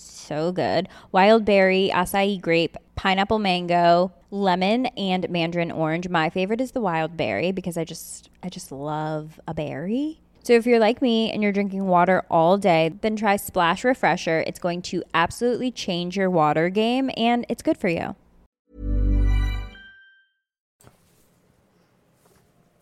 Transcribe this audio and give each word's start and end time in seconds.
so 0.00 0.52
good. 0.52 0.88
Wild 1.12 1.44
berry, 1.44 1.90
acai 1.92 2.40
grape, 2.40 2.76
pineapple 2.96 3.38
mango, 3.38 4.12
lemon 4.30 4.86
and 4.86 5.28
mandarin 5.30 5.70
orange. 5.70 6.08
My 6.08 6.30
favorite 6.30 6.60
is 6.60 6.72
the 6.72 6.80
wild 6.80 7.16
berry 7.16 7.52
because 7.52 7.76
I 7.76 7.84
just 7.84 8.30
I 8.42 8.48
just 8.48 8.72
love 8.72 9.40
a 9.46 9.54
berry. 9.54 10.20
So 10.42 10.54
if 10.54 10.66
you're 10.66 10.78
like 10.78 11.02
me 11.02 11.30
and 11.30 11.42
you're 11.42 11.52
drinking 11.52 11.86
water 11.86 12.24
all 12.30 12.56
day, 12.56 12.92
then 13.02 13.14
try 13.14 13.36
Splash 13.36 13.84
Refresher. 13.84 14.42
It's 14.46 14.58
going 14.58 14.80
to 14.82 15.02
absolutely 15.12 15.70
change 15.70 16.16
your 16.16 16.30
water 16.30 16.70
game 16.70 17.10
and 17.16 17.44
it's 17.48 17.62
good 17.62 17.76
for 17.76 17.88
you. 17.88 18.16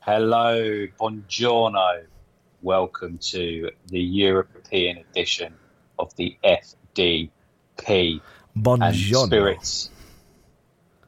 Hello, 0.00 0.86
buongiorno. 0.98 2.04
Welcome 2.62 3.18
to 3.18 3.70
the 3.88 4.00
European 4.00 4.98
edition 4.98 5.54
of 5.98 6.14
the 6.16 6.36
F 6.42 6.74
P, 6.98 8.20
Bonjour. 8.56 9.26
Spirits. 9.26 9.90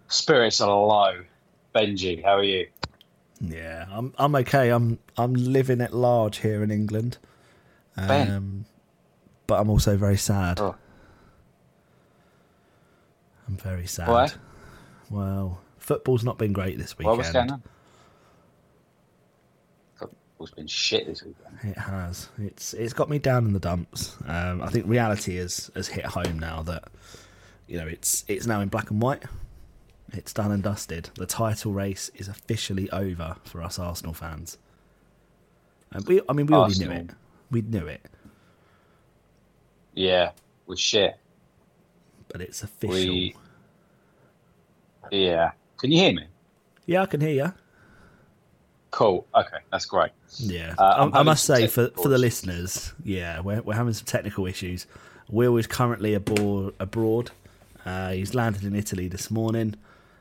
Spirits 0.06 0.60
are 0.60 0.68
low. 0.68 1.24
Benji, 1.74 2.22
how 2.22 2.36
are 2.36 2.44
you? 2.44 2.68
Yeah, 3.40 3.86
I'm 3.90 4.14
I'm 4.16 4.34
okay. 4.36 4.70
I'm 4.70 4.98
I'm 5.16 5.34
living 5.34 5.80
at 5.80 5.92
large 5.92 6.38
here 6.38 6.62
in 6.62 6.70
England. 6.70 7.18
Um, 7.96 8.06
ben. 8.06 8.64
but 9.46 9.60
I'm 9.60 9.68
also 9.68 9.96
very 9.96 10.16
sad. 10.16 10.60
Oh. 10.60 10.76
I'm 13.48 13.56
very 13.56 13.86
sad. 13.86 14.08
Why? 14.08 14.28
Well, 15.10 15.60
football's 15.78 16.22
not 16.22 16.38
been 16.38 16.52
great 16.52 16.78
this 16.78 16.96
weekend. 16.98 17.16
What 17.16 17.18
was 17.18 17.32
going 17.32 17.50
on? 17.50 17.62
Football's 20.40 20.56
been 20.56 20.66
shit 20.68 21.06
this 21.06 21.22
weekend. 21.22 21.58
It 21.62 21.78
has. 21.78 22.30
It's 22.38 22.72
it's 22.72 22.94
got 22.94 23.10
me 23.10 23.18
down 23.18 23.44
in 23.44 23.52
the 23.52 23.58
dumps. 23.60 24.16
Um, 24.26 24.62
I 24.62 24.70
think 24.70 24.86
reality 24.86 25.36
has 25.36 25.70
has 25.74 25.86
hit 25.86 26.06
home 26.06 26.38
now 26.38 26.62
that 26.62 26.84
you 27.68 27.76
know 27.76 27.86
it's 27.86 28.24
it's 28.26 28.46
now 28.46 28.62
in 28.62 28.70
black 28.70 28.90
and 28.90 29.02
white. 29.02 29.22
It's 30.14 30.32
done 30.32 30.50
and 30.50 30.62
dusted. 30.62 31.10
The 31.16 31.26
title 31.26 31.74
race 31.74 32.10
is 32.14 32.26
officially 32.26 32.90
over 32.90 33.36
for 33.44 33.62
us 33.62 33.78
Arsenal 33.78 34.14
fans. 34.14 34.56
And 35.92 36.06
we, 36.06 36.22
I 36.26 36.32
mean, 36.32 36.46
we 36.46 36.54
already 36.54 36.78
knew 36.86 36.90
it. 36.90 37.10
We 37.50 37.60
knew 37.60 37.86
it, 37.86 38.00
Yeah, 39.92 40.30
we're 40.66 40.76
shit. 40.76 41.16
but 42.28 42.40
it's 42.40 42.62
official. 42.62 42.94
We. 42.94 43.36
Yeah. 45.10 45.50
Can 45.76 45.92
you 45.92 45.98
hear 45.98 46.14
me? 46.14 46.24
Yeah, 46.86 47.02
I 47.02 47.06
can 47.06 47.20
hear 47.20 47.30
you. 47.44 47.52
Cool. 48.90 49.26
Okay, 49.34 49.58
that's 49.70 49.86
great. 49.86 50.10
Yeah, 50.38 50.74
Uh, 50.76 51.10
I, 51.12 51.20
I 51.20 51.22
must 51.22 51.44
say 51.44 51.66
for 51.68 51.88
for 51.90 52.08
the 52.08 52.18
listeners, 52.18 52.92
yeah, 53.04 53.40
we're 53.40 53.62
we're 53.62 53.74
having 53.74 53.92
some 53.92 54.06
technical 54.06 54.46
issues. 54.46 54.86
Will 55.28 55.56
is 55.56 55.66
currently 55.66 56.14
abroad. 56.14 56.74
abroad. 56.80 57.30
Uh, 57.86 58.10
he's 58.10 58.34
landed 58.34 58.64
in 58.64 58.74
Italy 58.74 59.08
this 59.08 59.30
morning, 59.30 59.76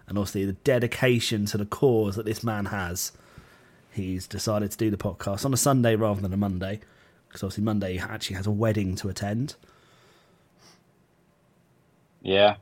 and 0.07 0.17
obviously 0.17 0.45
the 0.45 0.53
dedication 0.53 1.45
to 1.47 1.57
the 1.57 1.65
cause 1.65 2.15
that 2.15 2.25
this 2.25 2.43
man 2.43 2.65
has, 2.65 3.11
he's 3.91 4.27
decided 4.27 4.71
to 4.71 4.77
do 4.77 4.89
the 4.89 4.97
podcast 4.97 5.45
on 5.45 5.53
a 5.53 5.57
Sunday 5.57 5.95
rather 5.95 6.21
than 6.21 6.31
a 6.31 6.37
Monday, 6.37 6.79
because 7.27 7.43
obviously 7.43 7.63
Monday 7.63 7.93
he 7.93 7.99
actually 7.99 8.35
has 8.35 8.47
a 8.47 8.51
wedding 8.51 8.95
to 8.97 9.09
attend. 9.09 9.55
Yeah. 12.21 12.55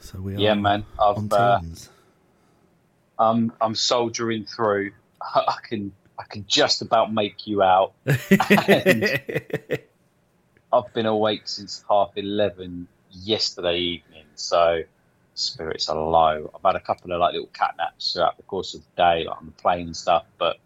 So 0.00 0.20
we 0.20 0.34
are 0.36 0.38
Yeah, 0.38 0.54
man. 0.54 0.84
I've, 1.00 1.32
uh, 1.32 1.60
I'm 3.18 3.52
I'm 3.60 3.74
soldiering 3.74 4.44
through. 4.44 4.92
I 5.34 5.56
can 5.62 5.92
I 6.18 6.24
can 6.24 6.44
just 6.46 6.82
about 6.82 7.12
make 7.12 7.46
you 7.46 7.62
out. 7.62 7.94
I've 8.06 8.28
been 10.92 11.06
awake 11.06 11.42
since 11.44 11.84
half 11.88 12.10
eleven 12.16 12.88
yesterday 13.10 13.78
evening, 13.78 14.26
so 14.34 14.82
spirits 15.34 15.88
are 15.88 15.96
low. 15.96 16.50
I've 16.54 16.62
had 16.62 16.76
a 16.76 16.84
couple 16.84 17.12
of 17.12 17.20
like 17.20 17.32
little 17.32 17.48
cat 17.48 17.74
naps 17.78 18.12
throughout 18.12 18.36
the 18.36 18.42
course 18.44 18.74
of 18.74 18.82
the 18.82 18.96
day, 18.96 19.24
like 19.24 19.36
on 19.36 19.46
the 19.46 19.52
plane 19.52 19.86
and 19.86 19.96
stuff, 19.96 20.24
but 20.38 20.58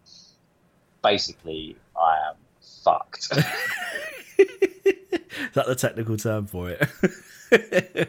basically 1.03 1.75
I 1.99 2.29
am 2.29 2.35
fucked. 2.83 3.31
Is 4.37 5.53
that 5.53 5.67
the 5.67 5.75
technical 5.75 6.17
term 6.17 6.47
for 6.47 6.69
it? 6.69 6.81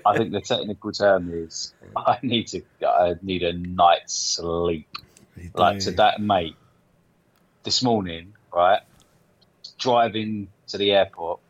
I 0.05 0.19
think 0.19 0.33
the 0.33 0.43
technical 0.44 0.93
term 0.93 1.33
is 1.33 1.72
I 1.97 2.19
need 2.22 2.49
to 2.49 2.62
I 2.87 3.15
need 3.22 3.43
a 3.43 3.53
night's 3.53 4.15
sleep. 4.15 4.89
Like 5.55 5.81
to 5.81 5.91
that 5.93 6.21
mate, 6.21 6.57
this 7.63 7.83
morning, 7.83 8.35
right? 8.55 8.81
Driving 9.79 10.49
to 10.69 10.79
the 10.79 10.93
airport, 10.93 11.41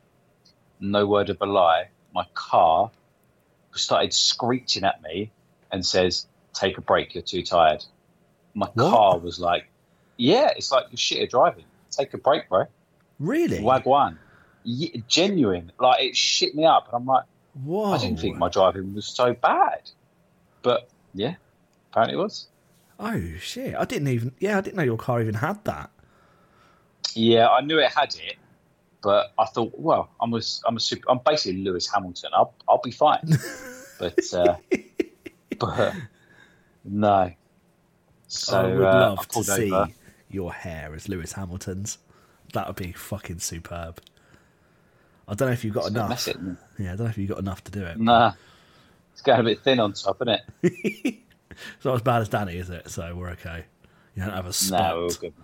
no 0.81 1.07
word 1.07 1.31
of 1.31 1.39
a 1.41 1.47
lie, 1.47 1.89
my 2.15 2.25
car 2.35 2.91
started 3.75 4.13
screeching 4.13 4.85
at 4.85 5.03
me 5.03 5.31
and 5.71 5.85
says, 5.85 6.27
Take 6.53 6.79
a 6.79 6.81
break, 6.81 7.15
you're 7.15 7.23
too 7.23 7.43
tired. 7.43 7.85
My 8.55 8.67
What? 8.75 8.91
car 8.91 9.19
was 9.19 9.39
like, 9.39 9.69
Yeah, 10.17 10.51
it's 10.57 10.73
like 10.73 10.87
you're 10.91 10.97
shit 10.99 11.23
at 11.23 11.31
driving. 11.31 11.65
Take 11.91 12.13
a 12.15 12.19
break, 12.19 12.49
bro. 12.49 12.65
really? 13.19 13.61
Wagwan. 13.61 14.17
Ye- 14.65 15.03
genuine. 15.09 15.73
Like 15.79 16.03
it 16.03 16.17
shit 16.17 16.55
me 16.55 16.65
up. 16.67 16.87
And 16.89 16.97
I'm 16.97 17.07
like, 17.07 17.25
Whoa! 17.65 17.93
I 17.93 17.99
didn't 17.99 18.21
think 18.21 18.37
my 18.37 18.49
driving 18.49 18.95
was 18.95 19.07
so 19.07 19.33
bad. 19.35 19.91
But 20.63 20.89
yeah, 21.15 21.35
apparently 21.91 22.19
it 22.19 22.23
was. 22.23 22.47
Oh 23.01 23.21
shit! 23.41 23.75
I 23.75 23.87
didn't 23.87 24.09
even. 24.09 24.33
Yeah, 24.39 24.59
I 24.59 24.61
didn't 24.61 24.77
know 24.77 24.83
your 24.83 24.99
car 24.99 25.21
even 25.23 25.35
had 25.35 25.65
that. 25.65 25.91
Yeah, 27.15 27.49
I 27.49 27.63
knew 27.63 27.79
it 27.79 27.91
had 27.91 28.15
it, 28.15 28.37
but 29.03 29.33
I 29.39 29.47
thought, 29.47 29.73
well, 29.79 30.11
I'm 30.21 30.33
a, 30.35 30.41
I'm 30.67 30.77
a 30.77 30.81
super, 30.81 31.11
I'm 31.11 31.21
basically 31.25 31.63
Lewis 31.63 31.91
Hamilton. 31.93 32.31
I'll, 32.35 32.55
I'll 32.69 32.81
be 32.83 32.91
fine. 32.91 33.39
but, 33.99 34.35
uh, 34.35 34.57
but 35.59 35.95
no. 36.85 37.33
So 38.29 38.59
I 38.59 38.63
would 38.75 38.85
uh, 38.85 39.01
love 39.01 39.19
I 39.19 39.25
to 39.25 39.45
see 39.45 39.73
over. 39.73 39.89
your 40.31 40.53
hair 40.53 40.95
as 40.95 41.09
Lewis 41.09 41.33
Hamilton's. 41.33 41.99
That 42.53 42.67
would 42.67 42.77
be 42.77 42.93
fucking 42.93 43.39
superb. 43.41 44.01
I 45.27 45.35
don't 45.35 45.49
know 45.49 45.53
if 45.53 45.65
you've 45.65 45.75
got 45.75 45.89
enough. 45.89 46.09
Mess 46.11 46.29
it. 46.29 46.37
Yeah, 46.79 46.93
I 46.93 46.97
don't 46.97 47.05
know 47.07 47.11
if 47.11 47.19
you've 47.19 47.29
got 47.29 47.39
enough 47.39 47.65
to 47.65 47.73
do 47.73 47.85
it. 47.85 47.99
Nah, 47.99 48.33
it's 49.13 49.23
getting 49.23 49.41
a 49.41 49.45
bit 49.45 49.61
thin 49.63 49.81
on 49.81 49.93
top, 49.93 50.21
isn't 50.23 50.41
it? 50.63 51.19
It's 51.51 51.85
not 51.85 51.95
as 51.97 52.03
bad 52.03 52.23
as 52.23 52.29
Danny, 52.29 52.57
is 52.57 52.71
it? 52.71 52.89
So 52.91 53.15
we're 53.15 53.31
okay. 53.31 53.65
You 54.15 54.23
don't 54.25 54.33
have 54.35 54.47
a 54.47 54.53
spot. 54.53 54.81
No, 54.81 54.97
we're 54.97 55.03
all 55.05 55.11
good. 55.11 55.35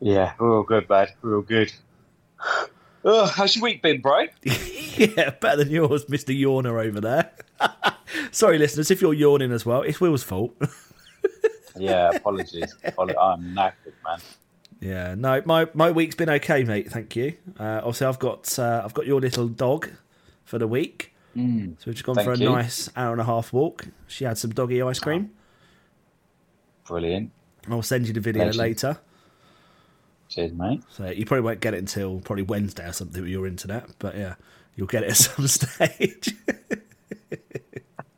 Yeah, 0.00 0.32
we're 0.38 0.56
all 0.56 0.62
good, 0.62 0.88
bud. 0.88 1.12
We're 1.22 1.36
all 1.36 1.42
good. 1.42 1.72
Oh, 3.04 3.26
how's 3.26 3.54
your 3.54 3.62
week 3.62 3.80
been, 3.80 4.00
bro? 4.00 4.26
yeah, 4.42 5.30
better 5.30 5.58
than 5.64 5.70
yours, 5.70 6.08
Mister 6.08 6.32
Yawner 6.32 6.84
over 6.84 7.00
there. 7.00 7.30
Sorry, 8.32 8.58
listeners, 8.58 8.90
if 8.90 9.00
you're 9.00 9.14
yawning 9.14 9.52
as 9.52 9.64
well, 9.64 9.82
it's 9.82 10.00
Will's 10.00 10.24
fault. 10.24 10.54
Yeah, 11.76 12.10
apologies. 12.10 12.74
I'm 12.84 13.54
knackered, 13.54 13.94
man. 14.04 14.18
yeah, 14.80 15.14
no, 15.14 15.40
my, 15.44 15.68
my 15.74 15.92
week's 15.92 16.16
been 16.16 16.28
okay, 16.28 16.64
mate. 16.64 16.90
Thank 16.90 17.14
you. 17.14 17.34
Uh, 17.58 17.78
obviously, 17.78 18.08
I've 18.08 18.18
got 18.18 18.58
uh, 18.58 18.82
I've 18.84 18.94
got 18.94 19.06
your 19.06 19.20
little 19.20 19.46
dog 19.48 19.88
for 20.44 20.58
the 20.58 20.66
week, 20.66 21.14
Mm. 21.38 21.76
so 21.78 21.84
we've 21.86 21.94
just 21.94 22.04
gone 22.04 22.16
thank 22.16 22.26
for 22.26 22.32
a 22.32 22.36
you. 22.36 22.48
nice 22.48 22.90
hour 22.96 23.12
and 23.12 23.20
a 23.20 23.24
half 23.24 23.52
walk. 23.52 23.86
She 24.08 24.24
had 24.24 24.36
some 24.38 24.50
doggy 24.50 24.82
ice 24.82 24.98
cream. 24.98 25.30
Brilliant. 26.86 27.30
I'll 27.70 27.82
send 27.82 28.06
you 28.08 28.12
the 28.12 28.20
video 28.20 28.44
Legend. 28.46 28.58
later. 28.58 28.98
Cheers, 30.28 30.52
mate. 30.52 30.82
So 30.90 31.06
you 31.10 31.24
probably 31.24 31.42
won't 31.42 31.60
get 31.60 31.74
it 31.74 31.78
until 31.78 32.20
probably 32.20 32.42
Wednesday 32.42 32.86
or 32.88 32.92
something 32.92 33.22
with 33.22 33.30
your 33.30 33.46
internet, 33.46 33.88
but 33.98 34.16
yeah, 34.16 34.34
you'll 34.74 34.86
get 34.86 35.04
it 35.04 35.10
at 35.10 35.16
some 35.18 35.46
stage. 35.46 36.34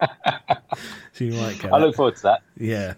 so 1.12 1.25
you 1.25 1.32
might 1.34 1.58
get 1.61 1.72
I 1.72 1.76
it. 1.76 1.81
look 1.81 1.96
forward 1.96 2.17
to 2.17 2.22
that. 2.22 2.43
Yeah. 2.56 2.94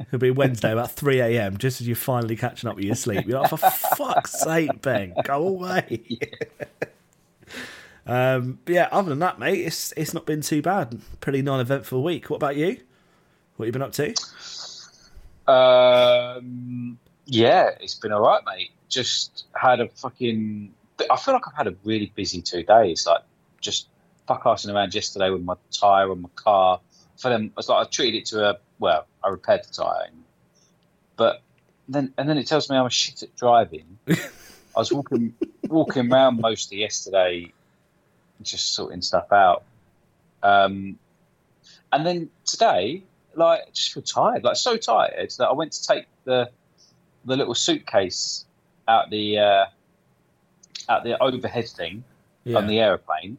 It'll 0.00 0.18
be 0.18 0.30
Wednesday 0.30 0.72
about 0.72 0.90
3 0.92 1.20
a.m., 1.20 1.58
just 1.58 1.80
as 1.80 1.86
you're 1.86 1.96
finally 1.96 2.36
catching 2.36 2.68
up 2.70 2.76
with 2.76 2.84
your 2.84 2.94
sleep. 2.94 3.26
You're 3.26 3.40
like, 3.40 3.50
for 3.50 3.56
fuck's 3.58 4.40
sake, 4.40 4.80
Ben, 4.82 5.12
go 5.24 5.46
away. 5.48 6.02
um, 8.06 8.58
but 8.64 8.74
yeah, 8.74 8.88
other 8.92 9.10
than 9.10 9.18
that, 9.20 9.38
mate, 9.38 9.60
it's 9.60 9.92
it's 9.96 10.14
not 10.14 10.26
been 10.26 10.40
too 10.40 10.62
bad. 10.62 11.00
Pretty 11.20 11.42
non 11.42 11.60
eventful 11.60 12.02
week. 12.02 12.30
What 12.30 12.36
about 12.36 12.56
you? 12.56 12.78
What 13.56 13.66
have 13.66 13.68
you 13.68 13.72
been 13.72 13.82
up 13.82 13.92
to? 13.92 14.14
Um, 15.50 16.98
yeah, 17.24 17.70
it's 17.80 17.94
been 17.94 18.12
all 18.12 18.22
right, 18.22 18.42
mate. 18.46 18.70
Just 18.88 19.44
had 19.54 19.80
a 19.80 19.88
fucking. 19.88 20.72
I 21.10 21.16
feel 21.16 21.34
like 21.34 21.46
I've 21.48 21.56
had 21.56 21.66
a 21.66 21.74
really 21.84 22.12
busy 22.14 22.40
two 22.40 22.62
days. 22.62 23.06
Like 23.06 23.22
just 23.60 23.88
fuck 24.26 24.44
assing 24.44 24.74
around 24.74 24.94
yesterday 24.94 25.30
with 25.30 25.42
my 25.42 25.54
tyre 25.72 26.10
on 26.10 26.22
my 26.22 26.28
car. 26.36 26.80
For 27.16 27.30
them, 27.30 27.52
it's 27.56 27.68
like 27.68 27.86
I 27.86 27.88
treated 27.88 28.18
it 28.18 28.26
to 28.26 28.50
a 28.50 28.58
well, 28.78 29.06
I 29.24 29.28
repaired 29.28 29.64
the 29.64 29.72
tyre, 29.72 30.10
but 31.16 31.42
then 31.88 32.12
and 32.18 32.28
then 32.28 32.38
it 32.38 32.46
tells 32.46 32.68
me 32.70 32.76
I'm 32.76 32.86
a 32.86 32.90
shit 32.90 33.22
at 33.22 33.34
driving. 33.36 33.98
I 34.08 34.80
was 34.80 34.92
walking 34.92 35.34
walking 35.68 36.12
around 36.12 36.40
most 36.40 36.72
of 36.72 36.78
yesterday, 36.78 37.52
just 38.42 38.74
sorting 38.74 39.02
stuff 39.02 39.32
out. 39.32 39.64
Um, 40.42 40.98
and 41.92 42.06
then 42.06 42.30
today, 42.44 43.02
like, 43.34 43.60
I 43.66 43.70
just 43.72 43.92
feel 43.92 44.02
tired, 44.02 44.44
like 44.44 44.56
so 44.56 44.76
tired 44.76 45.30
that 45.38 45.46
I 45.48 45.52
went 45.52 45.72
to 45.72 45.86
take 45.86 46.06
the 46.24 46.50
the 47.24 47.36
little 47.36 47.54
suitcase 47.54 48.44
out 48.86 49.10
the 49.10 49.38
uh, 49.38 49.64
out 50.88 51.04
the 51.04 51.20
overhead 51.22 51.68
thing 51.68 52.04
Yeah. 52.44 52.58
on 52.58 52.66
the 52.66 52.78
aeroplane. 52.78 53.38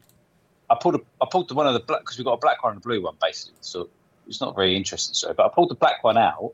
I 0.69 0.75
pulled 0.75 0.95
a, 0.95 0.99
I 1.21 1.27
pulled 1.31 1.47
the 1.47 1.53
one 1.53 1.67
of 1.67 1.73
the 1.73 1.79
black 1.79 2.01
because 2.01 2.17
we've 2.17 2.25
got 2.25 2.33
a 2.33 2.38
black 2.38 2.63
one 2.63 2.73
and 2.73 2.81
a 2.81 2.83
blue 2.83 3.01
one 3.01 3.15
basically. 3.21 3.55
So 3.61 3.89
it's 4.27 4.41
not 4.41 4.55
very 4.55 4.75
interesting 4.75 5.13
story, 5.13 5.33
but 5.38 5.45
I 5.45 5.49
pulled 5.49 5.69
the 5.69 5.75
black 5.75 6.03
one 6.03 6.17
out 6.17 6.53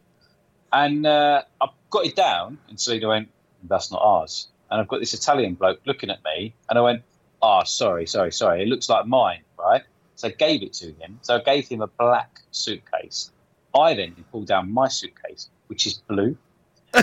and 0.71 1.05
uh, 1.07 1.41
I 1.59 1.67
got 1.89 2.05
it 2.05 2.15
down 2.15 2.59
and 2.69 2.79
Selena 2.79 3.07
went, 3.07 3.29
"That's 3.63 3.91
not 3.91 4.01
ours." 4.03 4.47
And 4.69 4.79
I've 4.81 4.87
got 4.87 4.99
this 4.99 5.13
Italian 5.15 5.55
bloke 5.55 5.79
looking 5.85 6.09
at 6.11 6.23
me, 6.23 6.53
and 6.69 6.77
I 6.79 6.81
went, 6.81 7.03
"Ah, 7.43 7.63
sorry, 7.63 8.07
sorry, 8.07 8.31
sorry. 8.31 8.63
It 8.63 8.67
looks 8.67 8.89
like 8.89 9.05
mine, 9.05 9.41
right?" 9.59 9.83
So 10.15 10.29
I 10.29 10.31
gave 10.31 10.63
it 10.63 10.73
to 10.73 10.87
him. 10.93 11.19
So 11.21 11.35
I 11.35 11.41
gave 11.41 11.67
him 11.67 11.81
a 11.81 11.87
black 11.87 12.39
suitcase. 12.51 13.31
I 13.75 13.93
then 13.93 14.15
pulled 14.31 14.47
down 14.47 14.71
my 14.71 14.87
suitcase, 14.87 15.49
which 15.67 15.85
is 15.85 15.95
blue. 16.07 16.37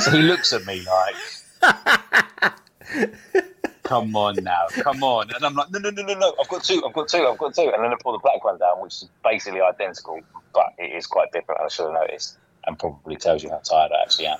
So 0.00 0.12
he 0.12 0.18
looks 0.22 0.52
at 0.52 0.64
me 0.66 0.82
like, 0.82 1.16
come 3.82 4.14
on 4.14 4.36
now, 4.42 4.66
come 4.70 5.02
on. 5.02 5.34
And 5.34 5.44
I'm 5.44 5.54
like, 5.54 5.70
no, 5.72 5.80
no, 5.80 5.90
no, 5.90 6.02
no, 6.02 6.14
no, 6.14 6.34
I've 6.40 6.48
got 6.48 6.62
two, 6.62 6.80
I've 6.86 6.92
got 6.92 7.08
two, 7.08 7.26
I've 7.26 7.38
got 7.38 7.54
two. 7.54 7.72
And 7.74 7.82
then 7.82 7.92
I 7.92 7.96
pull 8.00 8.12
the 8.12 8.18
black 8.18 8.44
one 8.44 8.58
down, 8.58 8.80
which 8.80 8.94
is 8.94 9.08
basically 9.24 9.60
identical, 9.60 10.20
but 10.54 10.72
it 10.78 10.94
is 10.96 11.06
quite 11.06 11.32
different. 11.32 11.60
I 11.60 11.68
should 11.68 11.86
have 11.86 11.94
noticed 11.94 12.38
and 12.66 12.78
probably 12.78 13.16
tells 13.16 13.42
you 13.42 13.50
how 13.50 13.58
tired 13.58 13.90
I 13.92 14.02
actually 14.02 14.28
am. 14.28 14.38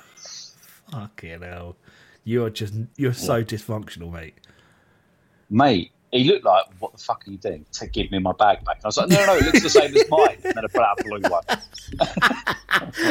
Fucking 0.91 1.41
hell. 1.41 1.75
You're 2.23 2.49
just, 2.49 2.73
you're 2.95 3.13
so 3.13 3.43
dysfunctional, 3.43 4.11
mate. 4.11 4.35
Mate, 5.51 5.91
he 6.11 6.23
looked 6.23 6.45
like, 6.45 6.65
what 6.79 6.93
the 6.93 6.97
fuck 6.97 7.27
are 7.27 7.31
you 7.31 7.37
doing? 7.37 7.65
To 7.73 7.87
give 7.87 8.09
me 8.09 8.19
my 8.19 8.31
bag 8.31 8.63
back. 8.65 8.77
And 8.77 8.85
I 8.85 8.87
was 8.87 8.97
like, 8.97 9.09
no, 9.09 9.17
no, 9.17 9.25
no, 9.27 9.35
it 9.35 9.45
looks 9.45 9.61
the 9.61 9.69
same 9.69 9.95
as 9.95 10.09
mine. 10.09 10.37
And 10.43 10.53
then 10.55 10.63
I 10.63 10.67
put 10.67 10.81
out 10.81 10.99
a 10.99 11.03
blue 11.03 11.21
one. 11.29 11.43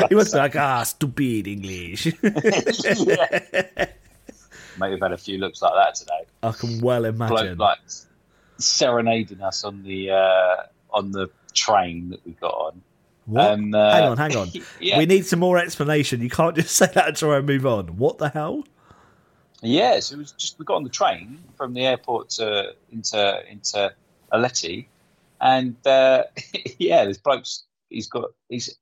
He 0.08 0.14
was 0.14 0.34
like, 0.34 0.56
ah, 0.56 0.82
stupid 0.82 1.46
English. 1.46 2.06
yeah. 2.22 3.40
Mate, 4.78 4.90
we've 4.90 5.00
had 5.00 5.12
a 5.12 5.18
few 5.18 5.38
looks 5.38 5.62
like 5.62 5.74
that 5.74 5.94
today. 5.94 6.24
I 6.42 6.52
can 6.52 6.80
well 6.80 7.04
imagine. 7.04 7.56
bloke 7.56 7.58
like 7.58 7.78
serenading 8.58 9.42
us 9.42 9.64
on 9.64 9.82
the 9.82 10.10
uh, 10.10 10.56
on 10.90 11.12
the 11.12 11.28
train 11.54 12.10
that 12.10 12.24
we 12.24 12.32
got 12.32 12.54
on. 12.54 12.82
What? 13.26 13.50
Um, 13.50 13.74
uh, 13.74 13.92
hang 13.92 14.04
on, 14.04 14.16
hang 14.16 14.36
on. 14.36 14.48
yeah. 14.80 14.98
We 14.98 15.06
need 15.06 15.26
some 15.26 15.40
more 15.40 15.58
explanation. 15.58 16.20
You 16.20 16.30
can't 16.30 16.56
just 16.56 16.74
say 16.74 16.86
that 16.94 17.08
and 17.08 17.16
try 17.16 17.36
and 17.36 17.46
move 17.46 17.66
on. 17.66 17.98
What 17.98 18.18
the 18.18 18.30
hell? 18.30 18.64
Yeah, 19.62 20.00
so 20.00 20.14
it 20.14 20.18
was 20.18 20.32
just 20.32 20.58
we 20.58 20.64
got 20.64 20.76
on 20.76 20.84
the 20.84 20.90
train 20.90 21.38
from 21.56 21.74
the 21.74 21.84
airport 21.86 22.30
to 22.30 22.74
into 22.90 23.42
into 23.50 23.92
Lecce, 24.32 24.86
and 25.40 25.76
uh, 25.86 26.24
yeah, 26.78 27.04
this 27.04 27.18
bloke's 27.18 27.64
he's 27.90 28.08
got 28.08 28.30
he's 28.48 28.74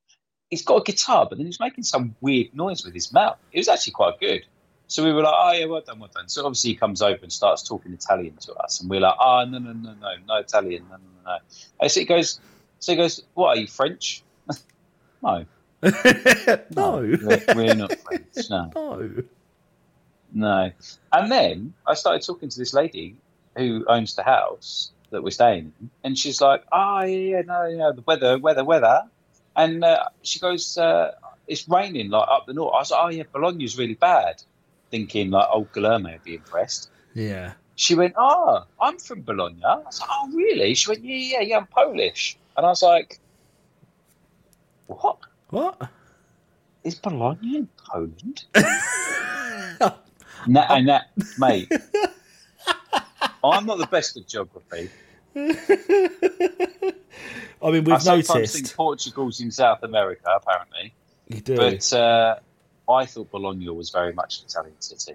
he's 0.50 0.62
got 0.62 0.76
a 0.76 0.82
guitar, 0.84 1.26
but 1.28 1.38
then 1.38 1.46
he's 1.46 1.60
making 1.60 1.84
some 1.84 2.14
weird 2.20 2.54
noise 2.54 2.84
with 2.84 2.94
his 2.94 3.12
mouth. 3.12 3.38
It 3.52 3.58
was 3.58 3.68
actually 3.68 3.92
quite 3.92 4.20
good. 4.20 4.44
So 4.86 5.04
we 5.04 5.12
were 5.12 5.22
like, 5.22 5.34
oh 5.36 5.52
yeah, 5.52 5.64
well 5.66 5.82
done, 5.82 5.98
well 5.98 6.10
done. 6.14 6.28
So 6.28 6.46
obviously 6.46 6.70
he 6.70 6.76
comes 6.76 7.02
over 7.02 7.18
and 7.22 7.32
starts 7.32 7.62
talking 7.62 7.92
Italian 7.92 8.36
to 8.42 8.54
us, 8.54 8.80
and 8.80 8.88
we're 8.88 9.00
like, 9.00 9.16
oh 9.20 9.44
no 9.48 9.58
no 9.58 9.72
no 9.72 9.94
no 9.94 10.14
no 10.26 10.36
Italian, 10.36 10.86
no 10.88 10.96
no 10.96 11.32
no. 11.32 11.38
And 11.80 11.90
so 11.90 12.00
he 12.00 12.06
goes, 12.06 12.40
so 12.78 12.92
he 12.92 12.96
goes, 12.96 13.22
what 13.34 13.48
are 13.48 13.60
you 13.60 13.66
French? 13.66 14.22
no, 15.22 15.44
No. 15.82 16.98
we're, 17.00 17.44
we're 17.54 17.74
not 17.74 17.92
French. 17.98 18.48
No. 18.48 18.70
No. 18.74 19.22
No. 20.32 20.70
And 21.12 21.32
then 21.32 21.74
I 21.86 21.94
started 21.94 22.24
talking 22.24 22.48
to 22.48 22.58
this 22.58 22.74
lady 22.74 23.16
who 23.56 23.84
owns 23.88 24.14
the 24.14 24.22
house 24.22 24.92
that 25.10 25.22
we're 25.22 25.30
staying 25.30 25.72
in, 25.80 25.90
and 26.04 26.18
she's 26.18 26.40
like, 26.40 26.64
"Oh 26.70 27.00
yeah, 27.02 27.36
yeah, 27.36 27.42
no, 27.42 27.64
yeah, 27.66 27.92
the 27.94 28.02
weather, 28.02 28.38
weather, 28.38 28.62
weather," 28.64 29.04
and 29.56 29.82
uh, 29.82 30.08
she 30.22 30.38
goes, 30.38 30.76
uh, 30.76 31.12
"It's 31.46 31.66
raining 31.68 32.10
like 32.10 32.28
up 32.28 32.46
the 32.46 32.52
north." 32.52 32.74
I 32.74 32.78
was 32.78 32.90
like, 32.90 33.00
"Oh 33.02 33.08
yeah, 33.08 33.22
Bologna's 33.32 33.78
really 33.78 33.94
bad," 33.94 34.42
thinking 34.90 35.30
like 35.30 35.48
old 35.50 35.72
Guillermo 35.72 36.12
would 36.12 36.24
be 36.24 36.34
impressed. 36.34 36.90
Yeah. 37.14 37.54
She 37.74 37.94
went, 37.94 38.14
"Oh, 38.18 38.64
I'm 38.80 38.98
from 38.98 39.22
Bologna." 39.22 39.64
I 39.64 39.76
was 39.76 39.98
like, 40.00 40.10
"Oh 40.12 40.28
really?" 40.34 40.74
She 40.74 40.90
went, 40.90 41.02
"Yeah, 41.04 41.16
yeah, 41.16 41.40
yeah, 41.40 41.56
I'm 41.56 41.66
Polish," 41.66 42.36
and 42.56 42.66
I 42.66 42.68
was 42.68 42.82
like, 42.82 43.18
"What 44.88 45.18
What? 45.48 45.88
is 46.84 46.96
Bologna 46.96 47.56
in 47.56 47.68
Poland?" 47.90 48.44
Na- 50.48 50.66
and 50.70 50.88
that, 50.88 51.10
mate, 51.38 51.70
I'm 53.44 53.66
not 53.66 53.78
the 53.78 53.86
best 53.90 54.16
at 54.16 54.26
geography. 54.26 54.90
I 55.36 55.40
mean, 57.70 57.84
we've 57.84 58.02
sometimes 58.02 58.28
noticed. 58.28 58.54
think 58.54 58.74
Portugal's 58.74 59.40
in 59.40 59.50
South 59.50 59.82
America, 59.82 60.28
apparently, 60.34 60.92
You 61.28 61.40
do. 61.40 61.56
but 61.56 61.92
uh, 61.92 62.36
I 62.90 63.06
thought 63.06 63.30
Bologna 63.30 63.68
was 63.70 63.90
very 63.90 64.12
much 64.12 64.40
an 64.40 64.46
Italian 64.46 64.80
city. 64.80 65.14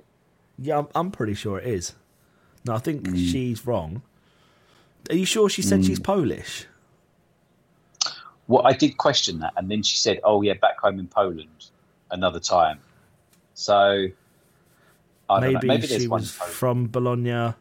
Yeah, 0.60 0.80
I'm, 0.80 0.88
I'm 0.94 1.12
pretty 1.12 1.34
sure 1.34 1.60
it 1.60 1.68
is. 1.68 1.94
No, 2.66 2.76
I 2.76 2.80
think 2.80 3.04
Mm. 3.04 3.32
she's 3.32 3.66
wrong. 3.66 4.02
Are 5.10 5.16
you 5.16 5.26
sure 5.26 5.50
she 5.50 5.62
said 5.62 5.84
she's 5.84 6.00
Polish? 6.00 6.66
Well, 8.48 8.66
I 8.66 8.74
did 8.74 8.98
question 8.98 9.40
that, 9.40 9.54
and 9.58 9.70
then 9.70 9.84
she 9.84 9.98
said, 9.98 10.20
"Oh 10.24 10.42
yeah, 10.42 10.54
back 10.54 10.80
home 10.80 11.00
in 11.00 11.08
Poland, 11.08 11.66
another 12.12 12.40
time." 12.40 12.80
So 13.54 13.76
I 13.76 14.14
maybe. 15.30 15.68
Maybe 15.68 15.88
she 15.88 16.08
was 16.08 16.32
from 16.32 16.88
Bologna. 16.88 17.54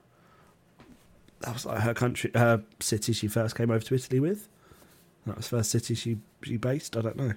That 1.40 1.52
was 1.54 1.66
like 1.66 1.80
her 1.80 1.94
country, 1.94 2.30
her 2.34 2.62
city 2.80 3.12
she 3.12 3.26
first 3.28 3.56
came 3.56 3.70
over 3.70 3.84
to 3.84 3.94
Italy 3.94 4.20
with. 4.20 4.48
That 5.26 5.36
was 5.36 5.48
the 5.48 5.56
first 5.58 5.70
city 5.70 5.94
she 5.94 6.18
she 6.42 6.56
based. 6.56 6.96
I 6.96 7.00
don't 7.02 7.16
know. 7.16 7.32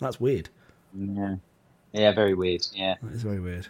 That's 0.00 0.20
weird. 0.20 0.48
Yeah. 0.94 1.36
yeah, 1.92 2.12
very 2.12 2.34
weird. 2.34 2.66
Yeah, 2.74 2.94
is 3.12 3.22
very 3.22 3.40
weird. 3.40 3.68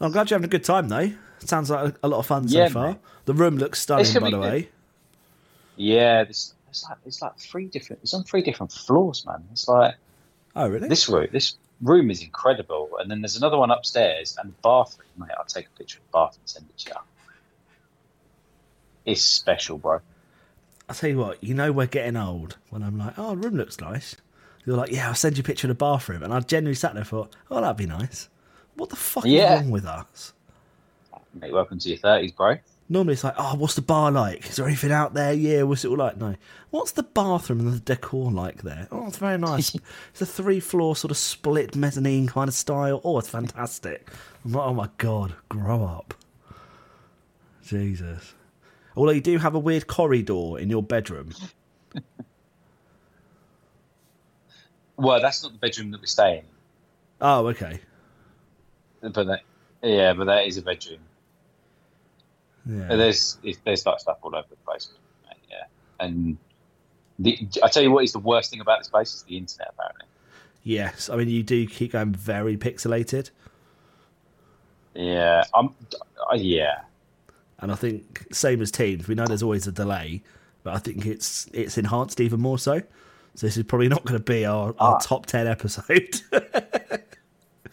I'm 0.00 0.12
glad 0.12 0.30
you're 0.30 0.36
having 0.38 0.48
a 0.48 0.50
good 0.50 0.64
time 0.64 0.88
though. 0.88 1.12
Sounds 1.40 1.70
like 1.70 1.94
a, 2.02 2.08
lot 2.08 2.18
of 2.18 2.26
fun 2.26 2.44
Yeah, 2.48 2.68
so 2.68 2.72
far. 2.74 2.88
mate. 2.88 2.98
The 3.24 3.34
room 3.34 3.56
looks 3.56 3.80
stunning, 3.80 4.12
by 4.14 4.20
the 4.20 4.30
good. 4.30 4.40
way. 4.40 4.68
yeah. 5.76 6.24
There's, 6.24 6.54
there's 6.66 6.84
like 6.88 6.98
it's 7.06 7.22
like 7.22 7.38
three 7.38 7.66
different. 7.66 8.00
It's 8.02 8.12
on 8.14 8.24
three 8.24 8.42
different 8.42 8.72
floors, 8.72 9.24
man. 9.26 9.44
It's 9.52 9.66
like 9.68 9.94
Oh, 10.56 10.68
really? 10.68 10.88
this 10.88 11.08
room. 11.08 11.28
This 11.32 11.56
room 11.80 12.10
is 12.10 12.22
incredible, 12.22 12.90
and 12.98 13.10
then 13.10 13.20
there's 13.20 13.36
another 13.36 13.58
one 13.58 13.70
upstairs 13.70 14.36
and 14.40 14.50
the 14.50 14.54
bathroom. 14.62 15.08
Mate, 15.16 15.30
I'll 15.38 15.44
take 15.44 15.66
a 15.66 15.78
picture 15.78 15.98
of 15.98 16.04
the 16.04 16.12
bathroom 16.12 16.40
and 16.42 16.48
send 16.48 16.66
it 16.68 16.78
to 16.78 16.90
you. 16.90 16.96
It's 19.06 19.24
special, 19.24 19.78
bro. 19.78 20.00
I'll 20.88 20.94
tell 20.94 21.10
you 21.10 21.18
what, 21.18 21.42
you 21.42 21.54
know 21.54 21.72
we're 21.72 21.86
getting 21.86 22.16
old 22.16 22.56
when 22.70 22.82
I'm 22.82 22.98
like, 22.98 23.14
oh, 23.16 23.30
the 23.30 23.36
room 23.36 23.56
looks 23.56 23.80
nice. 23.80 24.16
You're 24.66 24.76
like, 24.76 24.90
yeah, 24.90 25.08
I'll 25.08 25.14
send 25.14 25.38
you 25.38 25.42
a 25.42 25.44
picture 25.44 25.66
of 25.66 25.70
the 25.70 25.74
bathroom. 25.74 26.22
And 26.22 26.34
I 26.34 26.40
genuinely 26.40 26.74
sat 26.74 26.92
there 26.92 27.00
and 27.00 27.08
thought, 27.08 27.34
oh, 27.50 27.60
that'd 27.60 27.76
be 27.76 27.86
nice. 27.86 28.28
What 28.74 28.90
the 28.90 28.96
fuck 28.96 29.24
Yeah. 29.24 29.54
is 29.54 29.60
wrong 29.62 29.70
with 29.70 29.84
us? 29.86 30.32
Mate, 31.34 31.52
welcome 31.52 31.78
to 31.78 31.88
your 31.88 31.98
thirties, 31.98 32.32
bro. 32.32 32.56
Normally 32.90 33.14
it's 33.14 33.24
like, 33.24 33.36
oh, 33.38 33.54
what's 33.54 33.76
the 33.76 33.82
bar 33.82 34.10
like? 34.10 34.50
Is 34.50 34.56
there 34.56 34.66
anything 34.66 34.92
out 34.92 35.14
there? 35.14 35.32
Yeah, 35.32 35.62
what's 35.62 35.84
it 35.84 35.88
all 35.88 35.96
like? 35.96 36.18
No. 36.18 36.34
What's 36.70 36.90
the 36.90 37.04
bathroom 37.04 37.60
and 37.60 37.72
the 37.72 37.80
decor 37.80 38.30
like 38.32 38.62
there? 38.62 38.88
Oh, 38.90 39.06
it's 39.06 39.16
very 39.16 39.38
nice. 39.38 39.74
it's 40.10 40.20
a 40.20 40.26
three 40.26 40.60
floor 40.60 40.96
sort 40.96 41.12
of 41.12 41.16
split 41.16 41.76
mezzanine 41.76 42.26
kind 42.26 42.48
of 42.48 42.54
style. 42.54 43.00
Oh, 43.04 43.18
it's 43.18 43.30
fantastic. 43.30 44.08
I'm 44.44 44.52
like, 44.52 44.66
oh 44.66 44.74
my 44.74 44.88
god, 44.98 45.34
grow 45.48 45.84
up. 45.84 46.14
Jesus. 47.62 48.34
Although 48.96 49.12
you 49.12 49.20
do 49.20 49.38
have 49.38 49.54
a 49.54 49.58
weird 49.58 49.86
corridor 49.86 50.58
in 50.58 50.68
your 50.68 50.82
bedroom. 50.82 51.32
Well, 55.00 55.18
that's 55.22 55.42
not 55.42 55.52
the 55.52 55.58
bedroom 55.58 55.92
that 55.92 56.02
we 56.02 56.06
stay 56.06 56.38
in. 56.38 56.44
Oh, 57.22 57.46
okay. 57.46 57.80
But 59.00 59.14
that, 59.14 59.40
yeah, 59.82 60.12
but 60.12 60.26
that 60.26 60.46
is 60.46 60.58
a 60.58 60.62
bedroom. 60.62 60.98
Yeah. 62.66 62.94
There's 62.96 63.38
there's 63.64 63.86
like 63.86 64.00
stuff 64.00 64.18
all 64.22 64.34
over 64.34 64.46
the 64.48 64.56
place. 64.56 64.88
mate, 65.26 65.36
Yeah, 65.50 65.64
and 65.98 66.36
the, 67.18 67.38
I 67.62 67.68
tell 67.68 67.82
you 67.82 67.90
what 67.90 68.04
is 68.04 68.12
the 68.12 68.18
worst 68.18 68.50
thing 68.50 68.60
about 68.60 68.78
this 68.80 68.88
place 68.88 69.14
is 69.14 69.22
the 69.24 69.36
internet. 69.36 69.72
Apparently, 69.78 70.06
Yes, 70.62 71.08
I 71.08 71.16
mean 71.16 71.28
you 71.28 71.42
do 71.42 71.66
keep 71.66 71.92
going 71.92 72.12
very 72.12 72.56
pixelated, 72.56 73.30
yeah, 74.94 75.44
I'm, 75.54 75.70
uh, 76.30 76.34
yeah, 76.34 76.80
and 77.60 77.70
I 77.72 77.74
think 77.76 78.26
same 78.32 78.60
as 78.60 78.70
Teams, 78.70 79.06
we 79.08 79.14
know 79.14 79.26
there's 79.26 79.42
always 79.42 79.66
a 79.66 79.72
delay, 79.72 80.22
but 80.62 80.74
I 80.74 80.78
think 80.78 81.06
it's 81.06 81.48
it's 81.52 81.78
enhanced 81.78 82.20
even 82.20 82.40
more 82.40 82.58
so. 82.58 82.82
So 83.36 83.46
this 83.46 83.56
is 83.56 83.62
probably 83.62 83.88
not 83.88 84.04
going 84.04 84.18
to 84.18 84.24
be 84.24 84.44
our, 84.44 84.74
our 84.78 84.96
Ah. 84.96 84.98
top 84.98 85.24
ten 85.26 85.46
episode. 85.46 86.20
yeah. 86.32 86.98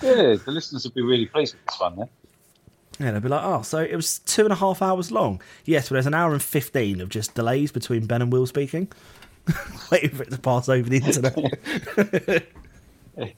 The 0.01 0.43
listeners 0.47 0.83
will 0.83 0.91
be 0.91 1.01
really 1.01 1.25
pleased 1.25 1.55
with 1.55 1.65
this 1.65 1.79
one. 1.79 1.95
Then 1.97 2.09
yeah, 2.99 3.11
they'd 3.11 3.21
be 3.21 3.29
like, 3.29 3.43
oh, 3.43 3.61
so 3.61 3.79
it 3.79 3.95
was 3.95 4.19
two 4.19 4.43
and 4.43 4.51
a 4.51 4.55
half 4.55 4.81
hours 4.81 5.11
long. 5.11 5.41
Yes, 5.65 5.89
but 5.89 5.93
there's 5.93 6.07
an 6.07 6.13
hour 6.13 6.33
and 6.33 6.41
fifteen 6.41 7.01
of 7.01 7.09
just 7.09 7.35
delays 7.35 7.71
between 7.71 8.05
Ben 8.05 8.21
and 8.21 8.31
Will 8.31 8.45
speaking, 8.45 8.91
waiting 9.91 10.11
for 10.11 10.23
it 10.23 10.31
to 10.31 10.37
pass 10.39 10.69
over 10.69 10.89
the 10.89 10.97
internet. 10.97 12.47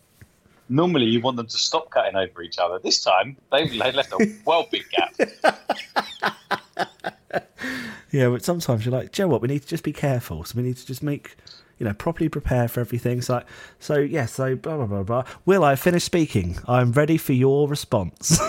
normally 0.70 1.06
you 1.06 1.20
want 1.20 1.36
them 1.36 1.48
to 1.48 1.58
stop 1.58 1.90
cutting 1.90 2.16
over 2.16 2.42
each 2.42 2.60
other. 2.60 2.80
This 2.80 3.04
time 3.04 3.36
they, 3.52 3.68
they 3.68 3.92
left 3.92 4.14
a 4.14 4.36
well 4.46 4.68
big 4.72 4.86
gap. 4.90 5.16
Yeah, 8.12 8.30
but 8.30 8.44
sometimes 8.44 8.86
you're 8.86 8.94
like, 8.94 9.12
Joe, 9.12 9.28
what? 9.28 9.42
We 9.42 9.48
need 9.48 9.62
to 9.62 9.68
just 9.68 9.84
be 9.84 9.94
careful. 9.94 10.44
So 10.44 10.58
we 10.58 10.64
need 10.64 10.78
to 10.78 10.86
just 10.86 11.04
make, 11.04 11.36
you 11.78 11.86
know, 11.86 11.94
properly 11.94 12.28
prepare 12.30 12.68
for 12.68 12.80
everything. 12.80 13.22
So, 13.22 13.36
like, 13.36 13.46
so 13.80 13.98
yeah, 13.98 14.26
so 14.26 14.56
blah 14.56 14.78
blah 14.78 14.88
blah 14.88 15.04
blah. 15.04 15.24
Will 15.46 15.64
I 15.64 15.76
finish 15.76 16.04
speaking? 16.04 16.58
I'm 16.68 16.92
ready 16.92 17.18
for 17.18 17.34
your 17.34 17.68
response. 17.68 18.40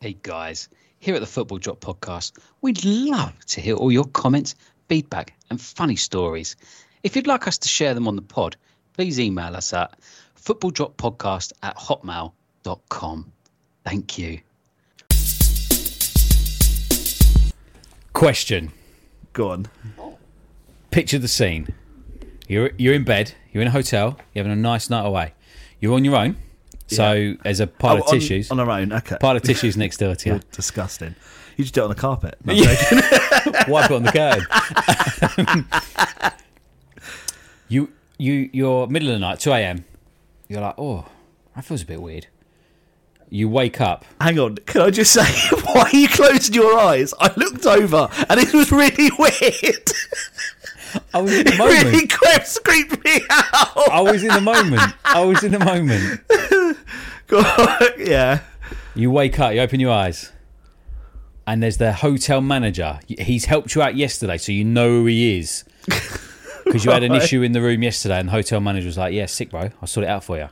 Hey 0.00 0.16
guys, 0.22 0.68
here 1.00 1.14
at 1.14 1.20
the 1.20 1.26
Football 1.26 1.58
Drop 1.58 1.80
Podcast, 1.80 2.38
we'd 2.60 2.84
love 2.84 3.32
to 3.46 3.60
hear 3.60 3.74
all 3.74 3.90
your 3.90 4.04
comments, 4.04 4.54
feedback, 4.88 5.34
and 5.50 5.60
funny 5.60 5.96
stories. 5.96 6.54
If 7.02 7.16
you'd 7.16 7.26
like 7.26 7.48
us 7.48 7.56
to 7.58 7.68
share 7.68 7.94
them 7.94 8.06
on 8.06 8.16
the 8.16 8.22
pod, 8.22 8.56
please 8.92 9.18
email 9.18 9.56
us 9.56 9.72
at 9.72 9.98
footballdroppodcast 10.38 11.54
at 11.62 11.76
hotmail.com. 11.76 13.32
Thank 13.84 14.18
you. 14.18 14.40
Question. 18.12 18.70
Go 19.32 19.50
on. 19.50 19.66
Picture 20.90 21.18
the 21.18 21.28
scene. 21.28 21.68
You're 22.48 22.70
you're 22.78 22.94
in 22.94 23.04
bed. 23.04 23.34
You're 23.52 23.62
in 23.62 23.68
a 23.68 23.72
hotel. 23.72 24.16
You're 24.32 24.44
having 24.44 24.58
a 24.58 24.60
nice 24.60 24.88
night 24.90 25.04
away. 25.06 25.34
You're 25.80 25.94
on 25.94 26.04
your 26.04 26.16
own. 26.16 26.36
So 26.88 27.34
there's 27.42 27.58
a 27.60 27.66
pile 27.66 27.96
Oh, 27.96 27.98
of 27.98 28.02
on- 28.08 28.14
tissues. 28.14 28.50
on 28.50 28.60
our 28.60 28.70
own. 28.70 28.92
Okay. 28.92 29.16
Pile 29.20 29.36
of 29.36 29.42
tissues 29.50 29.76
next 29.76 29.96
door 29.98 30.14
to 30.14 30.28
You're 30.28 30.40
disgusting. 30.52 31.14
You 31.56 31.64
just 31.64 31.74
do 31.74 31.80
it 31.80 31.84
on 31.84 31.90
the 31.90 31.96
carpet. 31.96 32.36
No, 32.44 32.52
I'm. 32.52 32.62
Wipe 33.70 33.90
it 33.90 33.94
on 33.94 34.02
the 34.04 34.12
curtain. 34.12 35.66
you 37.68 37.90
you 38.18 38.50
you're 38.52 38.86
middle 38.86 39.08
of 39.08 39.14
the 39.14 39.18
night, 39.20 39.40
two 39.40 39.52
a.m. 39.52 39.84
You're 40.48 40.60
like, 40.60 40.74
oh, 40.78 41.06
that 41.54 41.64
feels 41.64 41.82
a 41.82 41.86
bit 41.86 42.00
weird. 42.00 42.28
You 43.28 43.48
wake 43.48 43.80
up. 43.80 44.04
Hang 44.20 44.38
on. 44.38 44.54
Can 44.56 44.82
I 44.82 44.90
just 44.90 45.12
say, 45.12 45.24
why 45.64 45.80
are 45.92 45.96
you 45.96 46.06
closed 46.08 46.54
your 46.54 46.78
eyes? 46.78 47.12
I 47.18 47.32
looked 47.36 47.66
over 47.66 48.08
and 48.30 48.38
it 48.38 48.54
was 48.54 48.70
really 48.70 49.10
weird. 49.18 49.90
I 51.14 51.20
was 51.20 51.32
in 51.32 51.44
the 51.46 51.52
It 51.54 51.58
moment. 51.58 51.84
really 51.84 52.06
crept, 52.06 52.64
creeped 52.64 53.04
me 53.04 53.20
out. 53.30 53.90
I 53.90 54.00
was 54.00 54.22
in 54.22 54.28
the 54.28 54.40
moment. 54.40 54.94
I 55.04 55.24
was 55.24 55.42
in 55.42 55.52
the 55.52 55.58
moment. 55.58 56.20
yeah. 57.98 58.40
You 58.94 59.10
wake 59.10 59.38
up, 59.38 59.52
you 59.54 59.60
open 59.60 59.78
your 59.80 59.92
eyes, 59.92 60.32
and 61.46 61.62
there's 61.62 61.76
the 61.76 61.92
hotel 61.92 62.40
manager. 62.40 62.98
He's 63.06 63.44
helped 63.44 63.74
you 63.74 63.82
out 63.82 63.94
yesterday, 63.96 64.38
so 64.38 64.52
you 64.52 64.64
know 64.64 64.88
who 64.88 65.06
he 65.06 65.38
is. 65.38 65.64
Because 66.64 66.84
you 66.84 66.90
had 66.90 67.04
an 67.04 67.14
issue 67.14 67.42
in 67.42 67.52
the 67.52 67.62
room 67.62 67.84
yesterday, 67.84 68.18
and 68.18 68.26
the 68.28 68.32
hotel 68.32 68.58
manager 68.58 68.86
was 68.86 68.98
like, 68.98 69.14
Yeah, 69.14 69.26
sick, 69.26 69.50
bro. 69.50 69.70
I'll 69.80 69.86
sort 69.86 70.02
it 70.02 70.08
out 70.10 70.24
for 70.24 70.36
you. 70.36 70.48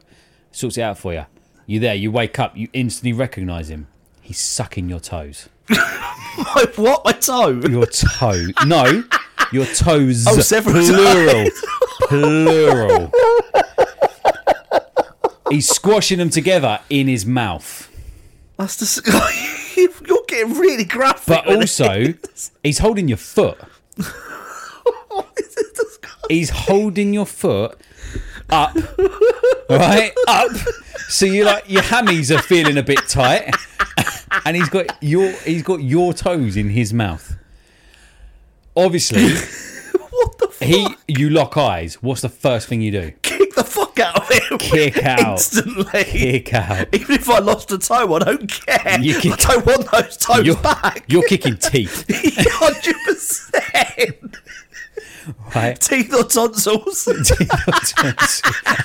Sorts 0.53 0.79
it 0.79 0.83
out 0.83 0.97
for 0.97 1.13
you. 1.13 1.27
You're 1.67 1.81
there, 1.81 1.95
you 1.97 2.13
wake 2.13 2.39
up, 2.39 2.57
you 2.57 2.69
instantly 2.73 3.13
recognise 3.13 3.69
him. 3.69 3.89
He's 4.23 4.39
sucking 4.39 4.89
your 4.89 5.01
toes. 5.01 5.49
My, 5.69 6.67
what? 6.77 7.05
My 7.05 7.11
toe? 7.13 7.61
Your 7.69 7.87
toe. 7.87 8.47
No, 8.65 9.03
your 9.53 9.67
toes. 9.67 10.27
Oh, 10.27 10.41
several 10.41 10.75
Plural. 10.85 11.51
Plural. 12.09 13.13
He's 15.51 15.69
squashing 15.69 16.19
them 16.19 16.31
together 16.31 16.81
in 16.91 17.07
his 17.07 17.25
mouth. 17.27 17.91
That's 18.57 18.77
the. 18.77 19.61
You're 20.07 20.19
getting 20.27 20.55
really 20.55 20.85
graphic. 20.85 21.27
But 21.27 21.47
also, 21.47 22.15
he's 22.63 22.79
holding 22.79 23.09
your 23.09 23.19
foot. 23.19 23.59
This. 25.37 25.99
He's 26.29 26.51
holding 26.51 27.15
your 27.15 27.27
foot 27.27 27.79
up, 28.51 28.75
right 29.71 30.13
up. 30.27 30.51
So 31.09 31.25
you 31.25 31.45
like 31.45 31.69
your 31.69 31.83
hammies 31.83 32.37
are 32.37 32.43
feeling 32.43 32.77
a 32.79 32.83
bit 32.83 32.99
tight, 33.09 33.55
and 34.45 34.57
he's 34.57 34.69
got 34.69 34.87
your 35.03 35.31
he's 35.31 35.63
got 35.63 35.83
your 35.83 36.13
toes 36.13 36.57
in 36.57 36.71
his 36.71 36.93
mouth. 36.93 37.37
Obviously, 38.77 39.23
what 40.11 40.39
the 40.39 40.49
fuck? 40.49 40.69
he 40.69 40.87
you 41.09 41.31
lock 41.31 41.57
eyes. 41.57 41.95
What's 42.03 42.21
the 42.23 42.29
first 42.29 42.67
thing 42.69 42.81
you 42.83 42.91
do? 42.91 43.13
Kick 43.23 43.55
the 43.55 43.63
fuck 43.65 43.99
out 44.01 44.21
of 44.23 44.29
him. 44.29 44.59
Kick 44.59 45.03
out. 45.05 45.33
Instantly. 45.39 46.05
Kick 46.05 46.53
out. 46.55 46.89
Even 46.95 47.15
if 47.15 47.31
I 47.31 47.39
lost 47.39 47.71
a 47.73 47.79
toe, 47.79 48.15
I 48.15 48.19
don't 48.19 48.51
care. 48.51 48.99
You 49.01 49.21
kick- 49.21 49.49
I 49.49 49.55
don't 49.55 49.65
want 49.67 49.89
those 49.93 50.17
toes 50.17 50.45
You're, 50.45 50.57
back. 50.57 51.05
you're 51.07 51.23
kicking 51.29 51.57
teeth, 51.57 52.05
100%. 52.09 54.37
Right? 55.55 55.79
Teeth 55.81 56.13
or 56.15 56.25
tonsils. 56.25 57.07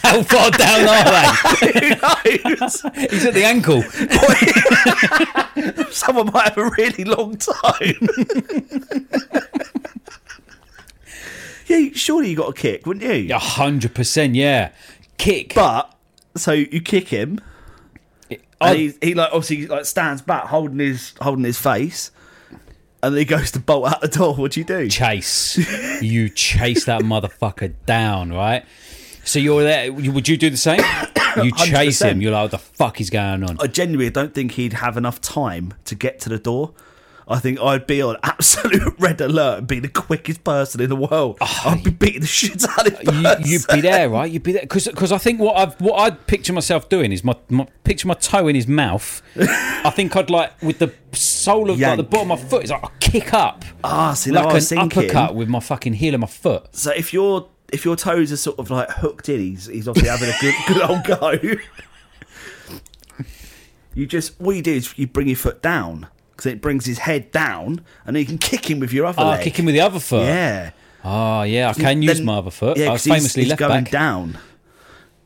How 0.03 0.24
far 0.24 0.51
down 0.51 0.88
are 0.88 1.03
they? 1.12 2.39
Who 2.43 2.55
knows? 2.55 2.81
He's 3.12 3.25
at 3.25 3.34
the 3.34 3.43
ankle. 3.46 3.81
Someone 5.91 6.31
might 6.34 6.50
have 6.50 6.58
a 6.58 6.69
really 6.77 7.03
long 7.03 7.38
time. 7.38 8.08
yeah, 11.67 11.89
surely 11.93 12.29
you 12.29 12.36
got 12.36 12.50
a 12.50 12.53
kick, 12.53 12.86
wouldn't 12.86 13.05
you? 13.05 13.36
A 13.36 13.39
hundred 13.39 13.93
percent, 13.93 14.36
yeah. 14.36 14.72
Kick. 15.17 15.53
But 15.55 15.93
so 16.36 16.51
you 16.53 16.81
kick 16.81 17.10
him, 17.10 17.39
I- 18.31 18.38
and 18.72 18.77
he, 18.79 18.93
he 19.01 19.13
like 19.13 19.29
obviously 19.31 19.67
like 19.67 19.86
stands 19.86 20.22
back, 20.22 20.46
holding 20.46 20.79
his 20.79 21.13
holding 21.22 21.43
his 21.46 21.60
face, 21.60 22.12
and 23.01 23.13
then 23.13 23.20
he 23.20 23.25
goes 23.25 23.51
to 23.51 23.60
bolt 23.60 23.88
out 23.88 24.01
the 24.01 24.08
door. 24.08 24.36
What 24.36 24.51
do 24.53 24.60
you 24.60 24.65
do? 24.65 24.88
chase. 24.89 25.58
you 26.01 26.29
chase 26.29 26.86
that 26.86 27.01
motherfucker 27.01 27.74
down, 27.86 28.32
right? 28.32 28.65
So 29.24 29.39
you're 29.39 29.63
there. 29.63 29.91
Would 29.94 30.27
you 30.27 30.38
do 30.38 30.50
the 30.50 30.58
same? 30.58 30.82
You 31.44 31.51
chase 31.51 32.01
100%. 32.01 32.12
him. 32.12 32.22
You're 32.22 32.32
like, 32.32 32.41
what 32.46 32.51
the 32.51 32.58
fuck 32.58 33.00
is 33.00 33.12
going 33.12 33.44
on? 33.44 33.58
I 33.60 33.68
genuinely 33.68 34.10
don't 34.10 34.34
think 34.34 34.53
he'd 34.53 34.74
have 34.74 34.98
enough 34.98 35.22
time 35.22 35.75
to 35.86 35.94
get 35.94 36.20
to 36.22 36.29
the 36.29 36.39
door. 36.39 36.74
I 37.31 37.38
think 37.38 37.59
I'd 37.62 37.86
be 37.86 38.01
on 38.01 38.17
absolute 38.24 38.95
red 39.00 39.21
alert 39.21 39.59
and 39.59 39.67
be 39.67 39.79
the 39.79 39.88
quickest 39.88 40.43
person 40.43 40.81
in 40.81 40.89
the 40.89 40.95
world. 40.95 41.38
I'd 41.39 41.83
be 41.83 41.91
beating 41.91 42.21
the 42.21 42.27
shit 42.27 42.67
out 42.67 42.88
of 42.88 43.03
you. 43.45 43.51
You'd 43.53 43.67
be 43.67 43.81
there, 43.81 44.09
right? 44.09 44.31
You'd 44.31 44.41
be 44.41 44.53
there 44.53 44.63
because 44.63 45.12
I 45.12 45.19
think 45.19 45.39
what 45.39 45.55
I've 45.55 45.79
what 45.79 46.00
I'd 46.00 46.25
picture 46.25 46.53
myself 46.53 46.89
doing 46.89 47.12
is 47.12 47.24
my, 47.24 47.36
my 47.50 47.67
picture 47.83 48.07
my 48.07 48.15
toe 48.15 48.48
in 48.48 48.55
his 48.55 48.67
mouth. 48.67 49.21
I 49.39 49.91
think 49.91 50.15
I'd 50.15 50.31
like 50.31 50.59
with 50.63 50.79
the 50.79 50.91
sole 51.12 51.69
of 51.69 51.79
like, 51.79 51.98
the 51.98 52.03
bottom 52.03 52.31
of 52.31 52.41
my 52.41 52.50
foot 52.50 52.63
is 52.63 52.71
like 52.71 52.83
I 52.83 52.89
kick 53.00 53.33
up 53.33 53.63
Ah, 53.83 54.13
see, 54.13 54.31
like 54.31 54.51
an 54.51 54.62
thinking. 54.62 55.03
uppercut 55.03 55.36
with 55.36 55.50
my 55.50 55.59
fucking 55.59 55.93
heel 55.93 56.15
of 56.15 56.21
my 56.21 56.27
foot. 56.27 56.75
So 56.75 56.91
if 56.91 57.13
your 57.13 57.48
if 57.71 57.86
your 57.86 57.95
toes 57.95 58.31
are 58.31 58.38
sort 58.38 58.57
of 58.57 58.71
like 58.71 58.89
hooked 58.89 59.29
in, 59.29 59.39
he's 59.39 59.67
he's 59.67 59.88
obviously 59.88 60.09
having 60.09 60.29
a 60.29 60.38
good 60.41 60.55
good 60.67 60.81
old 60.81 61.03
go. 61.03 61.59
You 63.93 64.05
just 64.07 64.39
what 64.39 64.55
you 64.55 64.62
do 64.62 64.74
is 64.74 64.98
you 64.98 65.05
bring 65.07 65.27
your 65.27 65.36
foot 65.36 65.62
down 65.62 66.07
because 66.39 66.53
it 66.53 66.62
brings 66.62 66.86
his 66.86 67.00
head 67.00 67.31
down, 67.31 67.81
and 68.05 68.15
then 68.15 68.22
you 68.22 68.25
can 68.25 68.38
kick 68.38 68.69
him 68.69 68.79
with 68.79 68.93
your 68.93 69.05
other 69.05 69.22
Oh, 69.22 69.29
leg. 69.31 69.43
kick 69.43 69.60
him 69.60 69.65
with 69.65 69.75
the 69.75 69.81
other 69.81 70.00
foot. 70.00 70.25
Yeah, 70.25 70.72
Oh 71.03 71.43
yeah, 71.43 71.69
I 71.69 71.74
can 71.74 72.01
use 72.01 72.17
Then- 72.17 72.25
my 72.25 72.38
other 72.38 72.50
foot. 72.51 72.77
Yeah, 72.77 72.89
I 72.89 72.91
was 72.93 73.03
he's- 73.03 73.17
famously 73.17 73.43
he's 73.43 73.50
left 73.50 73.60
going 73.60 73.84
back. 73.84 73.91
down. 73.91 74.38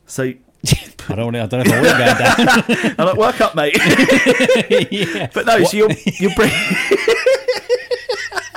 So 0.06 0.22
I 1.08 1.14
don't. 1.14 1.34
I 1.36 1.46
don't 1.46 1.52
know 1.52 1.60
if 1.60 1.72
I 1.72 1.80
want 1.80 1.88
to 1.88 1.98
go 1.98 2.84
down. 2.84 2.94
I'm 2.98 3.06
like, 3.06 3.16
work 3.16 3.40
up, 3.40 3.54
mate. 3.54 3.76
yeah. 4.90 5.28
but 5.32 5.46
no, 5.46 5.62
so 5.64 5.76
you're 5.76 5.90
you're 6.18 6.34
bring- 6.34 6.50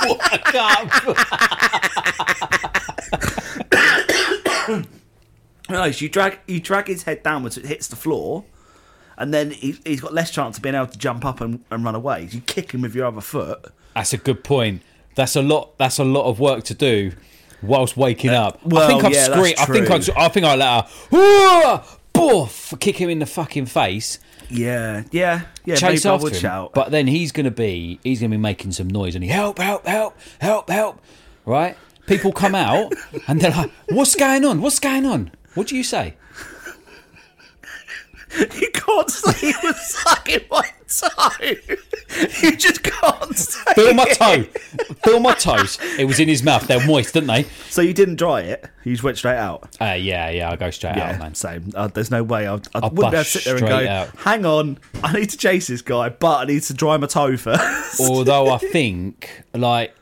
Work 0.08 0.56
up. 0.56 0.90
no, 5.70 5.92
so 5.92 6.04
you 6.04 6.10
drag 6.10 6.40
you 6.48 6.60
drag 6.60 6.88
his 6.88 7.04
head 7.04 7.24
downwards, 7.24 7.56
so 7.56 7.62
it 7.62 7.68
hits 7.68 7.88
the 7.88 7.96
floor, 7.96 8.46
and 9.18 9.34
then 9.34 9.52
he, 9.52 9.78
he's 9.84 10.02
got 10.02 10.14
less 10.14 10.32
chance 10.32 10.58
of 10.58 10.64
being 10.64 10.76
able 10.76 10.88
to 10.88 10.98
jump 10.98 11.26
up 11.26 11.42
and, 11.42 11.64
and 11.72 11.84
run 11.84 11.96
away. 11.96 12.28
You 12.32 12.42
kick 12.42 12.72
him 12.72 12.82
with 12.82 12.96
your 12.96 13.08
other 13.08 13.22
foot. 13.22 13.66
That's 13.96 14.14
a 14.14 14.18
good 14.18 14.44
point. 14.44 14.82
That's 15.16 15.36
a 15.36 15.42
lot. 15.42 15.78
That's 15.78 15.98
a 15.98 16.04
lot 16.04 16.26
of 16.26 16.40
work 16.40 16.64
to 16.66 16.74
do 16.74 17.14
whilst 17.62 17.98
waking 17.98 18.32
uh, 18.32 18.48
up. 18.48 18.60
I 18.64 18.68
well, 18.68 18.88
think 18.88 19.04
I've 19.04 19.14
yeah, 19.14 19.24
screamed. 19.26 19.56
I 19.60 19.66
think. 19.66 19.90
I. 20.18 20.26
I 20.26 20.30
think 20.30 20.46
I 20.46 20.56
let 20.56 20.86
her. 20.86 20.90
"Whoa!" 21.12 21.84
Boof! 22.14 22.74
Kick 22.80 22.98
him 22.98 23.10
in 23.10 23.20
the 23.20 23.26
fucking 23.26 23.68
face. 23.68 24.20
Yeah, 24.50 25.04
yeah, 25.12 25.42
yeah. 25.66 25.76
chase 25.76 26.06
maybe 26.06 26.10
I 26.10 26.14
after 26.14 26.24
would 26.24 26.34
him. 26.34 26.40
shout. 26.40 26.74
But 26.74 26.92
then 26.92 27.08
he's 27.08 27.32
gonna 27.32 27.52
be. 27.52 28.00
He's 28.04 28.22
gonna 28.22 28.32
be 28.32 28.38
making 28.38 28.72
some 28.72 28.88
noise 28.88 29.16
and 29.16 29.24
he 29.24 29.30
help, 29.30 29.60
help, 29.60 29.86
help, 29.86 30.16
help, 30.40 30.70
help. 30.70 31.02
Right? 31.46 31.78
People 32.06 32.32
come 32.32 32.56
out 32.56 32.94
and 33.28 33.42
they're 33.42 33.52
like, 33.52 33.72
"What's 33.90 34.16
going 34.16 34.46
on? 34.46 34.62
What's 34.62 34.80
going 34.80 35.06
on?" 35.06 35.32
What 35.56 35.68
do 35.68 35.76
you 35.76 35.84
say? 35.84 36.14
You 38.60 38.70
can't 38.74 39.10
say 39.10 39.48
he 39.48 39.54
was 39.68 39.80
sucking 39.88 40.42
my 40.52 40.70
toe. 40.88 41.56
You 42.42 42.56
just 42.56 42.82
can't 42.84 43.36
say. 43.38 43.74
Feel 43.74 43.94
my 43.94 44.06
it. 44.08 44.18
toe. 44.18 44.44
Feel 45.04 45.20
my 45.20 45.34
toes. 45.34 45.78
It 46.00 46.06
was 46.06 46.20
in 46.22 46.28
his 46.30 46.42
mouth. 46.42 46.66
They're 46.66 46.84
moist, 46.88 47.14
didn't 47.14 47.28
they? 47.28 47.44
So 47.70 47.82
you 47.82 47.94
didn't 47.94 48.16
dry 48.16 48.42
it. 48.42 48.66
You 48.86 48.94
just 48.94 49.04
went 49.04 49.18
straight 49.18 49.36
out. 49.36 49.76
Uh, 49.80 49.92
yeah, 50.00 50.30
yeah. 50.30 50.50
I'll 50.50 50.58
go 50.58 50.72
straight 50.72 50.96
Yeah, 50.96 51.12
out, 51.12 51.20
man. 51.20 51.36
same. 51.36 51.70
Uh, 51.76 51.90
there's 51.90 52.10
no 52.10 52.24
way 52.24 52.48
I'd, 52.48 52.66
I 52.74 52.80
I'll 52.80 52.90
wouldn't 52.90 53.12
be 53.12 53.18
able 53.18 53.24
to 53.24 53.30
sit 53.30 53.44
there 53.44 53.58
and 53.58 53.68
go, 53.68 53.88
out. 53.92 54.08
hang 54.20 54.46
on, 54.46 54.80
I 55.04 55.14
need 55.14 55.30
to 55.32 55.38
chase 55.38 55.68
this 55.68 55.82
guy, 55.82 56.10
but 56.10 56.38
I 56.38 56.46
need 56.46 56.64
to 56.64 56.74
dry 56.74 56.96
my 56.98 57.08
toe 57.08 57.36
first. 57.38 58.00
Although 58.00 58.50
I 58.52 58.58
think, 58.72 59.44
like, 59.54 59.94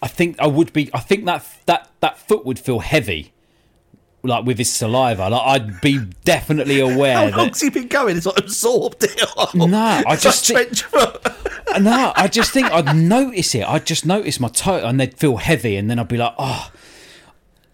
I 0.00 0.06
think 0.08 0.38
I 0.38 0.46
would 0.46 0.72
be. 0.72 0.88
I 0.94 1.00
think 1.00 1.24
that 1.26 1.44
that 1.66 1.90
that 2.00 2.16
foot 2.18 2.46
would 2.46 2.58
feel 2.60 2.78
heavy, 2.78 3.33
like 4.24 4.44
with 4.44 4.58
his 4.58 4.72
saliva. 4.72 5.28
Like 5.30 5.42
I'd 5.46 5.80
be 5.80 6.00
definitely 6.24 6.80
aware. 6.80 7.14
How 7.16 7.22
aware 7.26 7.36
long's 7.36 7.60
that. 7.60 7.66
he 7.66 7.70
been 7.80 7.88
going? 7.88 8.16
It's 8.16 8.26
like 8.26 8.38
absorbed 8.38 9.04
it. 9.04 9.22
All. 9.36 9.66
No, 9.68 10.02
I 10.06 10.16
just 10.16 10.50
like 10.50 10.70
think- 10.70 11.82
No, 11.82 12.12
I 12.16 12.28
just 12.28 12.50
think 12.52 12.70
I'd 12.72 12.96
notice 12.96 13.54
it. 13.54 13.68
I'd 13.68 13.84
just 13.86 14.06
notice 14.06 14.38
my 14.40 14.48
toe, 14.48 14.76
and 14.86 14.98
they'd 15.00 15.16
feel 15.18 15.36
heavy, 15.36 15.76
and 15.76 15.90
then 15.90 15.98
I'd 15.98 16.08
be 16.08 16.16
like, 16.16 16.34
oh, 16.38 16.70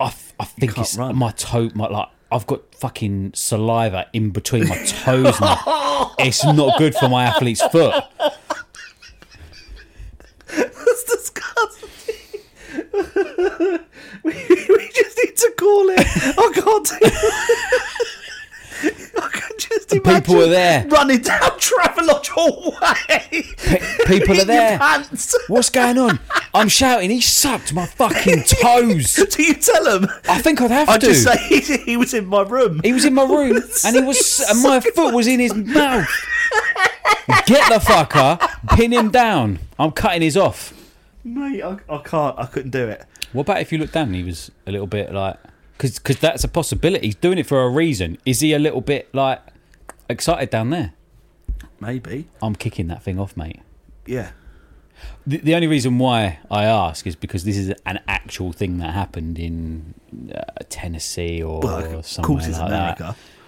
I, 0.00 0.07
f- 0.07 0.33
I 0.40 0.45
think 0.45 0.78
it's 0.78 0.97
run. 0.97 1.16
my 1.16 1.30
toe. 1.33 1.71
My 1.75 1.87
like, 1.88 2.09
I've 2.33 2.47
got 2.47 2.75
fucking 2.75 3.33
saliva 3.35 4.07
in 4.12 4.30
between 4.30 4.69
my 4.69 4.76
toes 4.85 5.38
now. 5.40 6.14
it's 6.19 6.45
not 6.45 6.78
good 6.78 6.95
for 6.95 7.09
my 7.11 7.25
athlete's 7.25 7.61
foot. 7.66 8.04
That's 10.49 11.04
disgusting. 11.04 11.87
we, 14.25 14.33
we 14.33 14.91
just 14.95 15.19
need 15.25 15.37
to 15.37 15.53
call 15.59 15.89
it. 15.91 16.07
I 16.07 16.50
can't 16.55 16.93
I 18.83 19.29
can 19.29 19.50
just 19.59 19.93
imagine 19.93 20.21
people 20.23 20.43
are 20.43 20.49
there. 20.49 20.87
running 20.89 21.21
down 21.21 21.41
Travelodge 21.59 22.29
Hallway. 22.29 23.43
people 24.07 24.41
are 24.41 24.45
there. 24.47 24.79
Pants. 24.79 25.37
What's 25.49 25.69
going 25.69 25.99
on? 25.99 26.19
I'm 26.55 26.69
shouting. 26.69 27.11
He 27.11 27.21
sucked 27.21 27.75
my 27.75 27.85
fucking 27.85 28.45
toes. 28.47 29.15
Do 29.17 29.43
you 29.43 29.53
tell 29.55 29.99
him? 29.99 30.09
I 30.29 30.41
think 30.41 30.62
I'd 30.62 30.71
have 30.71 30.89
I 30.89 30.97
to. 30.97 31.07
just 31.09 31.25
say 31.25 31.37
he, 31.61 31.77
he 31.85 31.97
was 31.99 32.15
in 32.15 32.25
my 32.27 32.41
room. 32.41 32.81
He 32.83 32.95
was 32.95 33.05
in 33.05 33.12
my 33.12 33.25
room, 33.25 33.62
and 33.85 33.97
he 33.97 34.00
was, 34.03 34.43
and 34.49 34.62
my 34.62 34.81
foot 34.81 35.12
was 35.15 35.27
in 35.27 35.41
his 35.41 35.55
mouth. 35.55 36.09
Get 37.47 37.69
the 37.69 37.79
fucker, 37.85 38.39
pin 38.77 38.93
him 38.93 39.11
down. 39.11 39.59
I'm 39.79 39.93
cutting 39.93 40.23
his 40.23 40.37
off. 40.39 40.73
Mate, 41.23 41.62
I, 41.62 41.77
I 41.89 41.99
can't. 41.99 42.39
I 42.39 42.47
couldn't 42.47 42.71
do 42.71 42.89
it. 42.89 43.04
What 43.32 43.43
about 43.43 43.60
if 43.60 43.73
you 43.73 43.78
look 43.78 43.93
down 43.93 44.08
and 44.08 44.16
he 44.16 44.23
was 44.25 44.50
a 44.66 44.73
little 44.73 44.86
bit 44.86 45.12
like, 45.12 45.36
because 45.78 46.19
that's 46.19 46.45
a 46.45 46.49
possibility. 46.49 47.06
He's 47.06 47.14
doing 47.14 47.38
it 47.38 47.47
for 47.47 47.62
a 47.62 47.69
reason. 47.71 48.19
Is 48.26 48.40
he 48.40 48.52
a 48.52 48.58
little 48.58 48.80
bit 48.80 49.08
like 49.14 49.40
excited 50.08 50.50
down 50.50 50.71
there? 50.71 50.93
Maybe. 51.80 52.28
I'm 52.43 52.54
kicking 52.54 52.88
that 52.88 53.02
thing 53.02 53.19
off, 53.19 53.36
mate. 53.36 53.60
Yeah. 54.06 54.32
The, 55.26 55.38
the 55.38 55.54
only 55.54 55.66
reason 55.66 55.99
why 55.99 56.40
I 56.50 56.64
ask 56.64 57.06
is 57.06 57.16
because 57.16 57.45
this 57.45 57.56
is 57.56 57.73
an 57.86 58.00
actual 58.06 58.52
thing 58.52 58.78
that 58.78 58.93
happened 58.93 59.38
in 59.38 59.95
uh, 60.34 60.43
Tennessee 60.69 61.43
or 61.43 61.60
Well, 61.60 61.99
of 62.00 62.06
somewhere 62.06 62.26
course 62.26 62.47
it's 62.49 62.58
like 62.58 62.69
America. 62.69 63.02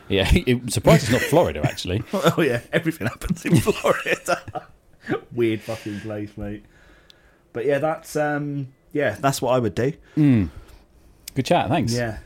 that. 0.08 0.12
Yeah, 0.14 0.28
it, 0.32 0.72
surprised 0.72 1.04
it's 1.04 1.12
not 1.12 1.20
Florida 1.22 1.60
actually. 1.64 2.02
Oh 2.12 2.40
yeah, 2.40 2.60
everything 2.72 3.06
happens 3.06 3.44
in 3.44 3.56
Florida. 3.56 4.42
Weird 5.32 5.60
fucking 5.60 6.00
place, 6.00 6.30
mate. 6.38 6.64
But 7.52 7.66
yeah, 7.66 7.78
that's 7.78 8.16
um, 8.16 8.68
yeah, 8.92 9.16
that's 9.20 9.40
what 9.42 9.52
I 9.52 9.58
would 9.58 9.74
do. 9.74 9.92
Good 10.16 11.44
chat, 11.46 11.68
thanks. 11.68 11.94
Yeah. 11.94 12.18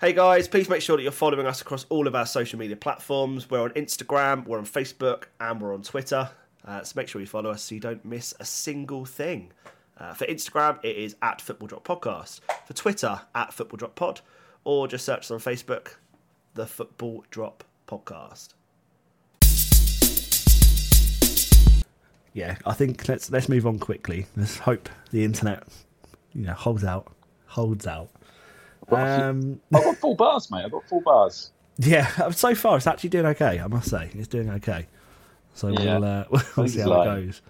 Hey 0.00 0.12
guys, 0.12 0.48
please 0.48 0.68
make 0.68 0.82
sure 0.82 0.96
that 0.98 1.02
you're 1.02 1.12
following 1.12 1.46
us 1.46 1.62
across 1.62 1.86
all 1.88 2.06
of 2.06 2.14
our 2.14 2.26
social 2.26 2.58
media 2.58 2.76
platforms. 2.76 3.48
We're 3.48 3.62
on 3.62 3.70
Instagram, 3.70 4.46
we're 4.46 4.58
on 4.58 4.66
Facebook, 4.66 5.24
and 5.40 5.62
we're 5.62 5.72
on 5.72 5.82
Twitter. 5.82 6.28
Uh, 6.62 6.82
so 6.82 6.92
make 6.96 7.08
sure 7.08 7.20
you 7.20 7.26
follow 7.26 7.50
us 7.50 7.62
so 7.62 7.74
you 7.74 7.80
don't 7.80 8.04
miss 8.04 8.34
a 8.38 8.44
single 8.44 9.06
thing. 9.06 9.52
Uh, 9.96 10.12
for 10.12 10.26
Instagram, 10.26 10.78
it 10.82 10.96
is 10.96 11.16
at 11.22 11.40
Football 11.40 11.68
Drop 11.68 11.86
Podcast. 11.86 12.40
For 12.66 12.74
Twitter, 12.74 13.20
at 13.34 13.54
Football 13.54 13.78
Drop 13.78 13.94
Pod, 13.94 14.20
or 14.64 14.88
just 14.88 15.04
search 15.06 15.20
us 15.20 15.30
on 15.30 15.38
Facebook, 15.38 15.94
the 16.54 16.66
Football 16.66 17.24
Drop 17.30 17.64
Podcast. 17.88 18.48
Yeah, 22.34 22.56
I 22.66 22.74
think 22.74 23.08
let's 23.08 23.30
let's 23.30 23.48
move 23.48 23.66
on 23.66 23.78
quickly. 23.78 24.26
Let's 24.36 24.58
hope 24.58 24.88
the 25.12 25.24
internet, 25.24 25.62
you 26.34 26.44
know, 26.44 26.52
holds 26.52 26.84
out, 26.84 27.10
holds 27.46 27.86
out. 27.86 28.10
Um, 28.90 29.60
I've 29.72 29.84
got 29.84 29.96
full 29.96 30.16
bars, 30.16 30.50
mate. 30.50 30.64
I've 30.64 30.72
got 30.72 30.86
full 30.88 31.00
bars. 31.00 31.52
yeah, 31.78 32.28
so 32.30 32.54
far 32.54 32.76
it's 32.76 32.86
actually 32.86 33.10
doing 33.10 33.26
okay. 33.26 33.60
I 33.60 33.66
must 33.68 33.88
say, 33.88 34.10
it's 34.12 34.28
doing 34.28 34.50
okay. 34.50 34.88
So 35.54 35.68
Yeah. 35.68 35.98
we'll 35.98 36.04
uh, 36.04 36.24
we'll 36.56 36.68
see 36.68 36.80
how 36.80 37.02
it 37.02 37.04
goes. 37.04 37.40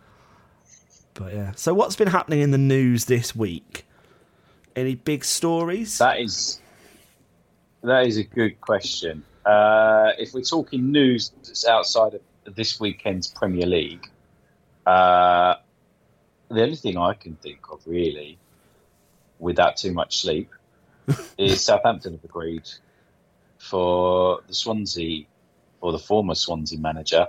But 1.15 1.33
yeah, 1.33 1.53
so 1.57 1.73
what's 1.73 1.97
been 1.97 2.09
happening 2.09 2.41
in 2.41 2.51
the 2.51 2.59
news 2.59 3.07
this 3.07 3.35
week? 3.35 3.87
Any 4.77 4.97
big 4.97 5.25
stories? 5.25 5.99
That 5.99 6.21
is 6.21 6.61
that 7.83 8.07
is 8.07 8.19
a 8.19 8.25
good 8.25 8.61
question. 8.61 9.25
Uh, 9.47 10.13
if 10.19 10.35
we're 10.35 10.43
talking 10.43 10.91
news 10.93 11.33
that's 11.43 11.67
outside 11.67 12.15
of 12.47 12.55
this 12.55 12.81
weekend's 12.81 13.29
Premier 13.29 13.67
League, 13.67 14.11
uh, 14.87 15.55
the 16.51 16.63
only 16.63 16.77
thing 16.77 16.97
I 16.97 17.15
can 17.15 17.37
think 17.37 17.61
of 17.71 17.83
really, 17.87 18.39
without 19.39 19.77
too 19.77 19.93
much 19.93 20.19
sleep, 20.21 20.51
is 21.39 21.63
Southampton 21.63 22.13
have 22.13 22.25
agreed 22.25 22.69
for 23.59 24.41
the 24.47 24.55
Swansea 24.55 25.25
or 25.81 25.93
the 25.93 25.99
former 25.99 26.35
Swansea 26.35 26.79
manager 26.79 27.29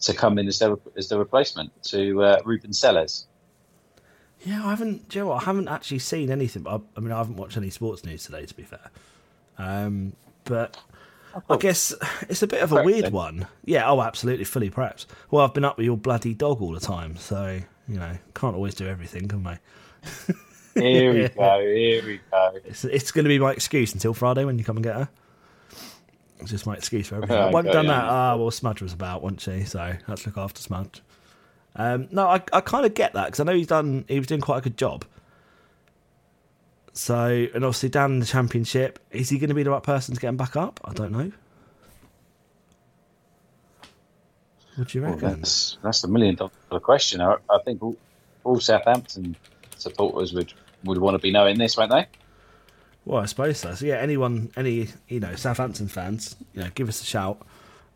to 0.00 0.14
come 0.14 0.38
in 0.38 0.46
as 0.46 0.58
their 0.58 0.76
as 0.96 1.08
the 1.08 1.18
replacement 1.18 1.70
to 1.84 2.22
uh, 2.22 2.40
Ruben 2.44 2.72
Selles. 2.72 3.26
Yeah, 4.44 4.64
I 4.64 4.70
haven't. 4.70 5.08
Do 5.08 5.18
you 5.18 5.24
know 5.24 5.30
what? 5.30 5.42
I 5.42 5.44
haven't 5.46 5.68
actually 5.68 6.00
seen 6.00 6.30
anything. 6.30 6.66
I, 6.66 6.80
I 6.96 7.00
mean, 7.00 7.12
I 7.12 7.18
haven't 7.18 7.36
watched 7.36 7.56
any 7.56 7.70
sports 7.70 8.04
news 8.04 8.24
today, 8.24 8.44
to 8.44 8.54
be 8.54 8.62
fair. 8.62 8.90
Um, 9.58 10.14
but 10.44 10.76
I 11.50 11.56
guess 11.56 11.94
it's 12.28 12.42
a 12.42 12.46
bit 12.46 12.62
of 12.62 12.72
a 12.72 12.76
Prepped 12.76 12.84
weird 12.84 13.04
then. 13.06 13.12
one. 13.12 13.46
Yeah. 13.64 13.88
Oh, 13.90 14.00
absolutely, 14.02 14.44
fully 14.44 14.70
prepped. 14.70 15.06
Well, 15.30 15.44
I've 15.44 15.54
been 15.54 15.64
up 15.64 15.76
with 15.76 15.86
your 15.86 15.96
bloody 15.96 16.34
dog 16.34 16.60
all 16.62 16.72
the 16.72 16.80
time, 16.80 17.16
so 17.16 17.60
you 17.88 17.98
know, 17.98 18.16
can't 18.34 18.54
always 18.54 18.74
do 18.74 18.86
everything, 18.86 19.28
can 19.28 19.44
we? 19.44 19.52
Here 20.80 21.12
we 21.12 21.28
go. 21.28 21.60
Here 21.60 22.04
we 22.04 22.20
go. 22.30 22.52
It's 22.64 22.84
it's 22.84 23.12
going 23.12 23.24
to 23.24 23.28
be 23.28 23.38
my 23.38 23.52
excuse 23.52 23.92
until 23.94 24.14
Friday 24.14 24.44
when 24.44 24.58
you 24.58 24.64
come 24.64 24.76
and 24.76 24.84
get 24.84 24.96
her. 24.96 25.08
It's 26.40 26.50
just 26.50 26.66
my 26.66 26.74
excuse 26.74 27.06
for 27.08 27.16
everything. 27.16 27.36
I 27.36 27.44
Okay, 27.44 27.52
won't 27.54 27.66
done 27.72 27.86
yeah. 27.86 27.92
that. 27.92 28.04
Ah, 28.04 28.36
well, 28.36 28.50
Smudge 28.50 28.82
was 28.82 28.92
about, 28.92 29.22
wasn't 29.22 29.40
she? 29.40 29.64
So 29.64 29.94
let's 30.08 30.26
look 30.26 30.36
after 30.36 30.60
Smudge. 30.60 31.00
Um, 31.76 32.08
no, 32.10 32.26
I, 32.28 32.42
I 32.52 32.60
kind 32.60 32.84
of 32.86 32.94
get 32.94 33.12
that 33.14 33.26
because 33.26 33.40
I 33.40 33.44
know 33.44 33.54
he's 33.54 33.66
done. 33.68 34.04
He 34.08 34.18
was 34.18 34.26
doing 34.26 34.40
quite 34.40 34.58
a 34.58 34.60
good 34.60 34.76
job. 34.76 35.04
So, 36.96 37.48
and 37.52 37.64
obviously 37.64 37.88
down 37.88 38.12
in 38.12 38.18
the 38.20 38.26
championship, 38.26 39.00
is 39.10 39.28
he 39.28 39.38
going 39.38 39.48
to 39.48 39.54
be 39.54 39.64
the 39.64 39.70
right 39.70 39.82
person 39.82 40.14
to 40.14 40.20
get 40.20 40.28
him 40.28 40.36
back 40.36 40.54
up? 40.54 40.80
I 40.84 40.92
don't 40.92 41.10
know. 41.10 41.32
What 44.76 44.88
do 44.88 44.98
you 44.98 45.02
Well, 45.04 45.14
reckon? 45.14 45.40
that's 45.40 45.76
that's 45.82 46.02
the 46.02 46.08
million 46.08 46.36
dollar 46.36 46.50
question. 46.80 47.20
I, 47.20 47.34
I 47.50 47.58
think 47.64 47.82
all, 47.82 47.96
all 48.44 48.60
Southampton 48.60 49.36
supporters 49.76 50.32
would, 50.32 50.52
would 50.84 50.98
want 50.98 51.14
to 51.16 51.18
be 51.18 51.30
knowing 51.32 51.58
this, 51.58 51.76
won't 51.76 51.90
they? 51.90 52.06
Well, 53.04 53.22
I 53.22 53.26
suppose 53.26 53.58
so. 53.58 53.74
So 53.74 53.86
yeah, 53.86 53.96
anyone, 53.96 54.50
any 54.56 54.88
you 55.08 55.20
know, 55.20 55.34
Southampton 55.34 55.88
fans, 55.88 56.36
you 56.54 56.62
know, 56.62 56.70
give 56.74 56.88
us 56.88 57.02
a 57.02 57.04
shout. 57.04 57.44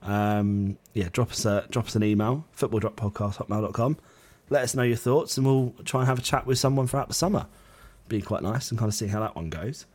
Um, 0.03 0.77
yeah, 0.93 1.09
drop 1.13 1.31
us 1.31 1.45
a 1.45 1.67
drop 1.71 1.87
us 1.87 1.97
an 1.97 2.03
email, 2.05 2.45
footballdroppodcast@hotmail.com. 2.57 3.97
Let 4.51 4.63
us 4.63 4.75
know 4.75 4.83
your 4.83 4.97
thoughts, 4.97 5.37
and 5.37 5.47
we'll 5.47 5.75
try 5.85 6.01
and 6.01 6.09
have 6.09 6.19
a 6.19 6.23
chat 6.23 6.47
with 6.47 6.59
someone 6.59 6.87
throughout 6.87 7.09
the 7.09 7.15
summer. 7.15 7.47
Be 8.09 8.23
quite 8.23 8.43
nice 8.43 8.71
and 8.71 8.79
kind 8.79 8.89
of 8.89 8.95
see 8.95 9.07
how 9.07 9.21
that 9.21 9.37
one 9.37 9.51
goes. 9.51 9.87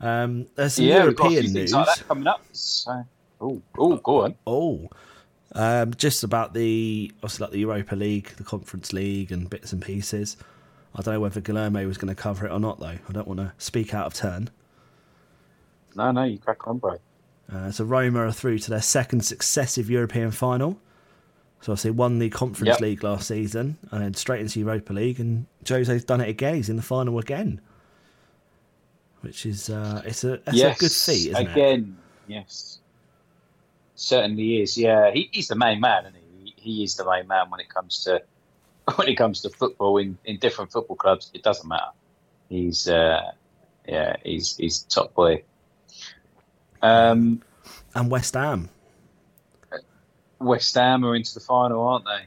Um, 0.00 0.46
there's 0.54 0.74
some 0.74 0.84
yeah, 0.84 1.04
we've 1.04 1.16
got 1.16 1.26
a 1.26 1.28
few 1.30 1.36
European 1.40 1.54
news. 1.54 1.72
like 1.72 2.08
coming 2.08 2.26
up. 2.26 2.42
So, 2.52 3.04
oh, 3.40 3.62
oh, 3.76 3.96
go 3.96 4.24
on. 4.24 4.34
Oh, 4.46 4.88
um, 5.52 5.94
just 5.94 6.24
about 6.24 6.54
the 6.54 7.12
obviously 7.16 7.44
like 7.44 7.52
the 7.52 7.60
Europa 7.60 7.96
League, 7.96 8.28
the 8.36 8.44
Conference 8.44 8.92
League, 8.92 9.32
and 9.32 9.48
bits 9.48 9.72
and 9.72 9.82
pieces. 9.82 10.36
I 10.94 11.02
don't 11.02 11.14
know 11.14 11.20
whether 11.20 11.40
Guillermo 11.40 11.86
was 11.86 11.98
going 11.98 12.14
to 12.14 12.20
cover 12.20 12.46
it 12.46 12.52
or 12.52 12.60
not, 12.60 12.80
though. 12.80 12.86
I 12.86 13.12
don't 13.12 13.28
want 13.28 13.40
to 13.40 13.52
speak 13.58 13.94
out 13.94 14.06
of 14.06 14.14
turn. 14.14 14.50
No, 15.94 16.10
no, 16.10 16.24
you 16.24 16.38
crack 16.38 16.66
on, 16.66 16.78
bro. 16.78 16.98
Uh, 17.52 17.70
so 17.70 17.84
Roma 17.84 18.26
are 18.26 18.32
through 18.32 18.58
to 18.60 18.70
their 18.70 18.82
second 18.82 19.24
successive 19.24 19.90
European 19.90 20.30
final. 20.30 20.78
So 21.60 21.72
obviously 21.72 21.90
won 21.90 22.18
the 22.20 22.30
Conference 22.30 22.68
Yep. 22.68 22.80
League 22.80 23.02
last 23.02 23.26
season 23.28 23.78
and 23.90 24.02
then 24.02 24.14
straight 24.14 24.40
into 24.40 24.60
Europa 24.60 24.92
League, 24.92 25.18
and 25.18 25.46
Jose's 25.68 26.04
done 26.04 26.20
it 26.20 26.28
again. 26.28 26.54
He's 26.54 26.68
in 26.68 26.76
the 26.76 26.82
final 26.82 27.18
again, 27.18 27.60
which 29.22 29.44
is 29.44 29.68
uh, 29.68 30.02
it's 30.04 30.22
a 30.24 30.34
it's 30.34 30.52
yes, 30.52 30.76
a 30.76 30.80
good 30.80 30.92
feat, 30.92 31.30
isn't 31.32 31.46
it? 31.48 31.50
again, 31.50 31.98
yes, 32.28 32.78
certainly 33.96 34.62
is. 34.62 34.76
Yeah, 34.78 35.10
he, 35.10 35.28
he's 35.32 35.48
the 35.48 35.56
main 35.56 35.80
man, 35.80 36.06
and 36.06 36.14
he? 36.16 36.54
he 36.56 36.84
is 36.84 36.94
the 36.96 37.04
main 37.04 37.26
man 37.26 37.50
when 37.50 37.60
it 37.60 37.68
comes 37.68 38.04
to 38.04 38.22
when 38.94 39.08
it 39.08 39.16
comes 39.16 39.42
to 39.42 39.50
football 39.50 39.98
in, 39.98 40.16
in 40.24 40.38
different 40.38 40.70
football 40.70 40.96
clubs. 40.96 41.30
It 41.34 41.42
doesn't 41.42 41.68
matter. 41.68 41.90
He's 42.48 42.88
uh, 42.88 43.32
yeah, 43.86 44.14
he's 44.22 44.56
he's 44.56 44.80
top 44.84 45.12
boy. 45.14 45.42
Um, 46.82 47.42
And 47.96 48.10
West 48.10 48.34
Ham, 48.34 48.68
West 50.40 50.74
Ham 50.74 51.04
are 51.04 51.14
into 51.14 51.34
the 51.34 51.40
final, 51.40 51.82
aren't 51.82 52.04
they? 52.04 52.26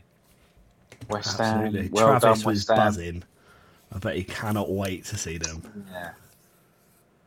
West 1.09 1.39
absolutely. 1.39 1.83
Ham, 1.83 1.89
well 1.91 2.19
Travis 2.19 2.41
done, 2.43 2.51
was 2.53 2.67
Ham. 2.67 2.77
buzzing. 2.77 3.23
I 3.93 3.97
bet 3.99 4.15
he 4.15 4.23
cannot 4.23 4.69
wait 4.71 5.05
to 5.05 5.17
see 5.17 5.37
them. 5.37 5.85
Yeah. 5.91 6.11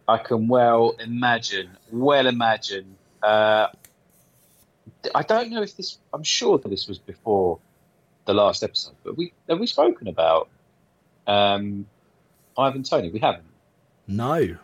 I 0.09 0.19
can 0.19 0.49
well 0.49 0.95
imagine, 1.01 1.71
well 1.91 2.27
imagine. 2.27 2.97
Uh, 3.23 3.69
I 5.15 5.23
don't 5.23 5.51
know 5.51 5.63
if 5.63 5.77
this. 5.77 5.99
I'm 6.13 6.23
sure 6.23 6.59
that 6.59 6.69
this 6.69 6.87
was 6.87 6.99
before 6.99 7.59
the 8.27 8.35
last 8.35 8.63
episode, 8.63 8.95
but 9.03 9.17
we 9.17 9.33
have 9.49 9.59
we 9.59 9.67
spoken 9.67 10.09
about 10.09 10.49
um, 11.27 11.87
Ivan 12.57 12.83
Toney? 12.83 13.11
We 13.11 13.19
haven't. 13.19 13.45
No, 14.07 14.57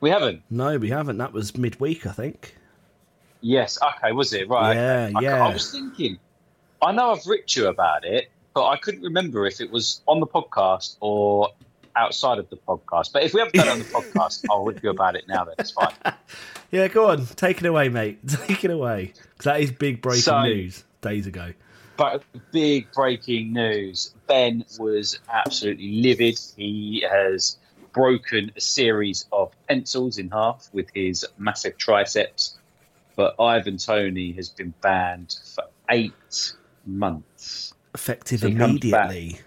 We 0.00 0.10
haven't. 0.10 0.42
no, 0.50 0.76
we 0.78 0.90
haven't. 0.90 1.18
That 1.18 1.32
was 1.32 1.56
midweek, 1.56 2.06
I 2.06 2.10
think. 2.12 2.56
Yes. 3.40 3.78
Okay. 3.82 4.12
Was 4.12 4.32
it 4.32 4.48
right? 4.48 4.74
Yeah, 4.74 5.10
I, 5.14 5.20
yeah. 5.20 5.44
I 5.46 5.52
was 5.52 5.70
thinking. 5.72 6.18
I 6.80 6.92
know 6.92 7.10
I've 7.12 7.26
written 7.26 7.62
you 7.62 7.68
about 7.68 8.04
it, 8.04 8.30
but 8.54 8.66
I 8.68 8.76
couldn't 8.76 9.02
remember 9.02 9.46
if 9.46 9.60
it 9.60 9.70
was 9.70 10.00
on 10.06 10.20
the 10.20 10.26
podcast 10.26 10.96
or 11.00 11.50
outside 11.96 12.38
of 12.38 12.48
the 12.50 12.56
podcast. 12.56 13.12
But 13.12 13.24
if 13.24 13.34
we 13.34 13.40
haven't 13.40 13.56
done 13.56 13.68
it 13.68 13.70
on 13.72 13.78
the 13.80 13.84
podcast, 14.18 14.44
I'll 14.50 14.64
rip 14.64 14.82
you 14.82 14.90
about 14.90 15.16
it 15.16 15.26
now. 15.28 15.44
Then 15.44 15.54
it's 15.58 15.70
fine. 15.72 15.92
Yeah, 16.70 16.86
go 16.88 17.08
on, 17.08 17.24
take 17.24 17.62
it 17.62 17.66
away, 17.66 17.88
mate. 17.88 18.18
Take 18.46 18.62
it 18.62 18.70
away, 18.70 19.14
because 19.32 19.44
that 19.44 19.62
is 19.62 19.72
big 19.72 20.02
breaking 20.02 20.20
So- 20.20 20.42
news 20.42 20.84
days 21.00 21.26
ago. 21.26 21.54
But 21.96 22.22
big 22.52 22.92
breaking 22.92 23.54
news. 23.54 24.14
Ben 24.26 24.66
was 24.78 25.18
absolutely 25.32 26.02
livid. 26.02 26.38
He 26.58 27.06
has 27.10 27.56
broken 27.94 28.52
a 28.54 28.60
series 28.60 29.24
of 29.32 29.50
pencils 29.66 30.18
in 30.18 30.28
half 30.28 30.68
with 30.74 30.88
his 30.94 31.24
massive 31.38 31.78
triceps. 31.78 32.57
But 33.18 33.34
Ivan 33.40 33.78
Toney 33.78 34.30
has 34.34 34.48
been 34.48 34.72
banned 34.80 35.34
for 35.52 35.64
eight 35.90 36.52
months. 36.86 37.74
Effective 37.92 38.38
So 38.38 38.46
immediately. 38.46 39.40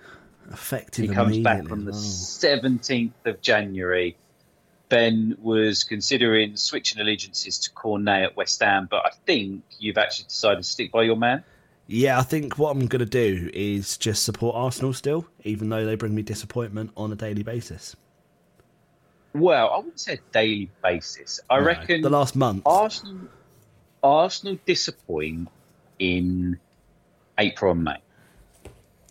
Effective 0.52 1.08
He 1.08 1.16
comes 1.16 1.38
back 1.38 1.72
on 1.72 1.86
the. 1.86 1.94
17th 1.94 3.14
of 3.24 3.40
January. 3.40 4.18
Ben 4.90 5.38
was 5.40 5.86
considering 5.86 6.58
switching 6.58 7.00
allegiances 7.00 7.60
to 7.60 7.72
Cornet 7.72 8.24
at 8.24 8.36
West 8.36 8.62
Ham, 8.62 8.90
but 8.92 9.06
I 9.06 9.12
think 9.26 9.64
you've 9.80 9.98
actually 9.98 10.26
decided 10.26 10.64
to 10.64 10.70
stick 10.70 10.92
by 10.92 11.04
your 11.04 11.16
man. 11.16 11.42
Yeah, 11.88 12.20
I 12.20 12.24
think 12.24 12.58
what 12.58 12.72
I'm 12.72 12.88
going 12.88 13.00
to 13.00 13.06
do 13.06 13.50
is 13.54 13.98
just 13.98 14.26
support 14.26 14.54
Arsenal 14.58 14.92
still, 14.92 15.28
even 15.46 15.70
though 15.70 15.86
they 15.86 15.96
bring 15.96 16.14
me 16.14 16.24
disappointment 16.24 16.92
on 16.98 17.14
a 17.14 17.16
daily 17.16 17.44
basis. 17.44 17.96
Well, 19.34 19.70
I 19.70 19.78
wouldn't 19.78 19.98
say 19.98 20.16
a 20.16 20.34
daily 20.34 20.70
basis. 20.84 21.40
I 21.50 21.60
No, 21.60 21.66
reckon 21.66 22.02
the 22.02 22.10
last 22.10 22.36
month. 22.36 22.64
Arsenal 22.66 23.30
Arsenal 24.04 24.58
disappoint 24.66 25.50
in 26.00 26.60
April 27.38 27.72
and 27.72 27.84
May. 27.84 27.98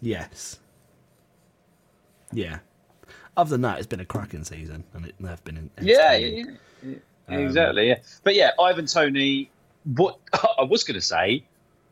Yes. 0.00 0.59
Yeah. 2.33 2.59
Other 3.37 3.50
than 3.50 3.62
that, 3.62 3.79
it's 3.79 3.87
been 3.87 4.00
a 4.00 4.05
cracking 4.05 4.44
season, 4.44 4.85
and 4.92 5.07
it, 5.07 5.14
they've 5.20 5.44
been. 5.44 5.70
Yeah, 5.81 6.14
yeah, 6.14 6.26
yeah, 6.26 6.44
yeah. 6.83 6.96
Um, 7.29 7.35
exactly. 7.44 7.88
Yeah, 7.88 7.98
but 8.24 8.35
yeah, 8.35 8.50
Ivan 8.61 8.87
Toney. 8.87 9.50
What 9.85 10.18
I 10.59 10.64
was 10.64 10.85
going 10.85 10.96
to 10.96 11.07
say, 11.07 11.44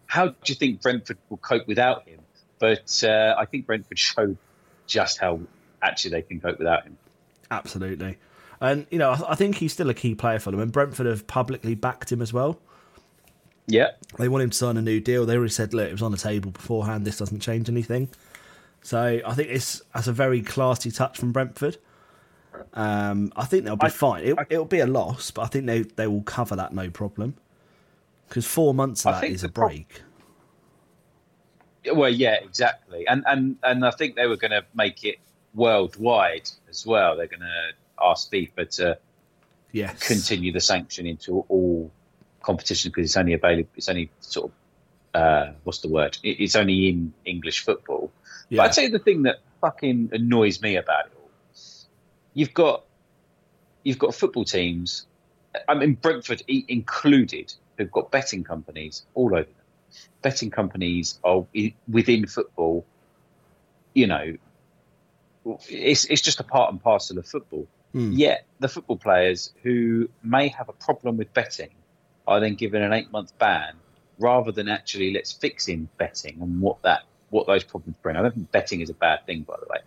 how 0.07 0.29
do 0.29 0.35
you 0.47 0.55
think 0.55 0.83
Brentford 0.83 1.19
will 1.31 1.39
cope 1.39 1.67
without 1.67 2.07
him? 2.07 2.21
But 2.59 3.03
uh, 3.05 3.35
I 3.39 3.45
think 3.47 3.67
Brentford 3.67 3.99
showed 3.99 4.37
just 4.87 5.19
how 5.19 5.41
actually 5.81 6.11
they 6.11 6.23
can 6.23 6.41
cope 6.41 6.59
without 6.59 6.85
him. 6.85 6.99
Absolutely. 7.51 8.19
And, 8.61 8.87
you 8.91 8.99
know, 8.99 9.13
I, 9.13 9.33
I 9.33 9.35
think 9.37 9.57
he's 9.57 9.73
still 9.73 9.89
a 9.89 9.95
key 9.95 10.15
player 10.15 10.39
for 10.39 10.51
them, 10.51 10.61
and 10.61 10.73
Brentford 10.73 11.07
have 11.07 11.27
publicly 11.27 11.75
backed 11.75 12.11
him 12.11 12.21
as 12.21 12.33
well. 12.33 12.59
Yeah, 13.71 13.91
They 14.19 14.29
want 14.29 14.43
him 14.43 14.51
to 14.51 14.57
sign 14.57 14.79
a 14.79 14.83
new 14.83 14.99
deal. 14.99 15.27
They 15.27 15.37
already 15.37 15.51
said, 15.51 15.75
look, 15.75 15.89
it 15.89 15.93
was 15.93 16.01
on 16.01 16.11
the 16.11 16.17
table 16.17 16.51
beforehand. 16.51 17.07
This 17.07 17.19
doesn't 17.19 17.41
change 17.41 17.69
anything. 17.69 18.09
So 18.83 19.21
I 19.27 19.35
think 19.35 19.51
it's 19.51 19.83
that's 19.95 20.07
a 20.07 20.13
very 20.13 20.41
classy 20.41 20.91
touch 20.91 21.19
from 21.19 21.33
Brentford. 21.33 21.77
Um, 22.73 23.31
I 23.37 23.45
think 23.45 23.65
they'll 23.65 23.77
be 23.77 23.87
I- 23.87 23.91
fine. 23.91 24.25
It, 24.25 24.39
it'll 24.49 24.65
be 24.65 24.81
a 24.81 24.87
loss, 24.87 25.31
but 25.31 25.43
I 25.43 25.47
think 25.49 25.67
they 25.67 25.83
they 25.83 26.07
will 26.07 26.23
cover 26.23 26.57
that 26.57 26.73
no 26.73 26.89
problem. 26.89 27.35
Because 28.29 28.47
four 28.47 28.73
months 28.73 29.05
of 29.05 29.21
that 29.21 29.29
is 29.29 29.45
a 29.45 29.49
break. 29.49 30.03
Well, 31.93 32.11
yeah, 32.11 32.37
exactly, 32.43 33.07
and 33.07 33.23
and 33.27 33.57
and 33.63 33.85
I 33.85 33.91
think 33.91 34.17
they 34.17 34.27
were 34.27 34.37
going 34.37 34.51
to 34.51 34.65
make 34.75 35.05
it 35.05 35.17
worldwide 35.55 36.49
as 36.69 36.87
well. 36.87 37.17
They're 37.17 37.27
going 37.27 37.41
to 37.41 37.73
ask 38.03 38.31
FIFA 38.31 38.71
to 38.77 38.99
yes. 39.73 40.07
continue 40.07 40.53
the 40.53 40.61
sanction 40.61 41.07
into 41.07 41.45
all 41.49 41.91
competitions 42.49 42.91
because 42.91 43.05
it's 43.11 43.17
only 43.17 43.35
available. 43.35 43.69
It's 43.77 43.91
only 43.91 44.11
sort 44.21 44.51
of 44.51 44.53
uh, 45.21 45.53
what's 45.65 45.81
the 45.81 45.89
word? 45.89 46.17
It, 46.23 46.41
it's 46.41 46.57
only 46.57 46.89
in 46.89 47.13
English 47.27 47.65
football. 47.65 48.11
Yeah. 48.49 48.59
But 48.59 48.63
I'd 48.65 48.75
say 48.75 48.89
the 48.89 48.99
thing 48.99 49.23
that 49.25 49.41
fucking 49.61 50.11
annoys 50.13 50.63
me 50.63 50.77
about 50.77 51.07
it 51.07 51.13
all, 51.17 51.31
you've 52.33 52.55
got 52.55 52.85
you've 53.85 53.99
got 53.99 54.15
football 54.15 54.45
teams. 54.45 55.07
I 55.69 55.75
mean, 55.75 55.95
Brentford 55.95 56.43
included, 56.49 57.53
who've 57.77 57.91
got 57.91 58.11
betting 58.11 58.45
companies 58.45 59.05
all 59.15 59.35
over 59.35 59.45
them. 59.45 59.67
Betting 60.23 60.51
companies 60.51 61.19
are 61.25 61.45
within 61.87 62.27
football. 62.27 62.87
You 63.93 64.07
know, 64.07 64.37
it's 65.69 66.07
it's 66.07 66.23
just 66.23 66.41
a 66.41 66.45
part 66.45 66.73
and 66.73 66.83
parcel 66.83 67.19
of 67.19 67.27
football. 67.27 67.67
Hmm. 67.93 68.13
Yet 68.13 68.47
the 68.61 68.69
football 68.69 68.97
players 68.97 69.53
who 69.63 70.09
may 70.23 70.49
have 70.49 70.69
a 70.69 70.75
problem 70.75 71.17
with 71.19 71.33
betting 71.35 71.71
are 72.29 72.39
then 72.39 72.55
given 72.55 72.83
an 72.83 72.93
eight 72.93 73.11
month 73.11 73.37
ban 73.39 73.73
rather 74.19 74.53
than 74.53 74.69
actually 74.69 75.13
let's 75.13 75.33
fix 75.33 75.67
in 75.67 75.89
betting 75.97 76.39
and 76.41 76.61
what 76.61 76.81
that 76.83 77.03
what 77.31 77.47
those 77.47 77.65
problems 77.65 77.97
bring. 78.03 78.17
I 78.17 78.23
don't 78.23 78.35
think 78.35 78.53
betting 78.53 78.81
is 78.81 78.91
a 78.91 78.95
bad 78.95 79.27
thing, 79.27 79.43
by 79.43 79.57
the 79.61 79.67
way. 79.69 79.79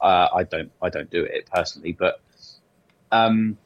Uh, 0.00 0.28
I 0.34 0.42
don't 0.42 0.70
I 0.82 0.90
don't 0.90 1.08
do 1.08 1.22
it 1.22 1.48
personally, 1.50 1.92
but 1.92 2.20
um, 3.12 3.56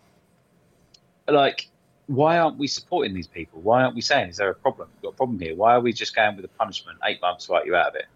like 1.26 1.68
why 2.06 2.38
aren't 2.38 2.58
we 2.58 2.66
supporting 2.66 3.14
these 3.14 3.26
people? 3.26 3.60
Why 3.60 3.82
aren't 3.82 3.94
we 3.94 4.00
saying 4.02 4.28
is 4.30 4.36
there 4.36 4.50
a 4.50 4.54
problem? 4.54 4.88
We've 4.94 5.02
got 5.02 5.14
a 5.14 5.16
problem 5.16 5.40
here. 5.40 5.56
Why 5.56 5.74
are 5.74 5.80
we 5.80 5.92
just 5.92 6.14
going 6.14 6.36
with 6.36 6.44
a 6.44 6.48
punishment 6.48 6.98
eight 7.04 7.20
months 7.20 7.48
right 7.48 7.64
you 7.64 7.74
out 7.74 7.88
of 7.88 7.94
it? 7.96 8.06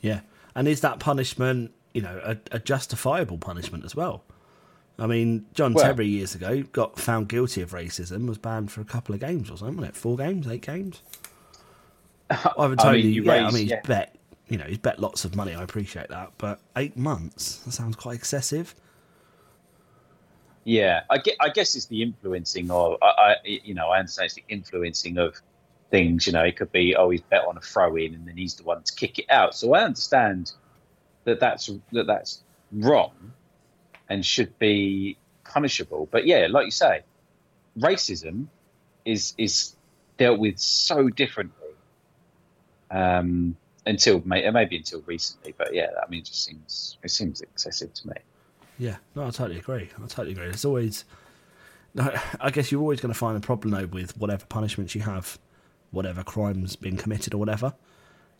Yeah. 0.00 0.20
And 0.54 0.68
is 0.68 0.80
that 0.82 0.98
punishment, 0.98 1.72
you 1.94 2.02
know, 2.02 2.20
a, 2.22 2.36
a 2.52 2.58
justifiable 2.58 3.38
punishment 3.38 3.84
as 3.84 3.96
well? 3.96 4.22
I 4.98 5.06
mean, 5.06 5.46
John 5.54 5.74
Well- 5.74 5.84
Terry 5.84 6.06
years 6.06 6.34
ago 6.34 6.62
got 6.72 6.98
found 6.98 7.28
guilty 7.28 7.62
of 7.62 7.72
racism, 7.72 8.28
was 8.28 8.38
banned 8.38 8.70
for 8.70 8.80
a 8.80 8.84
couple 8.84 9.14
of 9.14 9.20
games 9.20 9.50
or 9.50 9.56
something, 9.56 9.76
wasn't 9.76 9.96
it? 9.96 9.98
Four 9.98 10.16
games, 10.16 10.46
eight 10.46 10.62
games? 10.62 11.02
Ivan 12.30 12.78
I 12.78 12.82
Toney, 12.82 13.02
mean, 13.02 13.12
you 13.12 13.24
yeah, 13.24 13.46
I 13.46 13.50
mean, 13.50 13.62
he's 13.62 13.70
yeah. 13.70 13.80
bet, 13.82 14.16
you 14.48 14.58
know, 14.58 14.64
he's 14.64 14.78
bet 14.78 14.98
lots 14.98 15.24
of 15.24 15.34
money. 15.34 15.54
I 15.54 15.62
appreciate 15.62 16.08
that, 16.08 16.32
but 16.38 16.60
eight 16.76 16.96
months 16.96 17.56
that 17.58 17.72
sounds 17.72 17.96
quite 17.96 18.16
excessive. 18.16 18.74
Yeah, 20.64 21.00
I 21.10 21.18
guess, 21.18 21.34
I 21.40 21.48
guess 21.48 21.74
it's 21.74 21.86
the 21.86 22.02
influencing 22.02 22.70
of, 22.70 22.96
I, 23.02 23.06
I, 23.06 23.36
you 23.44 23.74
know, 23.74 23.88
I 23.88 23.98
understand 23.98 24.26
it's 24.26 24.34
the 24.34 24.44
influencing 24.48 25.18
of 25.18 25.34
things. 25.90 26.26
You 26.26 26.32
know, 26.32 26.44
it 26.44 26.56
could 26.56 26.70
be, 26.70 26.94
oh, 26.94 27.10
he's 27.10 27.20
bet 27.22 27.44
on 27.46 27.56
a 27.56 27.60
throw 27.60 27.96
in, 27.96 28.14
and 28.14 28.26
then 28.26 28.36
he's 28.36 28.54
the 28.54 28.62
one 28.62 28.82
to 28.82 28.94
kick 28.94 29.18
it 29.18 29.26
out. 29.28 29.56
So 29.56 29.74
I 29.74 29.82
understand 29.82 30.52
that 31.24 31.40
that's 31.40 31.70
that 31.92 32.06
that's 32.06 32.42
wrong 32.70 33.12
and 34.12 34.26
should 34.26 34.58
be 34.58 35.16
punishable. 35.44 36.06
But 36.10 36.26
yeah, 36.26 36.46
like 36.50 36.66
you 36.66 36.70
say, 36.70 37.00
racism 37.78 38.46
is 39.06 39.34
is 39.38 39.74
dealt 40.18 40.38
with 40.38 40.58
so 40.58 41.08
differently. 41.08 41.56
Um, 42.90 43.56
until 43.86 44.22
maybe 44.26 44.76
until 44.76 45.00
recently, 45.06 45.54
but 45.56 45.74
yeah, 45.74 45.88
I 46.00 46.08
mean, 46.10 46.20
it 46.20 46.26
just 46.26 46.44
seems 46.44 46.98
it 47.02 47.10
seems 47.10 47.40
excessive 47.40 47.94
to 47.94 48.08
me. 48.08 48.14
Yeah, 48.78 48.96
no, 49.16 49.26
I 49.26 49.30
totally 49.30 49.58
agree. 49.58 49.88
I 49.96 50.06
totally 50.06 50.32
agree. 50.32 50.46
It's 50.46 50.64
always, 50.64 51.04
I 51.98 52.50
guess 52.52 52.70
you're 52.70 52.82
always 52.82 53.00
going 53.00 53.12
to 53.12 53.18
find 53.18 53.36
a 53.36 53.40
problem 53.40 53.70
though 53.70 53.86
with 53.86 54.16
whatever 54.18 54.44
punishments 54.46 54.94
you 54.94 55.00
have, 55.00 55.38
whatever 55.90 56.22
crimes 56.22 56.76
being 56.76 56.98
committed 56.98 57.32
or 57.32 57.38
whatever. 57.38 57.74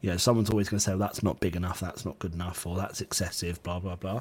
You 0.03 0.11
know, 0.11 0.17
someone's 0.19 0.51
always 0.51 0.69
going 0.69 0.79
to 0.79 0.85
say, 0.85 0.93
well, 0.93 0.99
"That's 0.99 1.23
not 1.23 1.41
big 1.41 1.57
enough. 1.57 1.81
That's 1.81 2.05
not 2.05 2.19
good 2.19 2.35
enough, 2.35 2.67
or 2.67 2.77
that's 2.77 3.01
excessive." 3.01 3.63
Blah 3.63 3.81
blah 3.81 3.97
blah. 3.97 4.21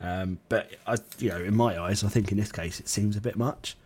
Um, 0.00 0.38
but 0.48 0.70
I, 0.86 0.96
you 1.18 1.30
know, 1.30 1.38
in 1.38 1.56
my 1.56 1.80
eyes, 1.80 2.04
I 2.04 2.08
think 2.08 2.30
in 2.30 2.38
this 2.38 2.52
case 2.52 2.80
it 2.80 2.88
seems 2.88 3.16
a 3.16 3.20
bit 3.20 3.36
much. 3.36 3.76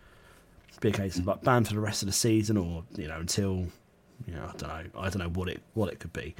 Be 0.79 0.89
a 0.89 0.91
case 0.91 1.17
of 1.19 1.27
like 1.27 1.43
banned 1.43 1.67
for 1.67 1.75
the 1.75 1.79
rest 1.79 2.01
of 2.01 2.07
the 2.07 2.13
season, 2.13 2.57
or 2.57 2.83
you 2.97 3.07
know, 3.07 3.19
until 3.19 3.67
you 4.25 4.33
know, 4.33 4.49
I 4.51 4.57
don't 4.57 4.63
know, 4.69 4.99
I 4.99 5.09
don't 5.09 5.19
know 5.19 5.29
what 5.29 5.47
it 5.47 5.61
what 5.75 5.93
it 5.93 5.99
could 5.99 6.11
be. 6.11 6.33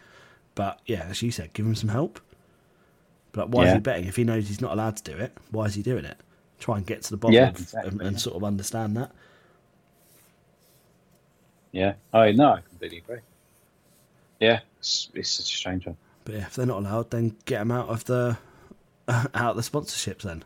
But 0.55 0.79
yeah, 0.87 1.05
as 1.09 1.21
you 1.21 1.29
said, 1.29 1.53
give 1.53 1.63
him 1.65 1.75
some 1.75 1.89
help. 1.89 2.19
But 3.33 3.49
why 3.49 3.67
is 3.67 3.73
he 3.73 3.79
betting 3.79 4.05
if 4.05 4.15
he 4.15 4.23
knows 4.23 4.47
he's 4.47 4.59
not 4.59 4.73
allowed 4.73 4.97
to 4.97 5.03
do 5.03 5.15
it? 5.15 5.37
Why 5.51 5.65
is 5.65 5.75
he 5.75 5.83
doing 5.83 6.05
it? 6.05 6.17
Try 6.59 6.77
and 6.77 6.85
get 6.85 7.03
to 7.03 7.11
the 7.11 7.17
bottom 7.17 7.35
Yeah, 7.35 7.49
exactly, 7.49 7.91
and, 7.91 8.01
and 8.01 8.11
yeah. 8.13 8.17
sort 8.17 8.35
of 8.35 8.43
understand 8.43 8.97
that. 8.97 9.11
Yeah. 11.71 11.93
Oh 12.11 12.31
no, 12.31 12.53
I 12.53 12.61
completely 12.61 12.97
agree. 12.97 13.19
Yeah, 14.39 14.61
it's, 14.79 15.09
it's 15.13 15.29
such 15.29 15.53
a 15.53 15.55
strange 15.55 15.85
one. 15.85 15.97
But 16.25 16.35
yeah, 16.35 16.41
if 16.41 16.55
they're 16.55 16.65
not 16.65 16.79
allowed, 16.79 17.11
then 17.11 17.35
get 17.45 17.59
them 17.59 17.71
out 17.71 17.89
of 17.89 18.05
the 18.05 18.37
out 19.33 19.55
the 19.55 19.61
sponsorships. 19.61 20.21
Then, 20.23 20.43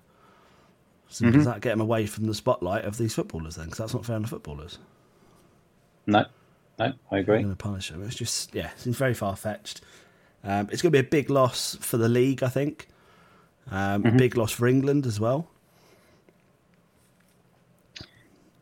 so 1.07 1.25
Mm-hmm. 1.25 1.35
does 1.37 1.45
that 1.45 1.61
get 1.61 1.69
them 1.71 1.81
away 1.81 2.05
from 2.05 2.25
the 2.25 2.33
spotlight 2.33 2.85
of 2.85 2.97
these 2.97 3.13
footballers? 3.13 3.55
Then, 3.55 3.65
because 3.65 3.77
that's 3.79 3.93
not 3.93 4.05
fair 4.05 4.15
on 4.15 4.23
the 4.23 4.27
footballers. 4.27 4.79
No, 6.07 6.25
no, 6.79 6.93
I 7.11 7.17
agree. 7.19 7.37
Going 7.41 7.49
to 7.49 7.55
punish 7.55 7.89
them. 7.89 8.03
It's 8.05 8.15
just 8.15 8.53
yeah, 8.53 8.67
it 8.71 8.79
seems 8.79 8.97
very 8.97 9.13
far 9.13 9.35
fetched. 9.35 9.81
Um, 10.43 10.69
it's 10.71 10.81
going 10.81 10.91
to 10.91 11.01
be 11.01 11.07
a 11.07 11.09
big 11.09 11.29
loss 11.29 11.75
for 11.81 11.97
the 11.97 12.09
league, 12.09 12.43
I 12.43 12.49
think. 12.49 12.87
Um, 13.71 14.03
Mm-hmm. 14.03 14.15
A 14.15 14.19
big 14.19 14.37
loss 14.37 14.51
for 14.51 14.67
England 14.67 15.05
as 15.07 15.19
well. 15.19 15.47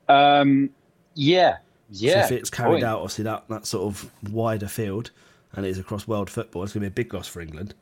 Um, 0.08 0.70
yeah, 1.16 1.58
So 1.92 2.06
yeah. 2.06 2.26
if 2.26 2.32
it's 2.32 2.50
carried 2.50 2.72
point. 2.76 2.84
out, 2.84 3.00
obviously 3.00 3.24
that 3.26 3.48
that 3.50 3.66
sort 3.66 3.84
of 3.86 4.12
wider 4.32 4.68
field, 4.68 5.12
and 5.54 5.66
it 5.66 5.70
is 5.70 5.80
across 5.80 6.08
world 6.08 6.30
football, 6.30 6.64
it's 6.64 6.74
going 6.74 6.84
to 6.84 6.90
be 6.90 6.94
a 7.02 7.04
big 7.04 7.14
loss 7.14 7.28
for 7.28 7.42
England. 7.42 7.74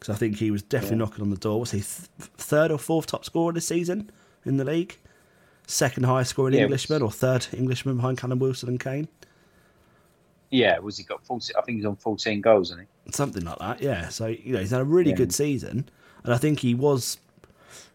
Because 0.00 0.14
I 0.14 0.18
think 0.18 0.38
he 0.38 0.50
was 0.50 0.62
definitely 0.62 0.96
knocking 0.96 1.22
on 1.22 1.30
the 1.30 1.36
door. 1.36 1.60
Was 1.60 1.70
he 1.72 1.78
th- 1.80 2.08
third 2.38 2.70
or 2.72 2.78
fourth 2.78 3.06
top 3.06 3.24
scorer 3.24 3.52
this 3.52 3.66
season 3.68 4.10
in 4.46 4.56
the 4.56 4.64
league? 4.64 4.96
Second 5.66 6.04
highest 6.04 6.30
scoring 6.30 6.54
Yeah, 6.54 6.62
Englishman, 6.62 7.02
or 7.02 7.10
third 7.12 7.46
Englishman 7.52 7.96
behind 7.96 8.16
Callum 8.18 8.38
Wilson 8.38 8.70
and 8.70 8.80
Kane? 8.80 9.08
Yeah, 10.50 10.78
was 10.78 10.96
he 10.96 11.04
got 11.04 11.24
14? 11.24 11.54
I 11.56 11.62
think 11.62 11.76
he's 11.76 11.84
on 11.86 11.96
14 11.96 12.40
goals, 12.40 12.68
isn't 12.70 12.80
he? 12.80 13.12
something 13.12 13.44
like 13.44 13.58
that. 13.58 13.82
Yeah. 13.82 14.08
So 14.08 14.26
you 14.26 14.52
know 14.52 14.60
he's 14.60 14.70
had 14.70 14.80
a 14.80 14.84
really 14.84 15.10
Yeah. 15.10 15.16
good 15.16 15.34
season, 15.34 15.88
and 16.24 16.32
I 16.32 16.36
think 16.38 16.60
he 16.60 16.74
was 16.74 17.18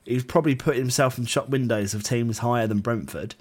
he's 0.04 0.24
probably 0.26 0.56
put 0.56 0.76
himself 0.76 1.18
in 1.18 1.26
shop 1.26 1.48
windows 1.50 1.94
of 1.94 2.04
teams 2.04 2.39
higher 2.39 2.68
than 2.68 2.80
Brentford 2.80 3.34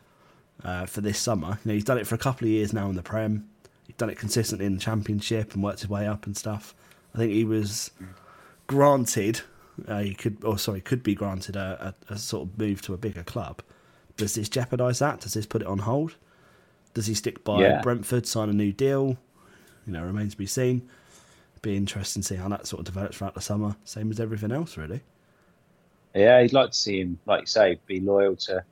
uh, 0.62 0.86
for 0.86 1.00
this 1.00 1.18
summer. 1.18 1.58
You 1.64 1.68
know 1.70 1.74
he's 1.74 1.84
done 1.84 1.98
it 1.98 2.06
for 2.06 2.14
a 2.14 2.18
couple 2.18 2.46
of 2.46 2.50
years 2.52 2.72
now 2.72 2.88
in 2.88 2.94
the 2.96 3.02
Prem. 3.02 3.48
He's 3.88 3.96
done 3.96 4.08
it 4.08 4.18
consistently 4.18 4.66
in 4.66 4.74
the 4.74 4.80
Championship 4.80 5.52
and 5.54 5.62
worked 5.64 5.80
his 5.80 5.88
way 5.90 6.06
up 6.06 6.26
and 6.26 6.36
stuff. 6.36 6.74
I 7.14 7.18
think 7.18 7.32
he 7.32 7.44
was 7.44 7.90
granted. 8.66 9.42
Uh, 9.88 10.00
he 10.00 10.14
could, 10.14 10.44
or 10.44 10.56
sorry, 10.58 10.80
could 10.80 11.02
be 11.02 11.14
granted 11.14 11.56
a, 11.56 11.94
a, 12.08 12.14
a 12.14 12.18
sort 12.18 12.48
of 12.48 12.58
move 12.58 12.80
to 12.82 12.94
a 12.94 12.96
bigger 12.96 13.24
club. 13.24 13.60
Does 14.16 14.34
this 14.34 14.48
jeopardise 14.48 15.00
that? 15.00 15.20
Does 15.20 15.34
this 15.34 15.46
put 15.46 15.62
it 15.62 15.68
on 15.68 15.80
hold? 15.80 16.14
Does 16.94 17.06
he 17.06 17.14
stick 17.14 17.42
by 17.42 17.62
Yeah. 17.62 17.80
Brentford, 17.82 18.26
sign 18.26 18.48
a 18.48 18.52
new 18.52 18.72
deal? 18.72 19.16
You 19.84 19.92
know, 19.92 20.02
remains 20.04 20.32
to 20.32 20.38
be 20.38 20.46
seen 20.46 20.88
be 21.64 21.76
interesting 21.76 22.22
to 22.22 22.28
see 22.28 22.36
how 22.36 22.48
that 22.48 22.66
sort 22.66 22.80
of 22.80 22.84
develops 22.84 23.16
throughout 23.16 23.34
the 23.34 23.40
summer. 23.40 23.74
Same 23.84 24.10
as 24.10 24.20
everything 24.20 24.52
else, 24.52 24.76
really. 24.76 25.00
Yeah, 26.14 26.36
I'd 26.36 26.52
like 26.52 26.70
to 26.70 26.76
see 26.76 27.00
him, 27.00 27.18
like 27.26 27.40
you 27.40 27.46
say, 27.46 27.80
be 27.86 27.98
loyal 28.00 28.36
to 28.36 28.62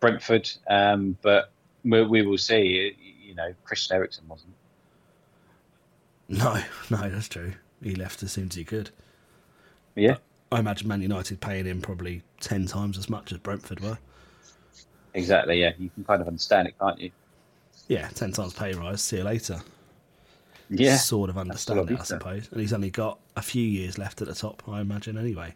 Brentford. 0.00 0.50
Um, 0.68 1.16
but 1.22 1.52
we, 1.84 2.02
we 2.02 2.22
will 2.22 2.38
see. 2.38 2.96
You 3.22 3.34
know, 3.36 3.54
Christian 3.64 3.96
Eriksen 3.96 4.24
wasn't. 4.26 4.54
No, 6.32 6.62
no, 6.90 7.10
that's 7.10 7.28
true. 7.28 7.52
He 7.82 7.94
left 7.94 8.22
as 8.22 8.32
soon 8.32 8.48
as 8.48 8.54
he 8.54 8.64
could. 8.64 8.90
Yeah, 9.94 10.16
I 10.52 10.60
imagine 10.60 10.88
Man 10.88 11.02
United 11.02 11.40
paying 11.40 11.66
him 11.66 11.80
probably 11.80 12.22
ten 12.40 12.66
times 12.66 12.98
as 12.98 13.08
much 13.08 13.32
as 13.32 13.38
Brentford 13.38 13.80
were. 13.80 13.98
exactly. 15.14 15.60
Yeah, 15.60 15.72
you 15.78 15.90
can 15.90 16.04
kind 16.04 16.20
of 16.20 16.28
understand 16.28 16.68
it, 16.68 16.78
can't 16.78 17.00
you? 17.00 17.10
Yeah, 17.88 18.08
ten 18.08 18.32
times 18.32 18.54
pay 18.54 18.72
rise. 18.72 19.02
See 19.02 19.16
you 19.16 19.24
later. 19.24 19.60
Yeah, 20.68 20.98
sort 20.98 21.30
of 21.30 21.38
understand 21.38 21.90
it, 21.90 21.98
I 21.98 22.04
suppose. 22.04 22.48
And 22.52 22.60
he's 22.60 22.72
only 22.72 22.90
got 22.90 23.18
a 23.34 23.42
few 23.42 23.64
years 23.64 23.98
left 23.98 24.22
at 24.22 24.28
the 24.28 24.34
top, 24.34 24.62
I 24.68 24.80
imagine, 24.80 25.18
anyway. 25.18 25.54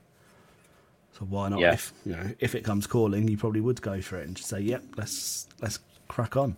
So 1.12 1.24
why 1.26 1.48
not? 1.48 1.60
Yeah. 1.60 1.74
If 1.74 1.92
you 2.04 2.12
know, 2.12 2.30
if 2.40 2.56
it 2.56 2.64
comes 2.64 2.88
calling, 2.88 3.28
you 3.28 3.36
probably 3.36 3.60
would 3.60 3.80
go 3.80 4.00
for 4.00 4.18
it 4.18 4.26
and 4.26 4.36
just 4.36 4.48
say, 4.48 4.60
"Yep, 4.60 4.82
let's 4.96 5.46
let's 5.60 5.78
crack 6.08 6.36
on." 6.36 6.56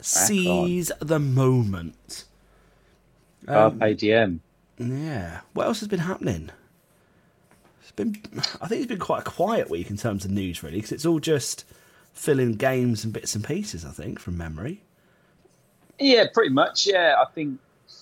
Seize 0.00 0.90
the 1.00 1.18
moment. 1.18 2.24
Um, 3.46 3.78
diem. 3.96 4.40
Yeah. 4.78 5.40
What 5.54 5.66
else 5.66 5.80
has 5.80 5.88
been 5.88 6.00
happening? 6.00 6.50
It's 7.82 7.92
been. 7.92 8.16
I 8.60 8.66
think 8.68 8.80
it's 8.82 8.86
been 8.88 8.98
quite 8.98 9.20
a 9.20 9.30
quiet 9.30 9.70
week 9.70 9.90
in 9.90 9.96
terms 9.96 10.24
of 10.24 10.30
news, 10.30 10.62
really, 10.62 10.76
because 10.78 10.92
it's 10.92 11.06
all 11.06 11.20
just 11.20 11.64
filling 12.12 12.52
games 12.54 13.04
and 13.04 13.12
bits 13.12 13.34
and 13.34 13.44
pieces. 13.44 13.84
I 13.84 13.90
think 13.90 14.18
from 14.18 14.36
memory. 14.36 14.82
Yeah, 15.98 16.26
pretty 16.32 16.50
much. 16.50 16.86
Yeah, 16.86 17.16
I 17.20 17.30
think 17.32 17.58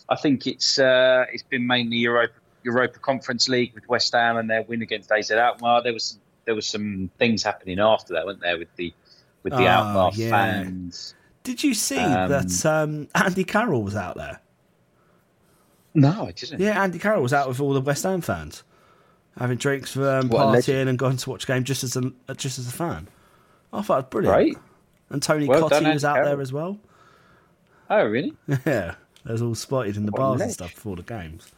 I 0.09 0.17
think 0.17 0.47
it's 0.47 0.79
uh, 0.79 1.25
it's 1.33 1.43
been 1.43 1.67
mainly 1.67 1.97
Europa 1.99 2.35
Europa 2.63 2.99
Conference 2.99 3.49
League 3.49 3.75
with 3.75 3.89
West 3.89 4.13
Ham 4.13 4.37
and 4.37 4.51
their 4.51 4.63
win 4.63 4.83
against 4.83 5.11
AZ 5.13 5.31
Alkmaar. 5.31 5.83
There 5.83 5.93
was 5.93 6.19
there 6.45 6.55
was 6.55 6.67
some 6.67 7.11
things 7.19 7.43
happening 7.43 7.79
after 7.79 8.15
that, 8.15 8.27
weren't 8.27 8.41
there, 8.41 8.59
with 8.59 8.75
the 8.77 8.93
with 9.43 9.53
the 9.53 9.67
Ah, 9.67 9.83
Alkmaar 9.85 10.11
yeah. 10.15 10.31
fans. 10.31 11.15
Did 11.43 11.63
you 11.63 11.75
see 11.75 11.99
Um, 11.99 12.29
that 12.29 12.67
um, 12.67 13.09
Andy 13.15 13.45
Carroll 13.45 13.83
was 13.83 13.95
out 13.95 14.17
there? 14.17 14.41
No, 15.97 16.27
I 16.27 16.33
didn't. 16.33 16.61
Yeah, 16.61 16.81
Andy 16.81 16.99
Carroll 16.99 17.23
was 17.23 17.33
out 17.33 17.49
with 17.49 17.59
all 17.59 17.73
the 17.73 17.81
West 17.81 18.03
Ham 18.05 18.21
fans, 18.21 18.63
having 19.39 19.57
drinks, 19.57 19.97
um, 19.97 20.29
What 20.29 20.47
partying, 20.49 20.89
and 20.89 20.99
going 20.99 21.17
to 21.17 21.31
watch 21.31 21.45
a 21.45 21.47
game 21.47 21.65
just 21.65 21.83
as 21.83 21.97
a 21.97 22.13
just 22.35 22.59
as 22.59 22.69
a 22.69 22.73
fan. 22.73 23.09
I 23.73 23.83
thought 23.83 23.95
it 23.95 24.05
was 24.05 24.11
brilliant. 24.11 24.37
Great. 24.37 24.59
And 25.11 25.23
Tony 25.23 25.47
Well 25.47 25.63
Cottee 25.69 25.83
done, 25.83 25.95
was 25.95 26.05
out 26.05 26.25
there 26.25 26.41
as 26.41 26.53
well. 26.53 26.79
Oh, 27.89 28.05
really? 28.05 28.35
Yeah, 28.67 28.95
they 29.25 29.33
was 29.33 29.43
all 29.43 29.55
spotted 29.55 29.97
in 29.97 30.05
the 30.07 30.13
What 30.13 30.19
bars 30.19 30.41
and 30.43 30.53
stuff 30.53 30.75
before 30.75 30.97
the 30.97 31.03
games. 31.03 31.51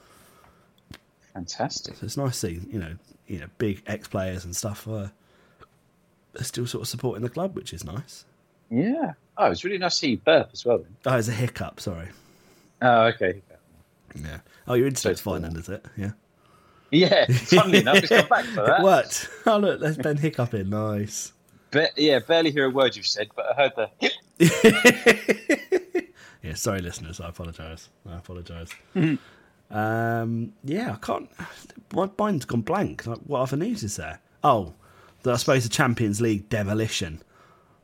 Fantastic. 1.34 1.96
So 1.96 2.06
it's 2.06 2.16
nice 2.16 2.40
to 2.40 2.46
see, 2.48 2.60
you 2.70 2.78
know, 2.78 2.94
you 3.26 3.40
know, 3.40 3.46
big 3.58 3.82
ex 3.86 4.08
players 4.08 4.44
and 4.44 4.54
stuff 4.54 4.86
uh, 4.86 5.08
are 6.38 6.44
still 6.44 6.66
sort 6.66 6.82
of 6.82 6.88
supporting 6.88 7.22
the 7.22 7.28
club, 7.30 7.56
which 7.56 7.72
is 7.72 7.84
nice. 7.84 8.24
Yeah. 8.70 9.12
Oh, 9.36 9.46
it 9.46 9.50
was 9.50 9.64
really 9.64 9.78
nice 9.78 9.94
to 9.94 9.98
see 9.98 10.10
you 10.10 10.16
burp 10.18 10.50
as 10.52 10.64
well. 10.64 10.78
Then. 10.78 10.96
Oh, 11.06 11.16
it's 11.16 11.28
a 11.28 11.32
hiccup. 11.32 11.80
Sorry. 11.80 12.08
Oh, 12.82 13.04
okay. 13.06 13.42
Yeah. 14.14 14.38
Oh, 14.66 14.74
your 14.74 14.86
internet's 14.86 15.20
fine 15.20 15.42
then, 15.42 15.56
is 15.56 15.68
it? 15.68 15.84
Yeah. 15.96 16.12
Yeah, 16.90 17.26
funnily 17.26 17.80
enough, 17.80 17.98
it's 17.98 18.08
come 18.08 18.26
back 18.28 18.44
for 18.46 18.62
It 18.62 18.66
that. 18.68 18.82
worked. 18.82 19.28
Oh 19.46 19.58
look, 19.58 19.80
there's 19.80 19.98
Ben 19.98 20.16
Hiccup 20.16 20.54
in. 20.54 20.70
Nice. 20.70 21.32
But 21.70 21.90
yeah, 21.98 22.18
barely 22.20 22.50
hear 22.50 22.64
a 22.64 22.70
word 22.70 22.96
you've 22.96 23.06
said, 23.06 23.28
but 23.36 23.44
I 23.50 23.54
heard 23.68 23.72
the. 24.38 25.50
Yeah, 26.42 26.54
sorry, 26.54 26.80
listeners. 26.80 27.20
I 27.20 27.28
apologise. 27.28 27.88
I 28.08 28.16
apologise. 28.16 28.70
Mm-hmm. 28.94 29.76
um, 29.76 30.52
yeah, 30.64 30.92
I 30.92 30.96
can't. 31.04 31.28
My 31.92 32.08
mind's 32.16 32.44
gone 32.44 32.60
blank. 32.62 33.06
Like, 33.06 33.18
what 33.26 33.40
other 33.40 33.56
news 33.56 33.82
is 33.82 33.96
there? 33.96 34.20
Oh, 34.44 34.72
the, 35.24 35.32
I 35.32 35.36
suppose 35.36 35.64
the 35.64 35.68
Champions 35.68 36.20
League 36.20 36.48
demolition 36.48 37.20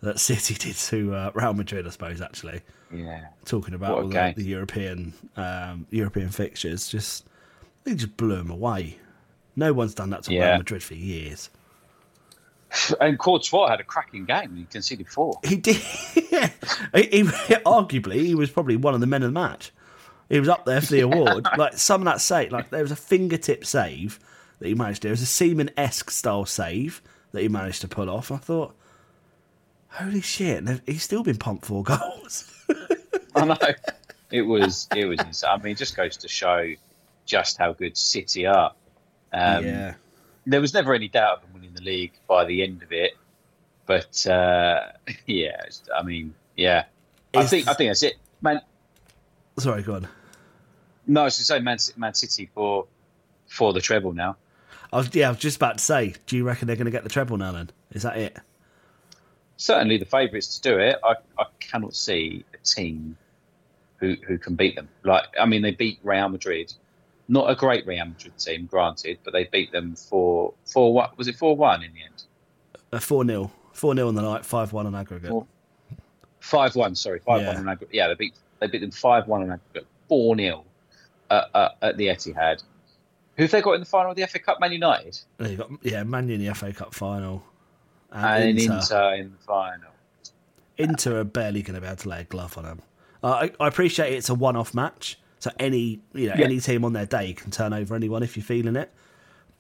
that 0.03 0.21
City 0.21 0.55
did 0.55 0.77
to 0.77 1.15
uh, 1.15 1.31
Real 1.35 1.53
Madrid. 1.53 1.87
I 1.87 1.91
suppose 1.91 2.21
actually 2.21 2.63
Yeah. 2.95 3.27
talking 3.45 3.75
about 3.75 3.99
all 3.99 4.09
the, 4.09 4.35
the 4.37 4.45
European 4.45 5.13
um, 5.37 5.87
European 5.91 6.31
fixtures, 6.31 6.89
just 6.89 7.27
they 7.85 7.95
just 7.95 8.17
blew 8.17 8.37
them 8.37 8.51
away. 8.51 8.99
No 9.57 9.73
one's 9.73 9.95
done 9.95 10.11
that 10.11 10.25
to 10.25 10.33
Yeah. 10.33 10.51
Real 10.51 10.59
Madrid 10.59 10.83
for 10.83 10.95
years. 10.95 11.51
And 13.01 13.19
Courtois 13.21 13.69
had 13.69 13.79
a 13.79 13.85
cracking 13.85 14.25
game. 14.25 14.57
You 14.57 14.67
conceded 14.67 15.09
four. 15.09 15.39
He 15.45 15.57
did. 15.57 15.81
yeah. 16.33 16.51
he, 16.95 17.07
he, 17.07 17.23
arguably, 17.65 18.25
he 18.27 18.35
was 18.35 18.51
probably 18.51 18.77
one 18.77 18.95
of 18.95 19.01
the 19.01 19.07
men 19.07 19.23
of 19.23 19.29
the 19.29 19.41
match. 19.41 19.71
He 20.29 20.41
was 20.41 20.49
up 20.49 20.65
there 20.65 20.81
for 20.81 20.93
the 20.93 21.01
award. 21.09 21.47
like 21.57 21.75
some 21.79 22.01
of 22.01 22.07
that 22.07 22.21
save, 22.21 22.51
like 22.51 22.71
there 22.71 22.83
was 22.83 22.91
a 22.91 22.97
fingertip 22.97 23.65
save 23.65 24.19
that 24.59 24.67
he 24.67 24.75
managed 24.75 25.03
to 25.03 25.07
do. 25.07 25.09
There 25.11 25.13
was 25.13 25.23
a 25.23 25.27
Seaman 25.27 25.71
esque 25.77 26.11
style 26.11 26.47
save 26.47 27.01
that 27.31 27.43
he 27.43 27.49
managed 27.49 27.81
to 27.83 27.89
pull 27.89 28.11
off. 28.11 28.33
I 28.33 28.39
thought, 28.39 28.75
holy 29.95 30.21
shit! 30.21 30.63
and 30.63 30.81
He's 30.87 31.03
still 31.03 31.23
been 31.23 31.37
pumped 31.37 31.67
four 31.67 31.83
goals. 31.85 32.51
I 33.35 33.45
know. 33.45 33.57
It 34.31 34.43
was. 34.43 34.89
It 34.95 35.07
was. 35.07 35.21
insane. 35.21 35.51
I 35.53 35.57
mean, 35.63 35.73
it 35.73 35.79
just 35.79 35.97
goes 35.97 36.17
to 36.19 36.29
show 36.29 36.73
just 37.27 37.59
how 37.59 37.73
good 37.73 37.97
City 37.97 38.47
are. 38.47 38.73
Um, 39.33 39.65
yeah. 39.65 39.95
There 40.47 40.61
was 40.61 40.75
never 40.75 40.95
any 40.95 41.09
doubt 41.09 41.39
of 41.39 41.43
them 41.43 41.51
winning 41.55 41.75
the 41.75 41.83
league 41.83 42.13
by 42.29 42.45
the 42.45 42.63
end 42.63 42.83
of 42.83 42.93
it, 42.93 43.13
but 43.87 44.27
uh, 44.27 44.93
yeah. 45.27 45.63
I 45.97 46.03
mean, 46.03 46.35
yeah. 46.57 46.85
I 47.35 47.47
think. 47.47 47.67
I 47.69 47.75
think 47.75 47.91
that's 47.91 48.03
it. 48.03 48.15
Man, 48.41 48.61
Sorry, 49.59 49.83
go 49.83 49.95
on. 49.95 50.09
no, 51.07 51.23
I 51.23 51.25
was 51.25 51.37
to 51.39 51.45
say 51.45 51.59
Man, 51.61 51.79
Man 51.97 52.15
City 52.15 52.51
for 52.55 52.87
for 53.49 53.73
the 53.73 53.81
treble 53.81 54.13
now. 54.13 54.37
I 54.93 54.99
was, 54.99 55.13
yeah, 55.15 55.29
I 55.29 55.31
was 55.31 55.39
just 55.39 55.57
about 55.57 55.79
to 55.79 55.85
say, 55.85 56.15
do 56.27 56.37
you 56.37 56.45
reckon 56.45 56.67
they're 56.67 56.77
going 56.77 56.85
to 56.85 56.93
get 56.93 57.03
the 57.03 57.09
treble 57.11 57.37
now? 57.37 57.53
Then 57.53 57.71
is 57.93 58.03
that 58.03 58.17
it? 58.17 58.37
Certainly, 59.57 59.99
the 59.99 60.05
favourites 60.05 60.59
to 60.59 60.71
do 60.71 60.79
it. 60.79 60.97
I, 61.05 61.15
I 61.39 61.45
cannot 61.61 61.95
see 61.95 62.45
a 62.55 62.59
team 62.65 63.17
who 63.99 64.17
who 64.27 64.39
can 64.39 64.55
beat 64.55 64.75
them. 64.77 64.89
Like, 65.05 65.25
I 65.41 65.47
mean, 65.47 65.63
they 65.63 65.71
beat 65.71 65.99
Real 66.03 66.29
Madrid, 66.29 66.73
not 67.29 67.49
a 67.51 67.55
great 67.55 67.87
Real 67.87 68.05
Madrid 68.05 68.37
team, 68.39 68.67
granted, 68.67 69.19
but 69.25 69.33
they 69.33 69.45
beat 69.45 69.71
them 69.73 69.95
for 69.97 70.55
for 70.67 70.93
what 70.93 71.17
was 71.17 71.29
it 71.29 71.37
four 71.37 71.57
one 71.57 71.83
in 71.83 71.93
the 71.95 72.03
end? 72.03 72.25
A 72.93 73.01
four 73.01 73.25
0 73.25 73.51
four 73.73 73.95
0 73.95 74.09
on 74.09 74.15
the 74.15 74.23
night, 74.23 74.45
five 74.45 74.73
one 74.73 74.87
on 74.87 74.95
aggregate. 74.95 75.33
Five 76.41 76.77
one, 76.77 76.95
sorry, 76.95 77.21
five 77.21 77.43
Yeah. 77.43 77.49
one 77.49 77.57
on 77.59 77.69
aggregate. 77.69 77.95
Yeah, 77.95 78.09
they 78.09 78.15
beat 78.15 78.35
they 78.61 78.67
beat 78.67 78.81
them 78.81 78.91
five 78.91 79.27
one 79.29 79.43
on 79.43 79.51
aggregate, 79.53 79.87
four 80.09 80.37
0 80.37 80.65
uh, 81.31 81.45
uh, 81.55 81.69
at 81.83 81.97
the 81.97 82.09
Etihad. 82.09 82.63
Who 83.37 83.45
have 83.45 83.51
they 83.51 83.63
got 83.63 83.73
in 83.73 83.81
the 83.81 83.87
final 83.87 84.11
of 84.13 84.17
the 84.17 84.27
FA 84.27 84.39
Cup? 84.39 84.61
Man 84.61 84.73
United 84.73 85.19
got 85.39 85.71
yeah, 85.83 86.03
Man 86.05 86.29
United 86.29 86.43
in 86.43 86.49
the 86.49 86.55
FA 86.55 86.73
Cup 86.73 86.95
final, 86.95 87.45
and, 88.15 88.25
and, 88.51 88.59
Inter. 88.59 88.75
Inter. 88.77 89.15
in 89.15 89.33
the 89.33 89.39
final. 89.39 89.91
Inter 90.79 91.21
are 91.21 91.25
barely 91.25 91.63
going 91.63 91.75
to 91.75 91.81
be 91.81 91.87
able 91.87 91.97
to 91.97 92.09
lay 92.09 92.21
a 92.21 92.25
glove 92.25 92.57
on 92.59 92.65
them. 92.65 92.83
Uh, 93.23 93.49
I, 93.61 93.65
I 93.65 93.69
appreciate 93.69 94.13
it's 94.13 94.29
a 94.29 94.35
one-off 94.35 94.75
match, 94.75 95.19
so 95.39 95.51
any 95.59 96.01
you 96.15 96.29
know 96.29 96.35
Yeah. 96.37 96.45
any 96.45 96.61
team 96.61 96.85
on 96.85 96.93
their 96.93 97.07
day 97.07 97.33
can 97.33 97.51
turn 97.51 97.73
over 97.73 97.95
anyone 97.95 98.23
if 98.23 98.37
you're 98.37 98.45
feeling 98.45 98.77
it. 98.77 98.93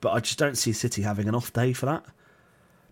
But 0.00 0.12
I 0.12 0.20
just 0.20 0.38
don't 0.38 0.56
see 0.58 0.72
City 0.72 1.02
having 1.02 1.28
an 1.28 1.34
off 1.34 1.52
day 1.52 1.72
for 1.72 1.86
that. 1.86 2.04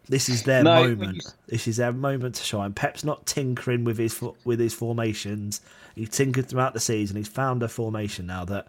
This 0.08 0.28
is 0.28 0.42
their 0.44 0.62
No, 0.64 0.82
moment. 0.88 1.16
you- 1.24 1.30
This 1.48 1.68
is 1.68 1.76
their 1.76 1.92
moment 1.92 2.36
to 2.36 2.42
shine. 2.44 2.72
Pep's 2.72 3.04
not 3.04 3.26
tinkering 3.26 3.84
with 3.84 3.98
his 3.98 4.20
with 4.44 4.60
his 4.60 4.72
formations. 4.74 5.60
He's 5.94 6.08
tinkered 6.08 6.48
throughout 6.48 6.74
the 6.74 6.80
season. 6.80 7.16
He's 7.16 7.28
found 7.28 7.62
a 7.62 7.68
formation 7.68 8.26
now 8.26 8.44
that 8.46 8.68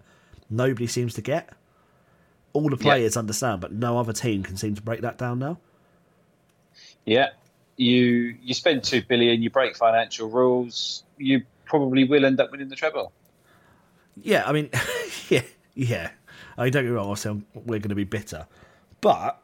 nobody 0.50 0.88
seems 0.88 1.14
to 1.16 1.22
get. 1.22 1.50
All 2.54 2.70
the 2.70 2.76
Yeah. 2.78 2.84
players 2.84 3.16
understand, 3.18 3.62
but 3.62 3.72
no 3.72 3.98
other 3.98 4.14
team 4.14 4.44
can 4.44 4.58
seem 4.58 4.76
to 4.76 4.82
break 4.82 5.02
that 5.02 5.18
down 5.18 5.40
now. 5.40 5.58
Yeah, 7.06 7.30
you 7.78 8.36
you 8.42 8.54
spend 8.54 8.84
two 8.84 9.02
billion, 9.02 9.42
you 9.42 9.50
break 9.50 9.76
financial 9.76 10.30
rules, 10.30 11.04
you 11.18 11.44
probably 11.66 12.04
will 12.06 12.26
end 12.26 12.40
up 12.40 12.52
winning 12.52 12.70
the 12.70 12.76
treble. 12.76 13.12
Yeah, 14.22 14.44
I 14.46 14.52
mean, 14.52 14.70
yeah, 15.30 15.42
yeah. 15.74 16.12
I 16.58 16.64
mean, 16.66 16.74
don't 16.74 16.84
get 16.84 16.90
me 16.90 16.96
wrong. 16.96 17.10
Obviously, 17.10 17.44
we're 17.56 17.80
going 17.80 17.90
to 17.90 17.96
be 17.96 18.04
bitter, 18.04 18.48
but 19.02 19.44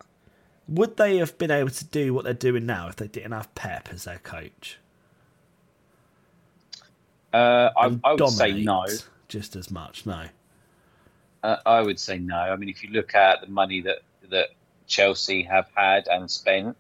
would 0.68 0.98
they 0.98 1.18
have 1.18 1.38
been 1.38 1.52
able 1.52 1.72
to 1.72 1.86
do 1.86 2.14
what 2.14 2.24
they're 2.24 2.34
doing 2.34 2.66
now 2.66 2.88
if 2.88 2.96
they 2.98 3.08
didn't 3.08 3.32
have 3.32 3.54
Pep 3.56 3.90
as 3.92 4.04
their 4.04 4.20
coach? 4.20 4.78
Uh, 7.34 7.70
I, 7.78 8.00
I 8.04 8.14
would 8.14 8.30
say 8.30 8.64
no. 8.64 8.86
just 9.28 9.56
as 9.56 9.70
much. 9.70 10.06
No, 10.06 10.26
Uh, 11.44 11.58
I 11.66 11.82
would 11.82 12.00
say 12.00 12.18
no. 12.18 12.36
I 12.38 12.56
mean, 12.56 12.70
if 12.70 12.84
you 12.84 12.90
look 12.92 13.14
at 13.16 13.42
the 13.42 13.48
money 13.48 13.82
that 13.82 14.00
that 14.30 14.50
Chelsea 14.88 15.44
have 15.44 15.68
had 15.76 16.08
and 16.08 16.30
spent, 16.30 16.76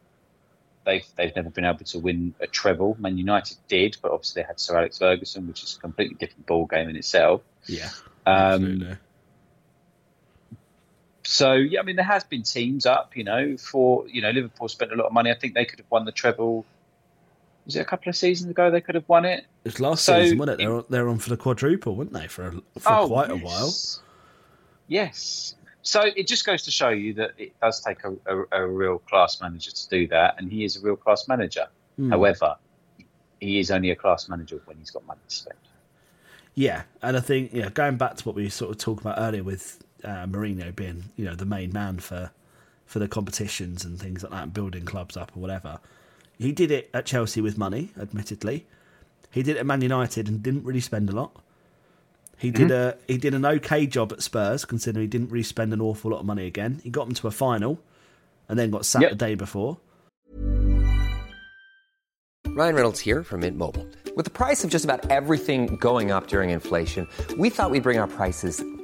they've 0.85 1.05
they've 1.15 1.35
never 1.35 1.49
been 1.49 1.65
able 1.65 1.85
to 1.85 1.99
win 1.99 2.33
a 2.39 2.47
treble. 2.47 2.95
Man 2.99 3.17
United 3.17 3.57
did, 3.67 3.97
but 4.01 4.11
obviously 4.11 4.41
they 4.41 4.47
had 4.47 4.59
Sir 4.59 4.77
Alex 4.77 4.97
Ferguson, 4.99 5.47
which 5.47 5.63
is 5.63 5.75
a 5.77 5.79
completely 5.79 6.15
different 6.15 6.45
ball 6.45 6.65
game 6.65 6.89
in 6.89 6.95
itself. 6.95 7.41
yeah, 7.67 7.89
Um, 8.25 8.97
so 11.23 11.53
yeah, 11.53 11.79
I 11.79 11.83
mean, 11.83 11.95
there 11.95 12.05
has 12.05 12.23
been 12.23 12.43
teams 12.43 12.85
up. 12.85 13.15
You 13.15 13.23
know, 13.23 13.57
for 13.57 14.07
you 14.07 14.21
know, 14.21 14.31
Liverpool 14.31 14.67
spent 14.67 14.91
a 14.91 14.95
lot 14.95 15.05
of 15.05 15.13
money. 15.13 15.29
I 15.31 15.35
think 15.35 15.53
they 15.53 15.65
could 15.65 15.79
have 15.79 15.89
won 15.91 16.05
the 16.05 16.11
treble. 16.11 16.65
Was 17.65 17.75
it 17.75 17.81
a 17.81 17.85
couple 17.85 18.09
of 18.09 18.15
seasons 18.15 18.49
ago 18.49 18.71
they 18.71 18.81
could 18.81 18.95
have 18.95 19.07
won 19.07 19.25
it? 19.25 19.45
It 19.63 19.73
was 19.73 19.79
last 19.79 20.03
so- 20.05 20.19
season, 20.19 20.39
wasn't 20.39 20.59
it? 20.59 20.63
They're 20.63 20.73
on, 20.75 20.85
they're 20.89 21.09
on 21.09 21.19
for 21.19 21.29
the 21.29 21.37
quadruple, 21.37 21.95
weren't 21.95 22.13
they? 22.13 22.27
For 22.27 22.47
a, 22.47 22.51
for 22.79 23.07
quite 23.07 23.29
a 23.29 23.35
while. 23.35 23.67
Oh, 23.71 24.01
yes. 24.87 25.53
So 25.81 26.01
it 26.01 26.27
just 26.27 26.45
goes 26.45 26.63
to 26.63 26.71
show 26.71 26.89
you 26.89 27.13
that 27.15 27.31
it 27.37 27.53
does 27.61 27.81
take 27.81 27.99
a, 28.03 28.15
a, 28.25 28.63
a 28.63 28.67
real 28.67 28.99
class 28.99 29.39
manager 29.41 29.71
to 29.71 29.89
do 29.89 30.07
that, 30.07 30.35
and 30.37 30.51
he 30.51 30.63
is 30.63 30.75
a 30.75 30.81
real 30.81 30.95
class 30.95 31.27
manager. 31.27 31.67
Hmm. 31.95 32.11
However, 32.11 32.55
he 33.39 33.59
is 33.59 33.71
only 33.71 33.91
a 33.91 33.95
class 33.95 34.27
manager 34.27 34.61
when 34.65 34.77
he's 34.77 34.91
got 34.91 35.05
money 35.05 35.21
to 35.27 35.35
spend. 35.35 35.59
Yeah, 36.55 36.83
and 37.01 37.15
I 37.15 37.21
think 37.21 37.53
yeah, 37.53 37.69
going 37.69 37.97
back 37.97 38.17
to 38.17 38.23
what 38.25 38.35
we 38.35 38.49
sort 38.49 38.71
of 38.71 38.77
talked 38.77 39.01
about 39.01 39.17
earlier 39.17 39.43
with 39.43 39.81
uh, 40.03 40.25
Mourinho 40.25 40.75
being 40.75 41.05
you 41.15 41.25
know 41.25 41.35
the 41.35 41.45
main 41.45 41.71
man 41.71 41.99
for 41.99 42.31
for 42.85 42.99
the 42.99 43.07
competitions 43.07 43.85
and 43.85 43.99
things 43.99 44.23
like 44.23 44.31
that, 44.31 44.43
and 44.43 44.53
building 44.53 44.83
clubs 44.83 45.15
up 45.15 45.31
or 45.35 45.39
whatever. 45.39 45.79
He 46.37 46.51
did 46.51 46.71
it 46.71 46.89
at 46.93 47.05
Chelsea 47.05 47.41
with 47.41 47.57
money, 47.57 47.91
admittedly. 47.99 48.65
He 49.31 49.43
did 49.43 49.57
it 49.57 49.59
at 49.59 49.65
Man 49.65 49.81
United 49.81 50.27
and 50.27 50.41
didn't 50.41 50.63
really 50.63 50.79
spend 50.79 51.09
a 51.09 51.13
lot. 51.13 51.35
He 52.39 52.51
mm-hmm. 52.51 52.67
did 52.67 52.71
a 52.71 52.97
he 53.07 53.17
did 53.17 53.33
an 53.33 53.45
okay 53.45 53.85
job 53.85 54.13
at 54.13 54.23
Spurs, 54.23 54.65
considering 54.65 55.03
he 55.03 55.07
didn't 55.07 55.29
really 55.29 55.43
spend 55.43 55.73
an 55.73 55.81
awful 55.81 56.11
lot 56.11 56.21
of 56.21 56.25
money 56.25 56.47
again. 56.47 56.79
He 56.83 56.89
got 56.89 57.05
them 57.05 57.13
to 57.15 57.27
a 57.27 57.31
final, 57.31 57.79
and 58.47 58.57
then 58.57 58.71
got 58.71 58.85
sacked 58.85 59.03
Yep. 59.03 59.11
the 59.11 59.17
day 59.17 59.35
before. 59.35 59.77
Ryan 62.47 62.75
Reynolds 62.75 62.99
here 62.99 63.23
from 63.23 63.41
Mint 63.41 63.57
Mobile. 63.57 63.87
With 64.15 64.25
the 64.25 64.31
price 64.31 64.63
of 64.63 64.71
just 64.71 64.85
about 64.85 65.09
everything 65.11 65.75
going 65.75 66.11
up 66.11 66.27
during 66.27 66.49
inflation, 66.49 67.07
we 67.37 67.49
thought 67.49 67.71
we'd 67.71 67.83
bring 67.83 67.99
our 67.99 68.07
prices 68.07 68.63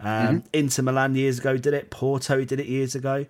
Um, 0.00 0.44
Inter 0.52 0.82
Milan 0.82 1.14
years 1.14 1.38
ago 1.38 1.56
did 1.56 1.74
it. 1.74 1.90
Porto 1.90 2.44
did 2.44 2.58
it 2.60 2.66
years 2.66 2.94
ago. 2.94 3.26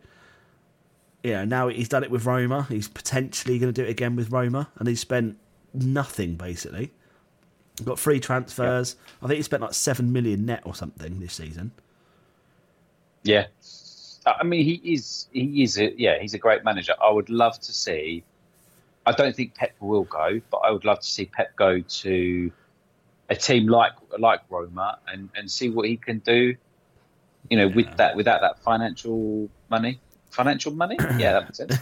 Yeah, 1.23 1.45
now 1.45 1.69
he's 1.69 1.89
done 1.89 2.05
it 2.05 2.11
with 2.11 2.25
Roma. 2.25 2.67
He's 2.69 2.89
potentially 2.89 3.59
going 3.59 3.73
to 3.73 3.83
do 3.83 3.87
it 3.87 3.91
again 3.91 4.17
with 4.17 4.31
Roma, 4.31 4.71
and 4.79 4.89
he's 4.89 5.01
spent 5.01 5.37
nothing 5.75 6.37
basically. 6.37 6.93
Got 7.85 7.99
free 7.99 8.21
transfers. 8.21 8.97
I 9.23 9.27
think 9.27 9.39
he 9.39 9.43
spent 9.43 9.63
like 9.63 9.75
seven 9.75 10.13
million 10.13 10.47
net 10.47 10.63
or 10.65 10.75
something 10.75 11.19
this 11.21 11.35
season. 11.35 11.73
Yeah. 13.23 13.47
I 14.27 14.45
mean, 14.45 14.65
he 14.65 14.81
is. 14.85 15.29
He 15.33 15.63
is. 15.63 15.79
A, 15.79 15.93
yeah, 15.99 16.19
he's 16.21 16.35
a 16.35 16.39
great 16.39 16.63
manager. 16.63 16.95
I 17.03 17.11
would 17.11 17.31
love 17.31 17.59
to 17.61 17.73
see. 17.73 18.23
I 19.07 19.13
don't 19.13 19.35
think 19.35 19.55
Pep 19.55 19.73
will 19.81 20.05
go, 20.05 20.41
but 20.51 20.59
I 20.59 20.71
would 20.71 20.85
love 20.85 21.01
to 21.01 21.07
see 21.07 21.25
Pep 21.25 21.57
go 21.57 21.81
to 21.81 22.53
a 23.31 23.37
team 23.37 23.69
like 23.69 23.93
like 24.19 24.41
Roma 24.51 24.99
and, 25.07 25.31
and 25.35 25.51
see 25.51 25.71
what 25.71 25.89
he 25.89 25.97
can 25.97 26.19
do. 26.19 26.55
You 27.49 27.57
know, 27.57 27.69
with 27.69 27.97
that 27.97 28.17
without 28.17 28.43
that 28.43 28.63
financial 28.63 29.49
money, 29.71 30.01
financial 30.31 30.73
money. 30.73 30.97
Yeah, 31.19 31.41
that 31.41 31.45
makes 31.45 31.57
sense. 31.59 31.79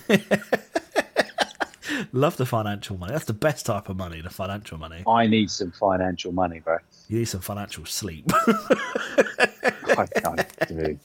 Love 2.12 2.36
the 2.36 2.46
financial 2.46 2.96
money. 2.96 3.12
That's 3.12 3.24
the 3.24 3.32
best 3.32 3.66
type 3.66 3.88
of 3.88 3.96
money, 3.96 4.20
the 4.20 4.30
financial 4.30 4.78
money. 4.78 5.02
I 5.06 5.26
need 5.26 5.50
some 5.50 5.72
financial 5.72 6.32
money, 6.32 6.60
bro. 6.60 6.78
You 7.08 7.18
need 7.18 7.24
some 7.24 7.40
financial 7.40 7.84
sleep. 7.86 8.26
I 8.36 10.06
don't 10.22 10.68
do. 10.68 10.98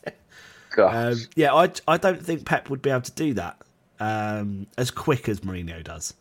Um, 0.78 1.16
yeah, 1.36 1.54
I, 1.54 1.72
I 1.88 1.98
don't 1.98 2.24
think 2.24 2.46
Pep 2.46 2.70
would 2.70 2.82
be 2.82 2.90
able 2.90 3.02
to 3.02 3.12
do 3.12 3.34
that 3.36 3.62
um, 4.00 4.68
as 4.78 4.92
quick 4.92 5.30
as 5.30 5.40
Mourinho 5.40 5.84
does. 5.84 6.14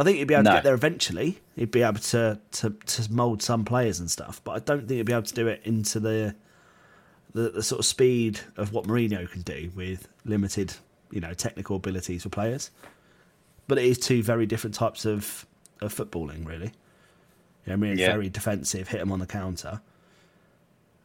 I 0.00 0.04
think 0.04 0.18
he'd 0.18 0.24
be 0.24 0.34
able 0.34 0.44
No. 0.44 0.50
to 0.50 0.56
get 0.56 0.64
there 0.64 0.74
eventually. 0.74 1.38
He'd 1.56 1.70
be 1.70 1.82
able 1.82 1.98
to, 2.00 2.38
to, 2.52 2.70
to 2.70 3.12
mould 3.12 3.42
some 3.42 3.64
players 3.64 4.00
and 4.00 4.10
stuff, 4.10 4.40
but 4.44 4.52
I 4.52 4.58
don't 4.60 4.80
think 4.88 4.92
he'd 4.98 5.02
be 5.06 5.12
able 5.12 5.22
to 5.24 5.34
do 5.34 5.46
it 5.48 5.60
into 5.64 6.00
the, 6.00 6.34
the 7.34 7.50
the 7.50 7.62
sort 7.62 7.78
of 7.80 7.86
speed 7.86 8.40
of 8.56 8.72
what 8.72 8.84
Mourinho 8.86 9.30
can 9.30 9.42
do 9.42 9.70
with 9.76 10.08
limited, 10.24 10.74
you 11.10 11.20
know, 11.20 11.34
technical 11.34 11.76
abilities 11.76 12.22
for 12.22 12.28
players. 12.28 12.70
But 13.68 13.78
it 13.78 13.84
is 13.84 13.98
two 13.98 14.22
very 14.22 14.46
different 14.46 14.74
types 14.74 15.04
of, 15.04 15.46
of 15.80 15.94
footballing, 15.94 16.46
really. 16.46 16.72
You 17.66 17.76
know, 17.76 17.76
Mourinho's 17.76 18.00
Yeah. 18.00 18.12
very 18.12 18.28
defensive, 18.28 18.88
hit 18.88 19.00
him 19.00 19.12
on 19.12 19.18
the 19.20 19.26
counter. 19.26 19.80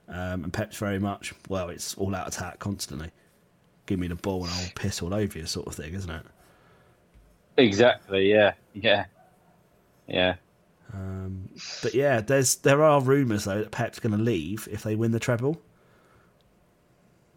Um, 0.07 0.43
and 0.45 0.53
Pep's 0.53 0.77
very 0.77 0.99
much, 0.99 1.33
well, 1.49 1.69
it's 1.69 1.95
all 1.95 2.13
out 2.15 2.27
attack 2.27 2.59
constantly. 2.59 3.11
Give 3.87 3.99
me 3.99 4.07
the 4.07 4.15
ball 4.15 4.43
and 4.43 4.51
I'll 4.53 4.69
piss 4.75 5.01
all 5.01 5.13
over 5.13 5.37
you, 5.37 5.45
sort 5.47 5.67
of 5.67 5.75
thing, 5.75 5.93
isn't 5.93 6.09
it? 6.09 6.25
Exactly. 7.57 8.29
Yeah. 8.29 8.53
Yeah. 8.73 9.05
Yeah. 10.07 10.35
Um, 10.93 11.49
but 11.81 11.93
yeah, 11.93 12.21
there's 12.21 12.55
there 12.57 12.83
are 12.83 13.01
rumours 13.01 13.45
though 13.45 13.59
that 13.59 13.71
Pep's 13.71 13.99
going 13.99 14.17
to 14.17 14.23
leave 14.23 14.67
if 14.71 14.83
they 14.83 14.95
win 14.95 15.11
the 15.11 15.19
treble. 15.19 15.61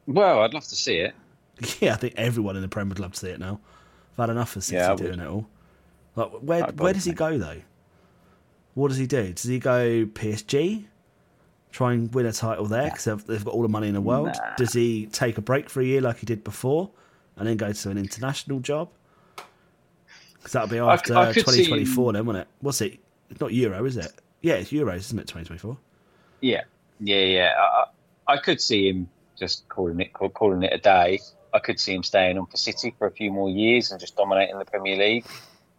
Well, 0.06 0.40
I'd 0.40 0.54
love 0.54 0.64
to 0.64 0.76
see 0.76 0.96
it. 0.96 1.14
Yeah, 1.80 1.94
I 1.94 1.96
think 1.96 2.14
everyone 2.16 2.54
in 2.54 2.62
the 2.62 2.68
Prem 2.68 2.88
would 2.88 3.00
love 3.00 3.14
to 3.14 3.18
see 3.18 3.30
it 3.30 3.40
now. 3.40 3.58
I've 4.12 4.28
had 4.28 4.30
enough 4.30 4.54
of 4.54 4.62
City 4.62 4.76
Yeah, 4.76 4.94
doing 4.94 5.18
it 5.18 5.26
all. 5.26 5.48
Like, 6.14 6.30
where 6.40 6.64
I'd 6.64 6.78
where 6.78 6.92
does 6.92 7.04
he 7.04 7.12
go 7.12 7.36
though? 7.36 7.60
What 8.74 8.88
does 8.88 8.96
he 8.96 9.08
do? 9.08 9.32
Does 9.32 9.44
he 9.44 9.58
go 9.58 10.06
PSG? 10.06 10.84
Try 11.72 11.94
and 11.94 12.14
win 12.14 12.26
a 12.26 12.32
title 12.32 12.66
there 12.66 12.84
because 12.84 13.04
they've, 13.04 13.26
they've 13.26 13.44
got 13.44 13.54
all 13.54 13.62
the 13.62 13.68
money 13.68 13.88
in 13.88 13.94
the 13.94 14.00
world. 14.00 14.28
Nah. 14.28 14.54
Does 14.56 14.72
he 14.72 15.06
take 15.06 15.36
a 15.36 15.42
break 15.42 15.68
for 15.68 15.80
a 15.80 15.84
year 15.84 16.00
like 16.00 16.18
he 16.18 16.26
did 16.26 16.44
before, 16.44 16.90
and 17.36 17.48
then 17.48 17.56
go 17.56 17.72
to 17.72 17.90
an 17.90 17.98
international 17.98 18.60
job? 18.60 18.88
Because 20.38 20.52
that'll 20.52 20.68
be 20.68 20.78
I 20.80 20.92
after 20.94 21.14
c- 21.14 21.18
I 21.18 21.32
could 21.32 21.46
see 21.48 21.64
2024, 21.64 22.12
then, 22.14 22.26
won't 22.26 22.38
it? 22.38 22.48
What's 22.60 22.80
it? 22.80 22.98
It's 23.30 23.40
not 23.40 23.52
Euro, 23.52 23.84
is 23.84 23.96
it? 23.96 24.12
Yeah, 24.40 24.54
it's 24.54 24.70
Euros, 24.70 24.96
isn't 24.96 25.18
it? 25.18 25.22
2024. 25.26 25.76
Yeah. 26.40 26.62
Yeah. 27.00 27.16
Yeah. 27.24 27.52
I, 27.58 27.62
I 27.62 28.34
I 28.34 28.36
could 28.38 28.60
see 28.60 28.88
him 28.88 29.08
just 29.38 29.68
calling 29.68 30.00
it 30.00 30.12
call- 30.12 30.28
calling 30.30 30.62
it 30.62 30.72
a 30.72 30.78
day. 30.78 31.20
I 31.52 31.58
could 31.60 31.80
see 31.80 31.94
him 31.94 32.02
staying 32.02 32.36
on 32.38 32.46
for 32.46 32.56
City 32.58 32.94
for 32.98 33.06
a 33.06 33.10
few 33.10 33.32
more 33.32 33.48
years 33.48 33.90
and 33.90 33.98
just 33.98 34.16
dominating 34.16 34.58
the 34.58 34.64
Premier 34.66 34.96
League. 34.96 35.24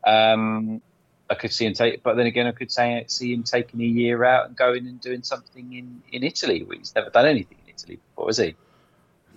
Um, 0.06 0.82
I 1.30 1.36
could 1.36 1.54
see 1.54 1.66
him 1.68 1.74
take, 1.74 2.02
but 2.02 2.16
then 2.16 2.26
again, 2.26 2.48
I 2.48 2.52
could 2.54 2.72
say 2.72 3.06
see 3.08 3.34
him 3.34 3.44
taking 3.44 3.80
a 3.82 3.86
year 3.86 4.24
out 4.24 4.48
and 4.48 4.56
going 4.56 4.88
and 4.88 5.00
doing 5.00 5.22
something 5.24 5.72
in 5.74 6.02
in 6.12 6.24
Italy. 6.24 6.64
where 6.64 6.78
He's 6.78 6.94
never 6.96 7.10
done 7.12 7.28
anything 7.28 7.58
in 7.68 7.74
Italy 7.76 8.00
before, 8.10 8.28
has 8.30 8.38
he? 8.38 8.56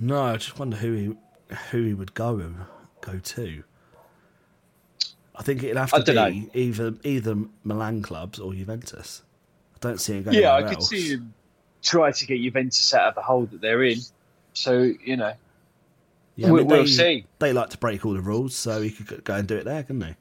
No, 0.01 0.23
I 0.23 0.37
just 0.39 0.59
wonder 0.59 0.77
who 0.79 0.93
he 0.95 1.55
who 1.71 1.85
he 1.85 1.95
would 1.95 2.15
go 2.15 2.55
go 3.03 3.19
to. 3.19 3.65
I 5.43 5.45
think 5.45 5.65
it'll 5.65 5.81
have 5.85 5.91
to 6.05 6.13
dunno. 6.15 6.31
be 6.31 6.49
either 6.55 6.95
either 7.03 7.37
Milan 7.65 8.01
clubs 8.01 8.39
or 8.39 8.55
Juventus. 8.55 9.23
I 9.75 9.79
don't 9.81 10.01
see 10.01 10.13
him 10.19 10.23
going. 10.23 10.37
Yeah, 10.39 10.53
I 10.53 10.59
anywhere 10.59 10.69
could 10.71 10.79
else. 10.79 10.89
see 10.89 11.09
him 11.15 11.35
try 11.83 12.13
to 12.13 12.27
get 12.27 12.41
Juventus 12.41 12.95
out 12.95 13.09
of 13.09 13.15
the 13.17 13.23
hole 13.23 13.47
that 13.47 13.61
they're 13.61 13.83
in. 13.83 13.99
So 14.53 14.93
you 15.05 15.17
know, 15.17 15.33
Yeah, 16.37 16.47
I 16.47 16.51
we- 16.53 16.59
mean, 16.61 16.69
we'll 16.69 16.83
they, 16.85 16.87
see. 16.87 17.27
They 17.41 17.53
like 17.53 17.71
to 17.71 17.79
break 17.79 18.07
all 18.07 18.13
the 18.15 18.21
rules, 18.21 18.55
so 18.55 18.81
he 18.83 18.93
could 18.93 19.07
go- 19.09 19.17
go 19.19 19.35
and 19.35 19.49
do 19.49 19.57
it 19.57 19.65
there, 19.65 19.83
couldn't 19.83 20.03
he? 20.03 20.15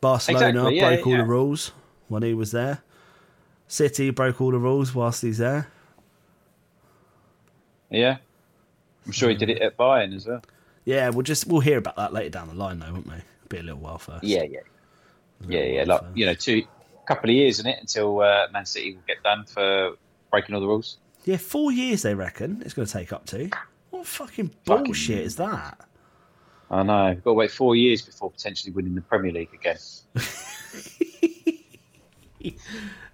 Barcelona 0.00 0.46
Exactly, 0.48 0.76
yeah, 0.78 0.88
broke 0.96 1.06
all 1.06 1.12
yeah. 1.12 1.18
the 1.18 1.24
rules 1.28 1.72
when 2.08 2.22
he 2.22 2.32
was 2.32 2.50
there. 2.52 2.78
City 3.68 4.08
broke 4.08 4.40
all 4.40 4.52
the 4.52 4.58
rules 4.58 4.94
whilst 4.94 5.20
he's 5.20 5.36
there. 5.36 5.68
yeah, 7.90 8.16
I'm 9.04 9.12
sure 9.12 9.28
he 9.28 9.34
did 9.36 9.50
it 9.50 9.60
at 9.60 9.76
Bayern 9.76 10.14
as 10.16 10.26
well. 10.26 10.42
Yeah, 10.86 11.10
we'll 11.10 11.22
just 11.24 11.46
we'll 11.46 11.60
hear 11.60 11.76
about 11.76 11.96
that 11.96 12.14
later 12.14 12.30
down 12.30 12.48
the 12.48 12.54
line, 12.54 12.78
though, 12.78 12.92
won't 12.92 13.06
we? 13.06 13.14
Be 13.50 13.58
a 13.58 13.62
little 13.62 13.80
while 13.80 13.98
first. 13.98 14.24
Yeah, 14.24 14.44
yeah, 14.44 14.60
yeah, 15.48 15.62
yeah. 15.64 15.84
Like 15.84 16.00
you 16.14 16.24
know, 16.24 16.32
two 16.34 16.62
couple 17.06 17.28
of 17.28 17.34
years 17.36 17.60
in 17.60 17.66
it 17.66 17.78
until 17.80 18.20
uh, 18.20 18.46
Man 18.52 18.64
City 18.64 18.94
will 18.94 19.02
get 19.06 19.22
done 19.22 19.44
for 19.44 19.96
breaking 20.30 20.54
all 20.54 20.60
the 20.62 20.66
rules. 20.68 20.96
Yeah, 21.24 21.36
four 21.36 21.70
years 21.72 22.02
they 22.02 22.14
reckon 22.14 22.62
it's 22.64 22.72
going 22.72 22.86
to 22.86 22.92
take 22.92 23.12
up 23.12 23.26
to. 23.26 23.50
What 23.90 24.06
fucking 24.06 24.52
Fucking- 24.64 24.84
bullshit 24.84 25.18
is 25.18 25.36
that? 25.36 25.86
I 26.70 26.84
know. 26.84 27.08
We've 27.08 27.24
got 27.24 27.30
to 27.30 27.34
wait 27.34 27.50
four 27.50 27.74
years 27.74 28.00
before 28.00 28.30
potentially 28.30 28.72
winning 28.72 28.94
the 28.94 29.00
Premier 29.00 29.32
League 29.32 29.52
again. 29.52 29.76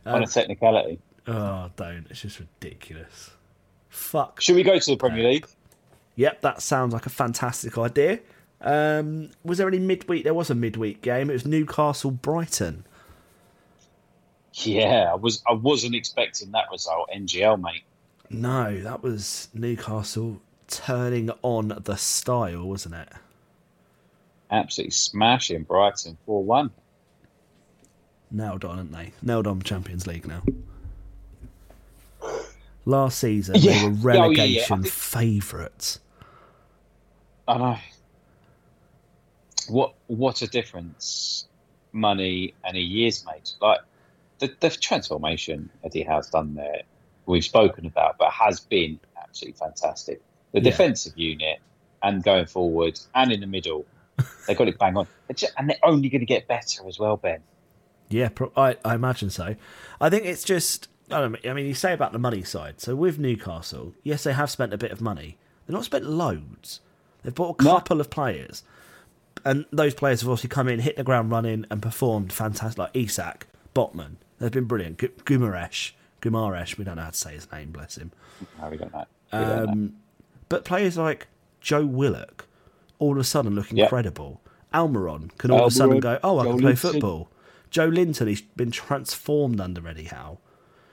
On 0.05 0.23
a 0.23 0.27
technicality. 0.27 0.99
Oh, 1.27 1.71
don't. 1.75 2.07
It's 2.11 2.21
just 2.21 2.39
ridiculous. 2.39 3.31
Fuck. 3.89 4.41
Should 4.43 4.55
we 4.57 4.63
go 4.63 4.79
to 4.79 4.91
the 4.91 4.97
Premier 4.99 5.29
League? 5.31 5.47
Yep, 6.17 6.43
that 6.43 6.63
sounds 6.63 6.93
like 6.93 7.07
a 7.07 7.11
fantastic 7.11 7.77
idea. 7.79 8.21
Um, 8.61 9.31
was 9.45 9.59
there 9.59 9.69
any 9.69 9.79
midweek? 9.79 10.25
There 10.25 10.35
was 10.35 10.51
a 10.51 10.55
midweek 10.55 11.03
game. 11.03 11.31
It 11.31 11.35
was 11.35 11.47
Newcastle 11.47 12.11
Brighton. 12.11 12.85
Yeah, 14.55 15.11
I 15.13 15.15
was. 15.15 15.43
I 15.47 15.53
wasn't 15.53 15.95
expecting 15.95 16.51
that 16.53 16.65
result. 16.73 17.11
NGL, 17.15 17.61
mate. 17.61 17.83
No, 18.31 18.81
that 18.83 19.03
was 19.03 19.49
Newcastle 19.53 20.41
turning 20.69 21.31
on 21.43 21.81
the 21.85 21.97
style, 21.97 22.67
wasn't 22.67 22.95
it? 22.95 23.09
Absolutely 24.51 24.93
smashing 24.93 25.65
Brighton 25.65 26.17
four 26.25 26.43
one. 26.43 26.71
Nailed 28.31 28.65
on, 28.65 28.79
haven't 28.79 28.93
they? 28.93 29.13
Nailed 29.23 29.47
on 29.47 29.61
Champions 29.63 30.07
League 30.07 30.27
now. 30.27 30.43
Last 32.85 33.19
season, 33.19 33.57
Yeah. 33.59 33.83
they 33.83 33.89
were 33.89 34.11
Oh, 34.15 34.31
yeah, 34.31 34.45
yeah. 34.45 34.61
Relegation 34.69 34.85
favourites. 34.85 36.01
I 37.49 37.59
know. 37.59 37.79
What 39.69 39.95
what 40.07 40.43
a 40.43 40.47
difference 40.47 41.47
money 41.93 42.55
and 42.65 42.77
a 42.77 42.81
year's 42.81 43.25
made. 43.25 43.49
Like 43.61 43.81
the, 44.39 44.55
the 44.61 44.71
transformation 44.71 45.71
Eddie 45.85 46.03
Howe's 46.03 46.29
done 46.29 46.55
there, 46.55 46.83
we've 47.27 47.45
spoken 47.45 47.87
about, 47.87 48.19
but 48.19 48.31
has 48.33 48.61
been 48.61 49.01
absolutely 49.23 49.59
fantastic. 49.59 50.21
The 50.53 50.59
Yeah. 50.61 50.71
defensive 50.71 51.17
unit 51.17 51.59
and 52.03 52.23
going 52.23 52.47
forward 52.47 52.99
and 53.15 53.33
in 53.33 53.41
the 53.41 53.47
middle, 53.47 53.87
they 54.47 54.55
got 54.55 54.69
it 54.69 54.79
bang 54.79 54.97
on, 54.97 55.07
and 55.59 55.71
they're 55.71 55.77
only 55.83 56.09
going 56.09 56.21
to 56.21 56.27
get 56.27 56.47
better 56.47 56.87
as 56.87 56.99
well, 56.99 57.17
Ben. 57.17 57.43
Yeah, 58.09 58.29
I, 58.57 58.77
I 58.85 58.95
imagine 58.95 59.31
so. 59.31 59.57
I 60.01 60.11
think 60.11 60.25
it's 60.27 60.45
just. 60.45 60.89
I 61.11 61.21
don't 61.21 61.33
know, 61.45 61.51
I 61.51 61.55
mean, 61.55 61.67
you 61.67 61.75
say 61.75 61.93
about 61.93 62.13
the 62.13 62.19
money 62.19 62.43
side. 62.43 62.81
So 62.81 62.97
with 62.97 63.17
Newcastle, 63.19 63.95
yes, 64.03 64.25
they 64.25 64.33
have 64.33 64.51
spent 64.51 64.73
a 64.75 64.79
bit 64.79 64.91
of 64.91 65.01
money. 65.01 65.39
They've 65.67 65.75
not 65.75 65.85
spent 65.85 66.05
loads. 66.05 66.81
They've 67.23 67.35
bought 67.35 67.61
a 67.61 67.65
No. 67.65 67.75
couple 67.75 68.01
of 68.01 68.11
players, 68.11 68.65
and 69.47 69.65
those 69.73 69.95
players 69.95 70.21
have 70.21 70.29
obviously 70.31 70.49
come 70.49 70.69
in, 70.69 70.81
hit 70.81 70.97
the 70.97 71.05
ground 71.05 71.31
running, 71.31 71.65
and 71.71 71.81
performed 71.81 72.33
fantastic. 72.33 72.79
Like 72.79 72.91
Isak, 72.95 73.47
Botman, 73.75 74.17
they've 74.39 74.51
been 74.51 74.65
brilliant. 74.65 74.99
Gu- 74.99 75.09
Gumaresh, 75.25 75.93
Gumaresh, 76.21 76.77
we 76.77 76.85
don't 76.85 76.97
know 76.97 77.03
how 77.03 77.11
to 77.11 77.17
say 77.17 77.35
his 77.35 77.51
name. 77.53 77.71
Bless 77.71 77.97
him. 77.97 78.13
No, 78.61 78.69
we 78.69 78.77
don't 78.77 78.93
know. 78.93 79.05
We 79.33 79.39
don't 79.39 79.67
know. 79.67 79.73
Um, 79.73 79.97
but 80.49 80.65
players 80.65 80.97
like 80.99 81.29
Joe 81.61 81.87
Willock, 81.87 82.47
all 82.99 83.13
of 83.13 83.19
a 83.19 83.25
sudden 83.25 83.55
look 83.55 83.73
incredible. 83.73 84.41
Almiron 84.75 85.37
can 85.39 85.51
all 85.51 85.61
of 85.67 85.73
a 85.73 85.75
sudden 85.75 86.01
go, 86.01 86.19
oh, 86.23 86.39
I 86.39 86.45
Joe 86.45 86.51
can 86.51 86.59
play 86.61 86.67
Linton. 86.73 86.93
football. 86.93 87.31
Joelinton, 87.71 88.29
he's 88.29 88.43
been 88.43 88.71
transformed 88.71 89.61
under 89.61 89.87
Eddie 89.89 90.05
Howe. 90.05 90.39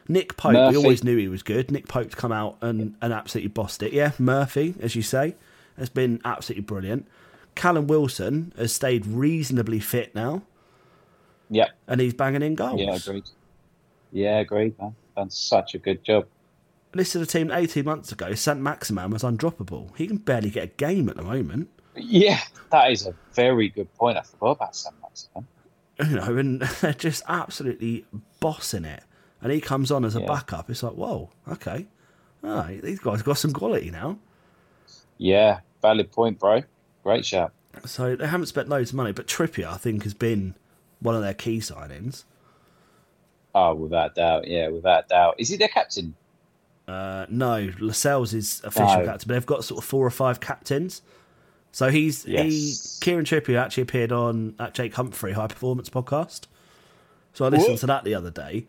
Nick 0.08 0.36
Pope, 0.36 0.54
Murphy. 0.54 0.78
we 0.78 0.84
always 0.84 1.04
knew 1.04 1.18
he 1.18 1.28
was 1.28 1.44
good. 1.44 1.72
Nick 1.72 1.88
Pope's 1.88 2.16
come 2.16 2.32
out 2.32 2.58
and, 2.62 2.96
and 3.02 3.14
absolutely 3.14 3.50
bossed 3.50 3.82
it. 3.84 3.94
Yeah, 3.94 4.12
Murphy, 4.20 4.76
as 4.82 4.96
you 4.96 5.02
say, 5.02 5.36
has 5.78 5.90
been 5.90 6.20
absolutely 6.26 6.64
brilliant. 6.64 7.08
Callum 7.56 7.88
Wilson 7.88 8.54
has 8.58 8.74
stayed 8.74 9.06
reasonably 9.06 9.80
fit 9.80 10.14
now, 10.16 10.42
Yeah, 11.50 11.68
and 11.88 12.02
he's 12.02 12.14
banging 12.14 12.42
in 12.42 12.56
goals. 12.56 12.80
yeah, 12.82 12.96
agreed. 12.96 13.30
Yeah, 14.12 14.40
agreed, 14.40 14.78
man. 14.80 14.96
Done 15.16 15.30
such 15.30 15.76
a 15.76 15.78
good 15.78 16.04
job. 16.04 16.26
This 16.92 17.16
is 17.16 17.22
a 17.24 17.26
team 17.26 17.50
18 17.52 17.86
months 17.86 18.12
ago, 18.12 18.34
Saint-Maximin 18.36 19.10
was 19.12 19.24
undroppable. 19.24 19.96
He 19.98 20.06
can 20.08 20.18
barely 20.18 20.50
get 20.52 20.64
a 20.64 20.68
game 20.68 21.10
at 21.10 21.16
the 21.16 21.24
moment. 21.24 21.70
Yeah, 21.96 22.40
that 22.72 22.92
is 22.92 23.08
a 23.08 23.16
very 23.34 23.70
good 23.70 23.92
point. 23.96 24.18
I 24.18 24.22
forgot 24.22 24.52
about 24.52 24.76
Saint-Maximin. 24.76 25.48
you 26.00 26.16
know, 26.18 26.38
and 26.38 26.62
they're 26.82 26.94
just 26.94 27.24
absolutely 27.28 28.06
bossing 28.40 28.86
it. 28.86 29.04
And 29.42 29.52
he 29.52 29.60
comes 29.62 29.92
on 29.92 30.06
as 30.06 30.16
a 30.16 30.22
Yeah. 30.22 30.28
backup. 30.28 30.70
It's 30.70 30.84
like, 30.84 30.94
whoa, 30.94 31.30
okay, 31.48 31.88
all 32.44 32.56
right, 32.56 32.82
these 32.82 33.00
guys 33.00 33.22
got 33.22 33.38
some 33.38 33.54
quality 33.54 33.90
now. 33.92 34.18
Yeah, 35.18 35.60
valid 35.82 36.12
point, 36.12 36.40
bro. 36.40 36.62
Great 37.04 37.26
shout. 37.26 37.52
So 37.86 38.16
they 38.16 38.28
haven't 38.28 38.46
spent 38.48 38.70
loads 38.70 38.92
of 38.92 38.96
money, 38.96 39.12
but 39.12 39.28
Trippier, 39.28 39.68
I 39.68 39.78
think, 39.78 40.04
has 40.04 40.14
been 40.14 40.56
one 41.00 41.16
of 41.16 41.22
their 41.22 41.34
key 41.34 41.58
signings. 41.60 42.24
Oh, 43.56 43.74
without 43.76 44.16
doubt. 44.16 44.48
Yeah, 44.48 44.70
without 44.70 45.10
doubt. 45.10 45.36
Is 45.38 45.50
he 45.50 45.58
their 45.58 45.68
captain? 45.68 46.16
Uh, 46.88 47.26
no, 47.30 47.70
Lascelles 47.80 48.34
is 48.34 48.62
official 48.64 48.88
No. 49.00 49.06
captain, 49.06 49.28
but 49.28 49.34
they've 49.36 49.46
got 49.46 49.64
sort 49.64 49.78
of 49.84 49.86
four 49.88 50.06
or 50.06 50.10
five 50.12 50.40
captains. 50.40 51.02
So 51.72 51.90
he's 51.90 52.26
Yes. 52.26 53.00
he 53.00 53.06
Kieran 53.06 53.26
Trippier 53.26 53.58
actually 53.60 53.84
appeared 53.84 54.12
on 54.12 54.56
that 54.58 54.74
Jake 54.74 54.94
Humphrey 54.96 55.34
High 55.34 55.48
Performance 55.48 55.90
podcast. 55.90 56.42
So 57.34 57.46
I 57.46 57.50
listened 57.50 57.72
What? 57.74 57.80
to 57.80 57.86
that 57.88 58.04
the 58.04 58.14
other 58.16 58.30
day. 58.32 58.68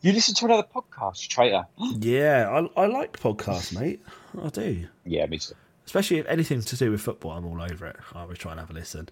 You 0.00 0.12
listen 0.12 0.34
to 0.36 0.44
another 0.46 0.66
podcast, 0.74 1.28
traitor. 1.28 1.66
Yeah, 1.98 2.66
I, 2.76 2.82
I 2.82 2.86
like 2.86 3.18
podcasts, 3.18 3.78
mate. 3.78 4.02
I 4.42 4.48
do. 4.48 4.86
yeah, 5.04 5.26
me 5.26 5.38
too. 5.38 5.54
Especially 5.86 6.18
if 6.18 6.26
anything 6.26 6.60
to 6.60 6.76
do 6.76 6.90
with 6.90 7.00
football, 7.00 7.32
I'm 7.32 7.44
all 7.46 7.60
over 7.60 7.86
it. 7.86 7.96
I 8.14 8.22
always 8.22 8.38
try 8.38 8.52
and 8.52 8.60
have 8.60 8.70
a 8.70 8.74
listen. 8.74 9.08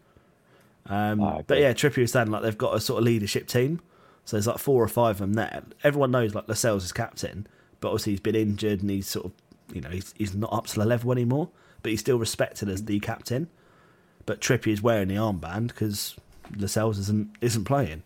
Um, 0.86 1.22
I 1.22 1.42
but 1.46 1.58
yeah, 1.58 1.72
Trippier 1.72 2.02
was 2.02 2.12
saying 2.12 2.30
like 2.30 2.42
they've 2.42 2.58
got 2.58 2.74
a 2.74 2.80
sort 2.80 2.98
of 2.98 3.04
leadership 3.04 3.46
team, 3.46 3.80
so 4.24 4.36
there's 4.36 4.46
like 4.46 4.58
four 4.58 4.82
or 4.82 4.88
five 4.88 5.16
of 5.16 5.18
them 5.18 5.34
there. 5.34 5.62
Everyone 5.84 6.10
knows 6.10 6.34
like 6.34 6.48
Lascelles 6.48 6.84
is 6.84 6.92
captain, 6.92 7.46
but 7.80 7.88
obviously 7.88 8.12
he's 8.12 8.20
been 8.20 8.34
injured 8.34 8.80
and 8.80 8.90
he's 8.90 9.08
sort 9.08 9.26
of 9.26 9.32
you 9.72 9.80
know 9.80 9.90
he's 9.90 10.14
he's 10.16 10.34
not 10.34 10.52
up 10.52 10.66
to 10.68 10.78
the 10.78 10.84
level 10.84 11.12
anymore, 11.12 11.50
but 11.82 11.90
he's 11.90 12.00
still 12.00 12.18
respected 12.18 12.68
as 12.68 12.84
the 12.84 12.98
captain. 13.00 13.48
But 14.26 14.40
Trippier's 14.40 14.82
wearing 14.82 15.08
the 15.08 15.16
armband 15.16 15.68
because 15.68 16.16
Lascelles 16.56 16.98
isn't 16.98 17.36
isn't 17.40 17.64
playing. 17.64 18.02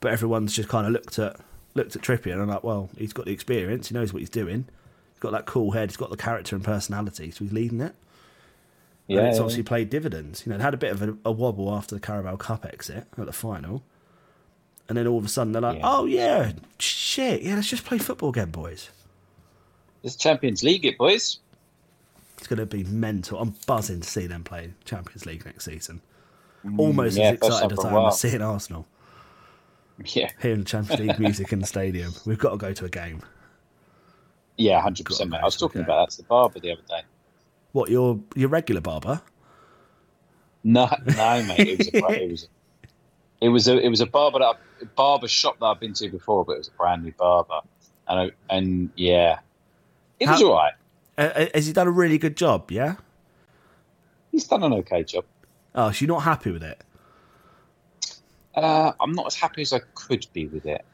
But 0.00 0.12
everyone's 0.12 0.54
just 0.54 0.68
kind 0.68 0.86
of 0.86 0.92
looked 0.92 1.18
at 1.18 1.36
looked 1.74 1.96
at 1.96 2.02
Trippier 2.02 2.32
and 2.32 2.42
I'm 2.42 2.48
like, 2.48 2.64
well, 2.64 2.90
he's 2.96 3.12
got 3.12 3.26
the 3.26 3.32
experience, 3.32 3.88
he 3.88 3.94
knows 3.94 4.12
what 4.12 4.20
he's 4.20 4.30
doing. 4.30 4.66
He's 5.24 5.30
got 5.30 5.38
that 5.38 5.46
cool 5.46 5.70
head, 5.70 5.88
he's 5.88 5.96
got 5.96 6.10
the 6.10 6.18
character 6.18 6.54
and 6.54 6.62
personality, 6.62 7.30
so 7.30 7.44
he's 7.44 7.52
leading 7.52 7.80
it. 7.80 7.94
Yeah, 9.06 9.20
and 9.20 9.28
it's 9.28 9.38
obviously 9.38 9.62
played 9.62 9.88
dividends. 9.88 10.44
You 10.44 10.50
know, 10.50 10.56
it 10.56 10.60
had 10.60 10.74
a 10.74 10.76
bit 10.76 10.92
of 10.92 11.00
a, 11.00 11.16
a 11.24 11.32
wobble 11.32 11.74
after 11.74 11.94
the 11.94 12.00
Carabao 12.02 12.36
Cup 12.36 12.66
exit 12.66 13.06
at 13.16 13.24
the 13.24 13.32
final, 13.32 13.82
and 14.86 14.98
then 14.98 15.06
all 15.06 15.16
of 15.16 15.24
a 15.24 15.28
sudden 15.28 15.52
they're 15.54 15.62
like, 15.62 15.78
Yeah. 15.78 15.90
"Oh 15.90 16.04
yeah, 16.04 16.52
shit, 16.78 17.40
yeah, 17.40 17.54
let's 17.54 17.68
just 17.70 17.86
play 17.86 17.96
football 17.96 18.28
again, 18.28 18.50
boys." 18.50 18.90
It's 20.02 20.14
Champions 20.14 20.62
League, 20.62 20.84
it 20.84 20.98
boys. 20.98 21.38
It's 22.36 22.46
going 22.46 22.58
to 22.58 22.66
be 22.66 22.84
mental. 22.84 23.40
I'm 23.40 23.54
buzzing 23.66 24.02
to 24.02 24.06
see 24.06 24.26
them 24.26 24.44
play 24.44 24.74
Champions 24.84 25.24
League 25.24 25.46
next 25.46 25.64
season. 25.64 26.02
Almost 26.76 27.16
Mm, 27.16 27.20
yeah, 27.20 27.28
as 27.28 27.34
excited 27.36 27.72
as 27.72 27.82
I 27.82 27.90
am 27.92 28.08
as 28.08 28.20
seeing 28.20 28.42
Arsenal 28.42 28.86
Yeah, 30.04 30.30
hearing 30.42 30.58
the 30.58 30.64
Champions 30.66 31.00
League 31.00 31.18
music 31.18 31.50
in 31.54 31.60
the 31.60 31.66
stadium. 31.66 32.12
We've 32.26 32.38
got 32.38 32.50
to 32.50 32.56
go 32.58 32.74
to 32.74 32.84
a 32.84 32.90
game. 32.90 33.22
Yeah, 34.56 34.80
hundred 34.80 35.06
percent. 35.06 35.34
I 35.34 35.44
was 35.44 35.56
talking 35.56 35.80
about 35.80 36.06
that 36.06 36.10
to 36.12 36.16
the 36.18 36.28
barber 36.28 36.60
the 36.60 36.72
other 36.72 36.82
day. 36.88 37.02
What 37.72 37.90
your 37.90 38.20
your 38.34 38.48
regular 38.48 38.80
barber? 38.80 39.20
No, 40.62 40.88
no, 41.06 41.42
mate. 41.42 41.60
It 41.60 41.78
was 41.78 41.88
a, 41.88 42.22
it 42.22 42.30
was 42.30 42.48
it 43.40 43.48
was 43.48 43.68
a 43.68 43.78
it 43.78 43.88
was 43.88 44.00
a 44.00 44.06
barber 44.06 44.38
that 44.38 44.56
I, 44.82 44.84
barber 44.96 45.28
shop 45.28 45.58
that 45.60 45.66
I've 45.66 45.80
been 45.80 45.92
to 45.94 46.08
before, 46.08 46.44
but 46.44 46.52
it 46.52 46.58
was 46.58 46.68
a 46.68 46.72
brand 46.72 47.04
new 47.04 47.12
barber, 47.12 47.60
and 48.08 48.18
I, 48.20 48.30
and 48.54 48.90
yeah, 48.96 49.40
it 50.20 50.28
was 50.28 50.40
How- 50.40 50.46
all 50.46 50.54
right. 50.54 50.72
Uh, 51.16 51.46
has 51.54 51.66
he 51.66 51.72
done 51.72 51.86
a 51.86 51.92
really 51.92 52.18
good 52.18 52.36
job? 52.36 52.72
Yeah. 52.72 52.96
He's 54.32 54.48
done 54.48 54.64
an 54.64 54.72
okay 54.72 55.04
job. 55.04 55.24
Oh, 55.72 55.92
so 55.92 56.04
you're 56.04 56.12
not 56.12 56.24
happy 56.24 56.50
with 56.50 56.64
it? 56.64 56.82
Uh, 58.56 58.92
I'm 58.98 59.12
not 59.12 59.26
as 59.26 59.36
happy 59.36 59.62
as 59.62 59.72
I 59.72 59.80
could 59.94 60.26
be 60.32 60.46
with 60.48 60.66
it. 60.66 60.84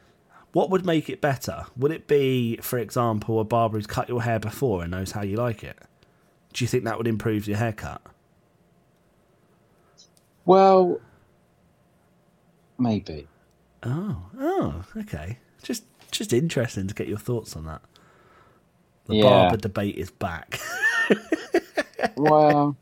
What 0.53 0.71
would 0.71 0.87
make 0.87 1.11
it 1.11 1.21
better? 1.21 1.67
Would 1.77 1.93
it 1.93 2.09
be, 2.09 2.57
for 2.59 2.79
example, 2.79 3.41
a 3.41 3.45
barber 3.45 3.79
who's 3.79 3.87
cut 3.87 4.09
your 4.09 4.23
hair 4.23 4.39
before 4.41 4.83
and 4.83 4.91
knows 4.91 5.13
how 5.13 5.23
you 5.23 5.37
like 5.37 5.65
it? 5.65 5.79
Do 6.53 6.65
you 6.65 6.69
think 6.69 6.85
that 6.85 6.99
would 6.99 7.09
improve 7.09 7.49
your 7.49 7.59
haircut? 7.59 8.03
Well, 10.45 11.03
maybe. 12.79 13.29
Oh, 13.83 14.25
oh, 14.39 14.85
okay. 14.97 15.39
Just, 15.63 15.85
just 16.11 16.33
interesting 16.33 16.89
to 16.89 16.95
get 16.95 17.09
your 17.09 17.19
thoughts 17.19 17.57
on 17.57 17.67
that. 17.67 17.83
The 19.07 19.15
Yeah. 19.15 19.17
barber 19.17 19.57
debate 19.59 19.97
is 19.97 20.11
back. 20.11 20.61
well, 22.17 22.77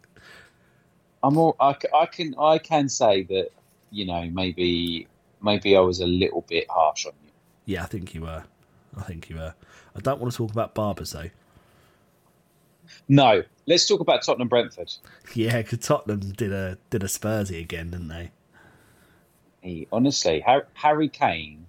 I'm 1.22 1.38
all, 1.38 1.56
I, 1.60 1.76
I 1.94 2.06
can 2.06 2.34
I 2.38 2.58
can 2.58 2.88
say 2.88 3.24
that 3.24 3.50
you 3.90 4.06
know 4.06 4.30
maybe 4.32 5.08
maybe 5.42 5.76
I 5.76 5.80
was 5.80 6.00
a 6.00 6.06
little 6.06 6.44
bit 6.48 6.66
harsh 6.70 7.06
on 7.06 7.12
you. 7.24 7.27
Yeah, 7.68 7.82
I 7.82 7.86
think 7.86 8.14
you 8.14 8.22
were. 8.22 8.44
I 8.96 9.02
think 9.02 9.28
you 9.28 9.36
were. 9.36 9.54
I 9.94 10.00
don't 10.00 10.18
want 10.20 10.32
to 10.32 10.36
talk 10.38 10.50
about 10.50 10.74
barbers 10.74 11.12
though. 11.12 11.28
No, 13.08 13.42
let's 13.66 13.86
talk 13.86 14.00
about 14.00 14.22
Tottenham 14.22 14.48
Brentford. 14.48 14.92
Yeah, 15.34 15.58
because 15.60 15.80
Tottenham 15.80 16.20
did 16.32 16.52
a 16.52 16.78
did 16.90 17.02
a 17.02 17.06
Spursy 17.06 17.60
again, 17.60 17.90
didn't 17.90 18.08
they? 18.08 18.30
He, 19.60 19.86
honestly, 19.92 20.40
Harry, 20.40 20.62
Harry 20.72 21.08
Kane 21.08 21.66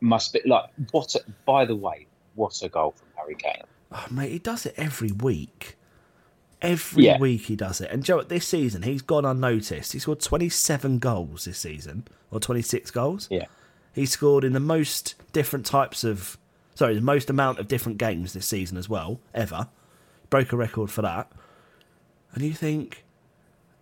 must 0.00 0.32
be 0.34 0.40
like 0.44 0.66
what. 0.90 1.14
A, 1.14 1.20
by 1.46 1.64
the 1.64 1.76
way, 1.76 2.06
what 2.34 2.60
a 2.62 2.68
goal 2.68 2.92
from 2.92 3.08
Harry 3.16 3.34
Kane! 3.36 3.62
Oh, 3.90 4.06
mate, 4.10 4.32
he 4.32 4.38
does 4.38 4.66
it 4.66 4.74
every 4.76 5.12
week. 5.12 5.76
Every 6.60 7.06
Yeah. 7.06 7.18
week 7.18 7.46
he 7.46 7.56
does 7.56 7.80
it. 7.80 7.90
And 7.90 8.04
Joe, 8.04 8.22
this 8.22 8.46
season 8.46 8.82
he's 8.82 9.02
gone 9.02 9.24
unnoticed. 9.24 9.92
He 9.94 9.98
scored 9.98 10.20
27 10.20 10.98
goals 10.98 11.46
this 11.46 11.58
season, 11.58 12.06
or 12.30 12.38
26 12.38 12.90
goals. 12.92 13.28
Yeah, 13.30 13.46
He 13.94 14.06
scored 14.06 14.44
in 14.44 14.52
the 14.52 14.60
most 14.60 15.14
different 15.32 15.66
types 15.66 16.04
of, 16.04 16.38
sorry, 16.74 16.94
the 16.94 17.00
most 17.00 17.28
amount 17.28 17.58
of 17.58 17.68
different 17.68 17.98
games 17.98 18.32
this 18.32 18.46
season 18.46 18.76
as 18.78 18.88
well, 18.88 19.20
ever. 19.34 19.68
Broke 20.30 20.52
a 20.52 20.56
record 20.56 20.90
for 20.90 21.02
that. 21.02 21.30
And 22.34 22.42
you 22.42 22.54
think, 22.54 23.04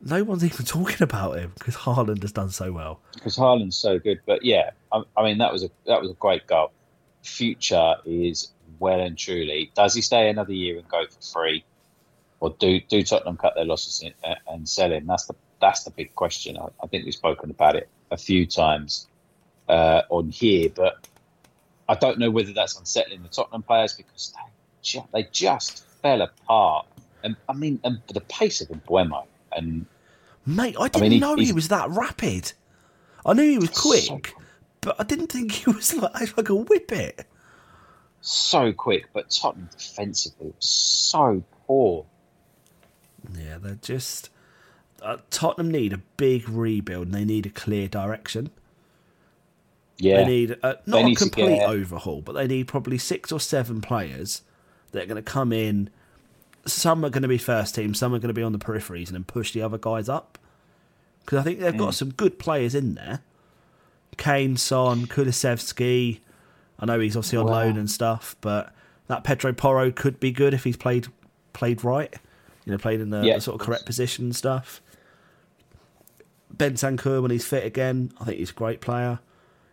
no 0.01 0.25
one's 0.25 0.45
even 0.51 0.65
talking 0.67 1.03
about 1.03 1.39
him 1.39 1.53
because 1.59 1.77
Haaland 1.77 2.23
has 2.23 2.33
done 2.33 2.51
so 2.51 2.73
well. 2.73 3.01
because 3.15 3.37
Haaland's 3.37 3.77
so 3.77 3.99
good. 3.99 4.21
But 4.27 4.45
yeah, 4.45 4.71
I, 4.93 5.03
I 5.17 5.25
mean 5.25 5.39
that 5.39 5.53
was 5.53 5.65
a 5.65 5.71
that 5.87 6.01
was 6.01 6.11
a 6.11 6.15
great 6.15 6.47
goal. 6.47 6.73
Future 7.23 7.97
is 8.05 8.51
well 8.79 9.01
and 9.01 9.17
truly. 9.17 9.71
Does 9.75 9.95
he 9.95 10.03
stay 10.03 10.29
another 10.31 10.53
year 10.53 10.79
and 10.79 10.89
go 10.89 11.05
for 11.07 11.21
free, 11.21 11.65
or 12.41 12.51
do 12.59 12.81
do 12.81 13.03
Tottenham 13.03 13.37
cut 13.37 13.55
their 13.55 13.67
losses 13.67 14.03
in, 14.03 14.15
uh, 14.25 14.37
and 14.49 14.69
sell 14.69 14.91
him? 14.91 15.07
That's 15.07 15.27
the 15.27 15.35
that's 15.61 15.85
the 15.85 15.91
big 15.91 16.15
question. 16.15 16.57
I, 16.57 16.69
I 16.83 16.87
think 16.87 17.05
we've 17.05 17.15
spoken 17.15 17.51
about 17.51 17.77
it 17.77 17.89
a 18.11 18.17
few 18.17 18.47
times 18.47 19.07
uh, 19.69 20.03
on 20.11 20.31
here, 20.31 20.69
but 20.75 21.07
I 21.89 21.95
don't 21.95 22.19
know 22.19 22.31
whether 22.31 22.53
that's 22.53 22.79
unsettling 22.79 23.23
the 23.23 23.29
Tottenham 23.29 23.63
players 23.63 23.93
because 23.95 24.33
they 24.35 24.51
ju- 24.83 25.09
they 25.13 25.23
just 25.33 25.85
fell 26.03 26.23
apart. 26.23 26.87
And 27.23 27.37
I 27.49 27.53
mean, 27.53 27.81
and 27.85 28.01
the 28.13 28.21
pace 28.23 28.61
of 28.61 28.69
Mbeumo 28.69 29.25
and 29.53 29.87
Mate, 30.47 30.77
I 30.81 30.89
didn't 30.89 31.11
mean, 31.11 31.21
know 31.21 31.35
he 31.37 31.45
he's- 31.45 31.55
was 31.55 31.69
that 31.69 31.91
rapid. 31.91 32.53
I 33.27 33.35
knew 33.35 33.43
he 33.51 33.59
was 33.59 33.71
quick, 33.71 34.35
but 34.81 34.97
I 34.99 35.05
didn't 35.05 35.27
think 35.31 35.53
he 35.53 35.71
was 35.71 35.95
like, 35.95 36.37
like 36.37 36.49
a 36.49 36.55
whippet. 36.55 37.25
so 38.23 38.73
quick, 38.73 39.09
but 39.13 39.31
Tottenham 39.31 39.69
defensively 39.77 40.47
was 40.57 40.67
so 40.67 41.43
poor. 41.67 42.07
Yeah, 43.37 43.59
they're 43.59 43.75
just. 43.83 44.31
Uh, 45.03 45.19
Tottenham 45.31 45.71
need 45.71 45.93
a 45.93 45.99
big 46.17 46.49
rebuild 46.49 47.07
and 47.07 47.15
they 47.15 47.25
need 47.25 47.47
a 47.47 47.51
clear 47.51 47.89
direction. 47.89 48.51
Yeah, 50.01 50.18
They 50.18 50.26
need 50.26 50.57
uh, 50.62 50.74
They 50.86 50.90
not 50.92 51.01
a 51.03 51.05
need 51.05 51.18
to 51.18 51.24
complete 51.24 51.57
get- 51.59 51.68
overhaul, 51.68 52.22
but 52.22 52.32
they 52.32 52.46
need 52.46 52.66
probably 52.68 52.98
six 52.98 53.30
or 53.30 53.38
seven 53.40 53.80
players 53.80 54.42
that 54.92 55.03
are 55.03 55.07
going 55.07 55.22
to 55.22 55.30
come 55.30 55.53
in. 55.53 55.90
Some 56.66 57.05
are 57.05 57.11
going 57.11 57.22
to 57.22 57.28
be 57.28 57.38
first 57.38 57.74
team, 57.74 57.94
some 57.94 58.14
are 58.14 58.18
going 58.18 58.28
to 58.28 58.34
be 58.34 58.42
on 58.42 58.53
the 58.53 58.59
peripheries 58.59 59.07
and 59.09 59.14
then 59.14 59.24
push 59.24 59.53
the 59.53 59.62
other 59.62 59.78
guys 59.78 60.09
up. 60.09 60.38
Because 61.24 61.38
I 61.38 61.42
think 61.42 61.61
they've 61.61 61.76
got 61.76 61.90
Mm. 61.90 61.94
some 61.94 62.11
good 62.12 62.38
players 62.38 62.74
in 62.74 62.94
there. 62.94 63.20
Kane, 64.16 64.57
Son, 64.57 65.07
Kulusevski. 65.07 66.20
I 66.78 66.86
know 66.86 66.98
he's 66.98 67.16
obviously 67.16 67.38
on 67.38 67.46
Wow. 67.46 67.53
loan 67.53 67.76
and 67.78 67.90
stuff, 67.90 68.36
but 68.40 68.74
that 69.07 69.22
Pedro 69.24 69.53
Porro 69.53 69.90
could 69.90 70.18
be 70.18 70.32
good 70.32 70.55
if 70.55 70.64
he's 70.64 70.76
played 70.76 71.09
played 71.53 71.84
right. 71.84 72.14
You 72.64 72.72
know, 72.72 72.78
played 72.78 73.01
in 73.01 73.11
the, 73.11 73.22
Yeah. 73.22 73.34
the 73.36 73.40
sort 73.42 73.61
of 73.61 73.66
correct 73.66 73.84
position 73.86 74.26
and 74.26 74.36
stuff. 74.36 74.80
Bentancur 76.55 77.22
when 77.22 77.30
he's 77.30 77.44
fit 77.46 77.64
again, 77.64 78.12
I 78.20 78.24
think 78.24 78.38
he's 78.38 78.51
a 78.51 78.55
great 78.55 78.80
player. 78.80 79.20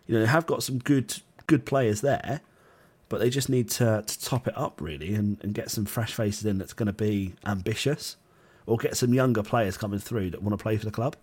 You 0.08 0.14
know, 0.14 0.20
they 0.20 0.26
have 0.26 0.46
got 0.46 0.64
some 0.64 0.78
good 0.78 1.14
good 1.46 1.64
players 1.64 2.00
there, 2.00 2.40
but 3.08 3.20
they 3.20 3.30
just 3.30 3.48
need 3.48 3.70
to, 3.70 4.02
to 4.04 4.20
top 4.20 4.48
it 4.48 4.56
up 4.58 4.80
really 4.80 5.14
and, 5.14 5.38
and 5.42 5.54
get 5.54 5.70
some 5.70 5.84
fresh 5.84 6.12
faces 6.12 6.44
in 6.44 6.58
that's 6.58 6.72
going 6.72 6.88
to 6.88 6.92
be 6.92 7.34
ambitious, 7.46 8.16
or 8.66 8.76
get 8.76 8.96
some 8.96 9.14
younger 9.14 9.42
players 9.42 9.76
coming 9.76 10.00
through 10.00 10.30
that 10.30 10.42
want 10.42 10.58
to 10.58 10.62
play 10.62 10.76
for 10.76 10.84
the 10.84 10.90
club. 10.90 11.16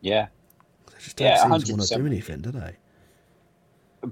yeah, 0.00 0.26
They 0.90 0.98
just 0.98 1.16
don't 1.16 1.28
Yeah, 1.28 1.36
seem 1.36 1.60
to 1.60 1.72
want 1.76 1.88
to 1.88 1.94
do 1.98 2.06
anything, 2.06 2.40
do 2.40 2.50
they? 2.50 2.76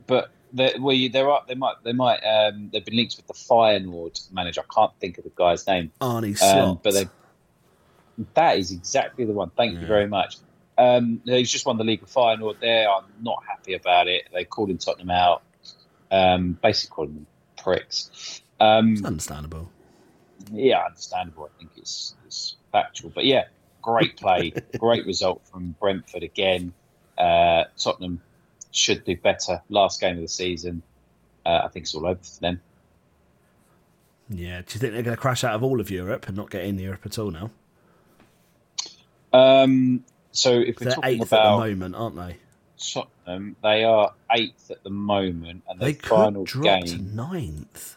but 0.07 0.31
they, 0.53 0.75
well, 0.79 0.95
you, 0.95 1.09
there 1.09 1.29
are 1.31 1.43
they 1.49 1.55
might 1.55 1.77
they 1.85 1.93
might 1.93 2.19
um, 2.21 2.71
they've 2.73 2.85
been 2.85 2.97
linked 2.97 3.17
with 3.17 3.27
the 3.27 3.35
Feyenoord 3.35 4.33
manager. 4.33 4.61
I 4.61 4.75
can't 4.75 4.93
think 5.01 5.19
of 5.19 5.25
the 5.25 5.33
guy's 5.35 5.67
name, 5.67 5.93
Arne 6.01 6.35
Slot. 6.35 6.59
um, 6.59 6.81
but 6.83 6.95
they 6.95 7.09
that 8.35 8.59
is 8.59 8.71
exactly 8.71 9.25
the 9.25 9.33
one. 9.33 9.51
Thank 9.57 9.81
you 9.81 9.87
very 9.87 10.07
much. 10.07 10.37
Um, 10.81 11.21
he's 11.27 11.51
just 11.51 11.67
won 11.67 11.77
the 11.77 11.85
league 11.85 12.03
Feyenoord. 12.07 12.59
They 12.59 12.87
are 12.87 13.05
not 13.21 13.43
happy 13.47 13.75
about 13.75 14.09
it. 14.09 14.29
They 14.33 14.45
calling 14.45 14.79
Tottenham 14.79 15.11
out, 15.11 15.43
um, 16.11 16.59
basically 16.63 16.95
calling 16.95 17.15
them 17.15 17.27
pricks. 17.63 18.41
Um, 18.59 18.95
it's 18.95 19.05
understandable. 19.05 19.71
yeah, 20.51 20.83
understandable. 20.87 21.51
I 21.55 21.59
think 21.59 21.73
it's, 21.77 22.15
it's 22.25 22.57
factual, 22.73 23.11
but 23.15 23.27
yeah, 23.27 23.45
great 23.83 24.17
play, 24.17 24.55
great 24.79 25.05
result 25.05 25.43
from 25.47 25.75
Brentford 25.79 26.23
again. 26.23 26.73
Uh, 27.19 27.65
Tottenham 27.77 28.23
should 28.71 29.05
do 29.05 29.19
better. 29.19 29.61
Last 29.69 30.01
game 30.01 30.17
of 30.17 30.23
the 30.23 30.29
season, 30.29 30.83
uh, 31.45 31.61
I 31.65 31.69
think 31.69 31.85
it's 31.85 31.95
all 31.95 32.07
over 32.07 32.23
for 32.23 32.41
them. 32.41 32.63
Yeah. 34.31 34.63
Do 34.63 34.73
you 34.73 34.81
think 34.81 34.95
they're 34.95 35.03
going 35.03 35.17
to 35.17 35.21
crash 35.21 35.45
out 35.45 35.55
of 35.55 35.63
all 35.63 35.79
of 35.79 35.91
Europe 35.91 36.27
and 36.29 36.39
not 36.39 36.49
get 36.49 36.65
in 36.65 36.79
Europe 36.79 37.05
at 37.05 37.19
all 37.19 37.31
now? 37.31 37.51
Um, 39.33 40.05
so 40.33 40.53
if 40.59 40.79
we're 40.81 40.87
They're 40.87 40.95
talking 40.95 41.11
eighth 41.11 41.33
at 41.33 41.43
the 41.43 41.57
moment, 41.59 41.95
aren't 41.97 42.17
they? 42.17 42.37
Tottenham, 42.79 43.57
they 43.63 43.85
are 43.85 44.13
eighth 44.33 44.71
at 44.71 44.83
the 44.85 44.91
moment, 44.91 45.63
and 45.69 45.79
They 45.81 45.93
their 45.93 46.01
could 46.01 46.09
final 46.09 46.45
drop 46.45 46.81
to 46.85 46.87
game 46.97 47.15
ninth. 47.15 47.97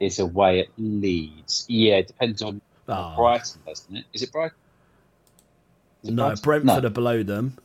is 0.00 0.18
away 0.18 0.60
at 0.60 0.68
Leeds. 0.76 1.64
Yeah, 1.68 1.96
it 1.96 2.08
depends 2.08 2.42
on 2.42 2.60
Oh. 2.88 3.14
Brighton, 3.16 3.60
doesn't 3.66 3.96
it? 3.96 4.04
Is 4.12 4.22
it 4.22 4.30
Brighton? 4.32 4.56
Is 6.02 6.10
it 6.10 6.14
No, 6.14 6.34
Brentford 6.40 6.84
are 6.84 6.90
below 6.90 7.22
them. 7.22 7.58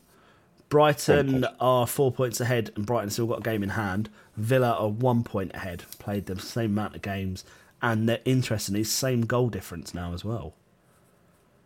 Brighton 0.68 1.40
Brentford. 1.42 1.56
are 1.60 1.86
four 1.86 2.10
points 2.10 2.40
ahead, 2.40 2.70
and 2.76 2.86
Brighton 2.86 3.10
still 3.10 3.26
got 3.26 3.38
a 3.40 3.42
game 3.42 3.62
in 3.62 3.70
hand. 3.70 4.08
Villa 4.36 4.72
are 4.72 4.88
one 4.88 5.22
point 5.22 5.52
ahead, 5.54 5.84
played 5.98 6.26
the 6.26 6.38
same 6.40 6.70
amount 6.72 6.96
of 6.96 7.02
games, 7.02 7.44
and 7.82 8.08
they're 8.08 8.20
interestingly 8.24 8.82
same 8.84 9.26
goal 9.26 9.48
difference 9.48 9.92
now 9.94 10.12
as 10.14 10.24
well. 10.24 10.54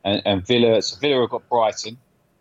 And, 0.07 0.23
and 0.25 0.47
Villa. 0.47 0.81
So 0.81 0.99
Villa 0.99 1.21
have 1.21 1.31
got 1.31 1.49
Brighton 1.51 1.99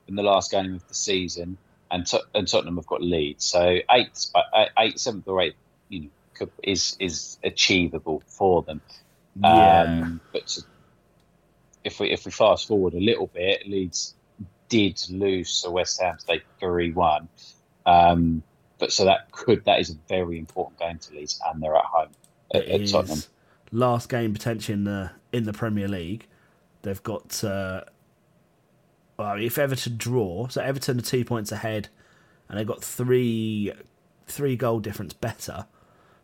in 0.07 0.15
the 0.15 0.23
last 0.23 0.51
game 0.51 0.75
of 0.75 0.87
the 0.87 0.93
season, 0.93 1.57
and, 1.91 2.05
Tot- 2.07 2.27
and 2.33 2.47
Tottenham 2.47 2.77
have 2.77 2.85
got 2.85 3.01
Leeds. 3.01 3.43
So 3.43 3.79
eighth, 3.91 4.27
uh, 4.35 4.65
eighth, 4.79 4.99
seventh 4.99 5.27
or 5.27 5.41
eighth, 5.41 5.55
you 5.89 6.01
know, 6.01 6.09
could, 6.35 6.51
is 6.63 6.95
is 6.99 7.37
achievable 7.43 8.21
for 8.27 8.61
them. 8.61 8.81
Yeah. 9.41 9.81
Um, 9.81 10.21
but 10.31 10.47
to, 10.47 10.61
if 11.83 11.99
we 11.99 12.11
if 12.11 12.25
we 12.25 12.31
fast 12.31 12.67
forward 12.67 12.93
a 12.93 12.99
little 12.99 13.27
bit, 13.27 13.67
Leeds 13.67 14.13
did 14.69 15.01
lose 15.09 15.61
to 15.61 15.71
West 15.71 16.01
Ham 16.01 16.17
today 16.19 16.41
three 16.59 16.91
one. 16.91 17.29
Um, 17.85 18.43
but 18.79 18.91
so 18.91 19.05
that 19.05 19.31
could 19.31 19.63
that 19.65 19.79
is 19.79 19.91
a 19.91 19.95
very 20.09 20.37
important 20.37 20.79
game 20.79 20.99
to 20.99 21.13
Leeds, 21.13 21.39
and 21.47 21.61
they're 21.61 21.75
at 21.75 21.85
home 21.85 22.09
at, 22.53 22.65
at 22.65 22.87
Tottenham. 22.87 23.23
last 23.71 24.09
game 24.09 24.33
potentially 24.33 24.73
in 24.73 24.83
the 24.83 25.11
in 25.31 25.45
the 25.45 25.53
Premier 25.53 25.87
League. 25.87 26.27
They've 26.85 27.01
got 27.01 27.43
uh, 27.43 27.81
well, 29.17 29.41
if 29.41 29.57
Everton 29.57 29.97
draw, 29.97 30.47
so 30.49 30.61
Everton 30.61 30.99
are 30.99 31.01
two 31.01 31.25
points 31.25 31.51
ahead, 31.51 31.89
and 32.47 32.59
they've 32.59 32.67
got 32.67 32.83
three 32.83 33.73
three 34.27 34.55
goal 34.55 34.79
difference 34.79 35.13
better. 35.13 35.65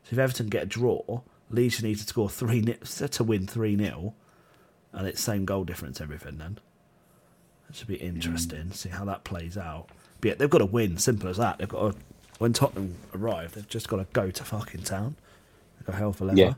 So 0.03 0.09
if 0.11 0.19
Everton 0.19 0.49
get 0.49 0.63
a 0.63 0.67
draw, 0.67 1.21
Leeds 1.49 1.81
need 1.81 1.97
to 1.97 2.03
score 2.03 2.29
three 2.29 2.61
to 3.11 3.23
win 3.23 3.47
three 3.47 3.75
0 3.75 4.13
and 4.93 5.07
it's 5.07 5.21
same 5.21 5.45
goal 5.45 5.63
difference 5.63 5.99
everything. 5.99 6.37
Then 6.37 6.59
it 7.69 7.75
should 7.75 7.87
be 7.87 7.95
interesting. 7.95 8.71
See 8.71 8.89
how 8.89 9.05
that 9.05 9.23
plays 9.23 9.57
out. 9.57 9.87
But 10.19 10.27
yeah, 10.27 10.35
they've 10.35 10.49
got 10.49 10.59
to 10.59 10.65
win. 10.65 10.97
Simple 10.97 11.29
as 11.29 11.37
that. 11.37 11.57
They've 11.57 11.67
got 11.67 11.93
to, 11.93 11.97
when 12.37 12.53
Tottenham 12.53 12.95
arrive, 13.15 13.53
they've 13.53 13.67
just 13.67 13.87
got 13.87 13.97
to 13.97 14.07
go 14.13 14.29
to 14.29 14.43
fucking 14.43 14.83
town. 14.83 15.15
They've 15.77 15.87
got 15.87 15.95
hell 15.95 16.13
for 16.13 16.25
leather. 16.25 16.37
Yeah. 16.37 16.53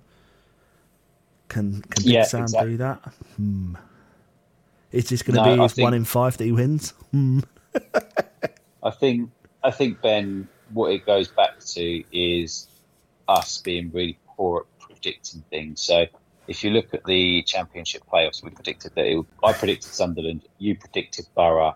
Can 1.50 1.82
can 1.84 2.04
Big 2.04 2.14
Yeah, 2.14 2.24
Sam 2.24 2.44
exactly. 2.44 2.72
do 2.72 2.78
that? 2.78 2.98
Hmm. 3.38 3.76
Is 4.94 5.10
this 5.10 5.22
going 5.24 5.36
to 5.38 5.44
No, 5.44 5.56
be 5.58 5.62
his 5.64 5.74
think- 5.74 5.84
one 5.84 5.94
in 5.94 6.06
five 6.06 6.38
that 6.38 6.46
he 6.46 6.52
wins? 6.54 6.92
Hmm. 7.12 7.40
I 8.84 8.92
think 8.92 9.30
I 9.64 9.72
think 9.72 10.02
Ben, 10.02 10.48
what 10.72 10.92
it 10.92 11.06
goes 11.06 11.28
back 11.28 11.60
to 11.60 12.04
is 12.18 12.68
us 13.28 13.62
being 13.62 13.92
really 13.92 14.18
poor 14.38 14.62
at 14.62 14.80
predicting 14.88 15.44
things. 15.50 15.82
So 15.82 16.06
if 16.48 16.64
you 16.64 16.72
look 16.72 16.94
at 16.94 17.04
the 17.06 17.42
championship 17.44 18.04
playoffs, 18.12 18.44
we 18.44 18.50
predicted 18.52 18.94
that 18.96 19.06
it, 19.06 19.26
I 19.44 19.54
predicted 19.54 19.92
Sunderland, 19.92 20.42
you 20.60 20.76
predicted 20.78 21.26
Borough. 21.36 21.76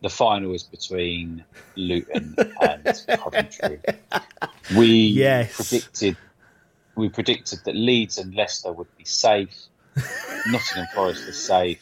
The 0.00 0.08
final 0.08 0.54
is 0.54 0.62
between 0.62 1.44
Luton 1.76 2.34
and 2.62 2.84
Coventry. 3.08 3.80
We 4.76 4.86
Yes. 4.86 5.54
predicted 5.56 6.16
we 6.96 7.08
predicted 7.08 7.60
that 7.64 7.76
Leeds 7.76 8.18
and 8.18 8.34
Leicester 8.34 8.72
would 8.72 8.88
be 8.96 9.04
safe. 9.04 9.54
Nottingham 10.46 10.86
Forest 10.94 11.26
was 11.26 11.40
safe. 11.40 11.78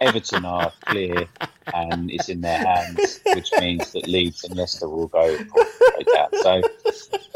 Everton 0.00 0.44
are 0.44 0.72
clear 0.84 1.26
and 1.74 2.10
it's 2.10 2.28
in 2.28 2.40
their 2.40 2.58
hands, 2.58 3.20
which 3.34 3.50
means 3.58 3.92
that 3.92 4.06
Leeds 4.06 4.44
and 4.44 4.56
Leicester 4.56 4.88
will 4.88 5.08
go, 5.08 5.36
go 5.44 6.14
down. 6.14 6.28
So 6.42 6.62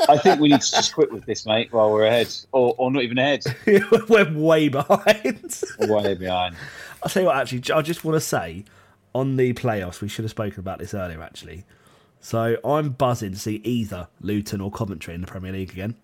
I 0.08 0.18
think 0.18 0.40
we 0.40 0.48
need 0.48 0.60
to 0.60 0.70
just 0.70 0.94
quit 0.94 1.12
with 1.12 1.24
this, 1.26 1.46
mate, 1.46 1.72
while 1.72 1.90
we're 1.92 2.06
ahead, 2.06 2.32
or, 2.52 2.74
or 2.78 2.90
not 2.90 3.02
even 3.02 3.18
ahead, 3.18 3.44
We're 4.08 4.32
way 4.32 4.68
behind. 4.68 5.62
way 5.80 6.14
behind. 6.14 6.56
I'll 7.02 7.08
tell 7.08 7.22
you 7.22 7.26
what, 7.28 7.36
actually, 7.36 7.62
I 7.74 7.82
just 7.82 8.04
want 8.04 8.16
to 8.16 8.20
say 8.20 8.64
on 9.14 9.36
the 9.36 9.52
playoffs, 9.54 10.00
we 10.00 10.08
should 10.08 10.24
have 10.24 10.30
spoken 10.30 10.60
about 10.60 10.78
this 10.78 10.94
earlier, 10.94 11.22
actually. 11.22 11.64
So 12.20 12.56
I'm 12.64 12.90
buzzing 12.90 13.32
to 13.32 13.38
see 13.38 13.56
either 13.64 14.08
Luton 14.20 14.60
or 14.60 14.70
Coventry 14.70 15.14
in 15.14 15.20
the 15.22 15.26
Premier 15.26 15.52
League 15.52 15.70
again. 15.70 15.96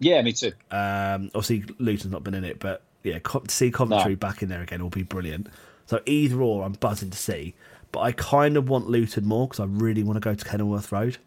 Yeah, 0.00 0.20
me 0.22 0.32
too. 0.32 0.52
Um, 0.70 1.30
obviously, 1.34 1.64
Luton's 1.78 2.12
not 2.12 2.24
been 2.24 2.34
in 2.34 2.44
it, 2.44 2.58
but 2.58 2.82
yeah, 3.04 3.20
co- 3.20 3.40
to 3.40 3.54
see 3.54 3.70
Coventry 3.70 4.12
No. 4.12 4.16
back 4.16 4.42
in 4.42 4.48
there 4.48 4.62
again 4.62 4.82
will 4.82 4.90
be 4.90 5.02
brilliant. 5.04 5.46
So 5.86 6.00
either 6.06 6.40
or, 6.40 6.64
I'm 6.64 6.72
buzzing 6.72 7.10
to 7.10 7.18
see. 7.18 7.54
But 7.92 8.00
I 8.00 8.12
kind 8.12 8.56
of 8.56 8.68
want 8.68 8.88
Luton 8.88 9.24
more 9.26 9.46
because 9.46 9.60
I 9.60 9.66
really 9.66 10.02
want 10.02 10.16
to 10.16 10.20
go 10.20 10.34
to 10.34 10.44
Kenilworth 10.44 10.90
Road. 10.90 11.18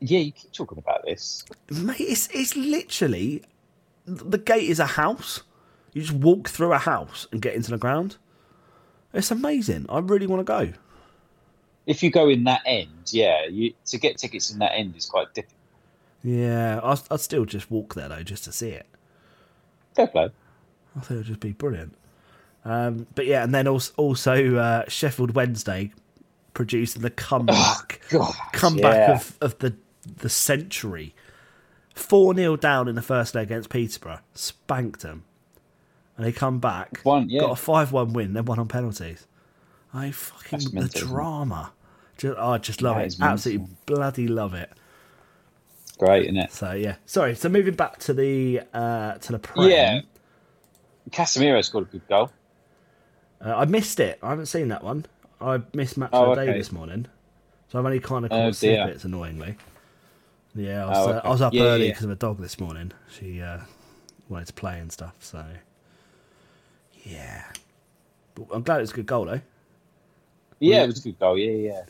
Yeah, 0.00 0.20
you 0.20 0.30
keep 0.30 0.52
talking 0.52 0.78
about 0.78 1.04
this. 1.04 1.44
Mate, 1.70 2.00
it's, 2.00 2.28
it's 2.32 2.54
literally 2.54 3.42
the 4.06 4.38
gate 4.38 4.68
is 4.70 4.78
a 4.78 4.86
house. 4.86 5.42
You 5.92 6.02
just 6.02 6.14
walk 6.14 6.48
through 6.48 6.72
a 6.72 6.78
house 6.78 7.26
and 7.32 7.42
get 7.42 7.54
into 7.54 7.70
the 7.70 7.78
ground. 7.78 8.16
It's 9.12 9.30
amazing. 9.30 9.86
I 9.88 9.98
really 9.98 10.26
want 10.26 10.40
to 10.40 10.44
go. 10.44 10.72
If 11.86 12.02
you 12.02 12.10
go 12.10 12.28
in 12.28 12.44
that 12.44 12.60
end, 12.66 13.10
yeah, 13.10 13.46
you, 13.46 13.72
to 13.86 13.98
get 13.98 14.18
tickets 14.18 14.52
in 14.52 14.58
that 14.58 14.72
end 14.74 14.94
is 14.96 15.06
quite 15.06 15.32
difficult. 15.34 15.56
Yeah, 16.22 16.80
I'd, 16.82 17.00
I'd 17.10 17.20
still 17.20 17.46
just 17.46 17.70
walk 17.70 17.94
there 17.94 18.08
though, 18.08 18.22
just 18.22 18.44
to 18.44 18.52
see 18.52 18.70
it. 18.70 18.86
Fair 19.98 20.06
play. 20.06 20.30
I 20.96 21.00
think 21.00 21.10
it'd 21.10 21.26
just 21.26 21.40
be 21.40 21.52
brilliant. 21.52 21.94
Um, 22.64 23.06
but 23.14 23.26
yeah, 23.26 23.42
and 23.44 23.54
then 23.54 23.66
also, 23.66 23.92
also 23.96 24.56
uh, 24.56 24.84
Sheffield 24.88 25.34
Wednesday 25.34 25.92
producing 26.54 27.02
the 27.02 27.10
comeback, 27.10 28.00
God, 28.10 28.34
comeback 28.52 28.94
yeah. 29.08 29.14
of, 29.14 29.36
of 29.40 29.58
the 29.58 29.74
the 30.18 30.28
century. 30.28 31.14
Four 31.94 32.34
0 32.34 32.56
down 32.56 32.86
in 32.88 32.94
the 32.94 33.02
first 33.02 33.34
leg 33.34 33.48
against 33.48 33.70
Peterborough, 33.70 34.20
spanked 34.32 35.00
them, 35.00 35.24
and 36.16 36.24
they 36.24 36.30
come 36.32 36.60
back, 36.60 37.00
One, 37.02 37.28
yeah. 37.28 37.40
got 37.40 37.50
a 37.52 37.56
five 37.56 37.90
one 37.90 38.12
win, 38.12 38.34
then 38.34 38.44
won 38.44 38.58
on 38.58 38.68
penalties. 38.68 39.26
I 39.92 40.10
fucking 40.12 40.58
That's 40.60 40.70
the 40.70 40.80
mental, 40.80 41.08
drama. 41.08 41.72
Just, 42.16 42.38
I 42.38 42.58
just 42.58 42.82
love 42.82 42.96
That 42.96 43.04
it. 43.04 43.06
is 43.08 43.18
mental. 43.18 43.32
Absolutely 43.34 43.66
bloody 43.86 44.28
love 44.28 44.54
it. 44.54 44.70
Great, 45.98 46.24
isn't 46.24 46.36
it? 46.36 46.52
So 46.52 46.72
yeah, 46.72 46.96
sorry. 47.06 47.34
So 47.34 47.48
moving 47.48 47.74
back 47.74 47.98
to 48.00 48.12
the 48.14 48.62
uh, 48.72 49.14
to 49.14 49.32
the 49.32 49.38
prem. 49.38 49.68
Yeah. 49.68 50.00
Casemiro 51.10 51.64
scored 51.64 51.88
a 51.88 51.90
good 51.92 52.06
goal. 52.08 52.30
Uh, 53.44 53.54
I 53.56 53.64
missed 53.64 53.98
it. 54.00 54.18
I 54.22 54.30
haven't 54.30 54.46
seen 54.46 54.68
that 54.68 54.82
one. 54.84 55.06
I 55.40 55.60
missed 55.72 55.96
match 55.96 56.10
Oh, 56.12 56.32
of 56.32 56.38
the 56.38 56.44
day 56.44 56.52
this 56.58 56.72
morning, 56.72 57.06
so 57.68 57.78
I've 57.78 57.84
only 57.84 58.00
kind 58.00 58.24
of 58.24 58.32
Oh, 58.32 58.36
caught 58.36 58.58
dear. 58.60 58.82
snippets. 58.84 59.04
Annoyingly, 59.04 59.56
yeah, 60.54 60.84
I 60.84 60.88
was, 60.88 60.98
Oh, 60.98 61.10
uh. 61.10 61.20
I 61.24 61.28
was 61.30 61.40
up 61.42 61.54
Yeah, 61.54 61.62
early 61.62 61.86
yeah. 61.86 61.90
because 61.92 62.04
of 62.04 62.10
a 62.10 62.16
dog 62.16 62.38
this 62.40 62.58
morning. 62.60 62.92
She 63.10 63.40
uh, 63.40 63.60
wanted 64.28 64.48
to 64.48 64.52
play 64.52 64.78
and 64.80 64.90
stuff. 64.92 65.14
So 65.20 65.44
yeah, 67.04 67.44
but 68.34 68.46
I'm 68.52 68.62
glad 68.62 68.78
it 68.78 68.82
was 68.82 68.90
a 68.90 68.94
good 68.94 69.06
goal 69.06 69.24
though. 69.26 69.40
Yeah, 70.60 70.82
it 70.82 70.88
was 70.88 70.98
a 70.98 71.02
good 71.02 71.18
goal. 71.18 71.38
Yeah, 71.38 71.52
yeah. 71.52 71.82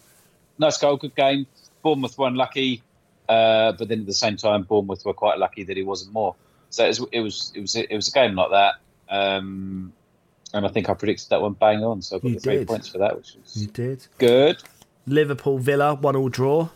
Nice 0.59 0.77
goal, 0.79 0.97
good 0.97 1.15
game. 1.17 1.47
Bournemouth 1.83 2.19
won 2.19 2.33
unlucky, 2.33 2.83
uh, 3.29 3.73
but 3.73 3.89
then 3.89 4.01
at 4.01 4.07
the 4.07 4.15
same 4.15 4.37
time, 4.37 4.63
Bournemouth 4.63 5.05
were 5.05 5.15
quite 5.15 5.39
lucky 5.39 5.65
that 5.65 5.77
he 5.77 5.83
wasn't 5.83 6.13
more. 6.13 6.35
So 6.71 6.85
it 6.85 6.89
was, 6.89 7.01
it 7.13 7.21
was, 7.21 7.53
it 7.55 7.61
was, 7.61 7.77
a, 7.77 7.93
it 7.93 7.97
was 7.97 8.09
a 8.09 8.13
game 8.13 8.35
like 8.35 8.51
that. 8.51 8.75
Um, 9.09 9.93
and 10.53 10.65
I 10.67 10.69
think 10.69 10.89
I 10.89 10.95
predicted 10.95 11.29
that 11.31 11.41
one 11.43 11.53
bang 11.55 11.83
on. 11.85 12.03
So 12.03 12.17
I 12.17 12.19
got 12.21 12.43
three 12.43 12.57
did. 12.59 12.69
points 12.69 12.89
for 12.89 12.99
that, 12.99 13.17
which 13.17 13.35
was 13.35 13.57
You 13.57 13.67
did. 13.69 14.07
good. 14.19 14.63
Liverpool 15.07 15.59
Villa 15.59 15.95
one 15.95 16.17
all 16.17 16.29
draw. 16.29 16.69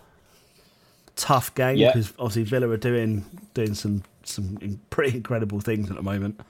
Tough 1.17 1.55
game 1.55 1.77
Yeah. 1.77 1.89
because 1.93 2.13
obviously 2.19 2.45
Villa 2.45 2.69
are 2.71 2.77
doing 2.79 3.25
doing 3.55 3.75
some 3.75 4.03
some 4.25 4.81
pretty 4.89 5.17
incredible 5.17 5.61
things 5.61 5.91
at 5.91 5.97
the 5.97 6.03
moment. 6.03 6.41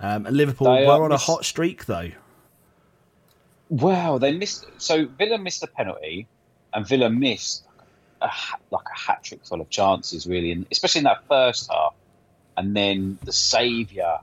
Um, 0.00 0.26
and 0.26 0.36
Liverpool 0.36 0.66
They 0.74 0.86
were 0.86 1.02
on 1.04 1.12
a 1.12 1.16
hot 1.16 1.44
streak 1.46 1.86
though. 1.86 2.10
Wow, 3.70 4.18
they 4.18 4.32
missed. 4.32 4.66
So 4.78 5.06
Villa 5.06 5.38
missed 5.38 5.62
a 5.62 5.66
penalty, 5.66 6.26
and 6.74 6.86
Villa 6.86 7.08
missed 7.08 7.64
a, 8.22 8.30
like 8.70 8.86
a 8.94 8.98
hat 8.98 9.22
trick 9.24 9.44
full 9.44 9.60
of 9.60 9.68
chances, 9.70 10.26
really, 10.26 10.52
and 10.52 10.66
especially 10.70 11.00
in 11.00 11.04
that 11.04 11.24
first 11.28 11.70
half. 11.70 11.94
And 12.56 12.76
then 12.76 13.18
the 13.24 13.32
saviour, 13.32 14.18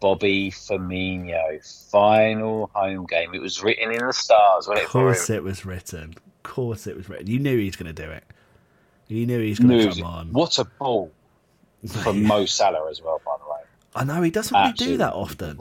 Bobby 0.00 0.50
Firmino, 0.50 1.90
final 1.90 2.70
home 2.74 3.06
game. 3.06 3.34
It 3.34 3.40
was 3.42 3.62
written 3.62 3.92
in 3.92 4.06
the 4.06 4.12
stars, 4.12 4.68
wasn't 4.68 4.78
Of 4.78 4.84
it? 4.84 4.88
Course 4.90 5.28
him? 5.30 5.36
it 5.36 5.42
was 5.44 5.64
written. 5.66 6.14
Of 6.16 6.42
course 6.42 6.86
it 6.86 6.96
was 6.96 7.08
written. 7.08 7.26
You 7.26 7.38
knew 7.38 7.58
he 7.58 7.66
was 7.66 7.76
going 7.76 7.92
to 7.94 8.02
do 8.04 8.10
it. 8.10 8.24
You 9.08 9.26
knew 9.26 9.40
he 9.40 9.50
was 9.50 9.58
going 9.58 9.78
to 9.90 9.94
come 10.00 10.04
on. 10.04 10.32
What 10.32 10.58
a 10.58 10.64
ball 10.64 11.10
from 11.88 12.22
Mo 12.26 12.46
Salah 12.46 12.88
as 12.90 13.02
well, 13.02 13.20
by 13.24 13.36
the 13.42 13.50
way. 13.50 13.60
I 13.94 14.04
know 14.04 14.22
he 14.22 14.30
doesn't 14.30 14.56
really 14.56 14.72
do 14.72 14.96
that 14.98 15.12
often. 15.12 15.58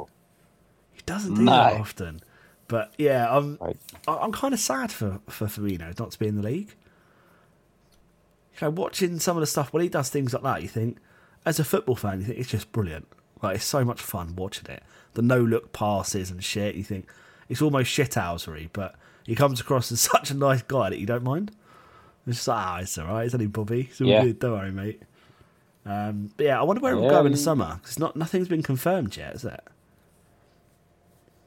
He 0.93 1.01
doesn't 1.05 1.33
do 1.35 1.41
No. 1.43 1.51
that 1.51 1.73
often. 1.79 2.21
But 2.67 2.93
yeah, 2.97 3.27
I'm 3.35 3.57
Right. 3.59 3.77
I'm 4.07 4.31
kind 4.31 4.53
of 4.53 4.59
sad 4.59 4.91
for 4.91 5.19
for 5.29 5.45
Firmino 5.47 5.97
not 5.99 6.11
to 6.11 6.19
be 6.19 6.27
in 6.27 6.35
the 6.37 6.41
league. 6.43 6.73
You 8.61 8.67
know, 8.67 8.69
watching 8.71 9.19
some 9.19 9.37
of 9.37 9.41
the 9.41 9.47
stuff 9.47 9.73
when 9.73 9.83
he 9.83 9.89
does 9.89 10.09
things 10.09 10.33
like 10.33 10.43
that, 10.43 10.61
you 10.61 10.67
think, 10.67 10.97
as 11.45 11.59
a 11.59 11.63
football 11.63 11.95
fan, 11.95 12.19
you 12.19 12.25
think 12.27 12.39
it's 12.39 12.49
just 12.49 12.71
brilliant. 12.71 13.07
Like 13.41 13.55
it's 13.57 13.65
so 13.65 13.83
much 13.83 14.01
fun 14.01 14.35
watching 14.35 14.69
it. 14.69 14.83
The 15.15 15.21
no 15.21 15.39
look 15.41 15.73
passes 15.73 16.31
and 16.31 16.43
shit. 16.43 16.75
You 16.75 16.83
think 16.83 17.09
it's 17.49 17.61
almost 17.61 17.91
shithousery, 17.91 18.69
but 18.73 18.95
he 19.25 19.35
comes 19.35 19.59
across 19.59 19.91
as 19.91 19.99
such 20.11 20.31
a 20.31 20.35
nice 20.35 20.61
guy 20.61 20.89
that 20.89 20.99
you 20.99 21.05
don't 21.05 21.23
mind. 21.23 21.51
It's 22.25 22.37
just 22.37 22.47
like, 22.47 22.57
ah, 22.65 22.77
it's 22.79 22.97
alright. 22.97 23.25
It's 23.25 23.33
only 23.35 23.47
Bobby. 23.47 23.87
It's 23.89 23.99
all 23.99 24.07
Yeah. 24.07 24.23
good. 24.23 24.39
Don't 24.39 24.53
worry, 24.53 24.71
mate. 24.71 25.01
Um, 25.85 26.31
but 26.37 26.45
yeah, 26.45 26.59
I 26.59 26.63
wonder 26.63 26.81
where 26.81 26.93
it 26.93 26.95
will 26.95 27.03
Yeah, 27.03 27.09
go 27.09 27.25
in 27.25 27.31
the 27.33 27.37
summer 27.37 27.65
summer. 27.65 27.79
'cause 27.83 27.99
not 27.99 28.15
nothing's 28.15 28.47
been 28.47 28.63
confirmed 28.63 29.17
yet, 29.17 29.35
is 29.35 29.43
it? 29.43 29.59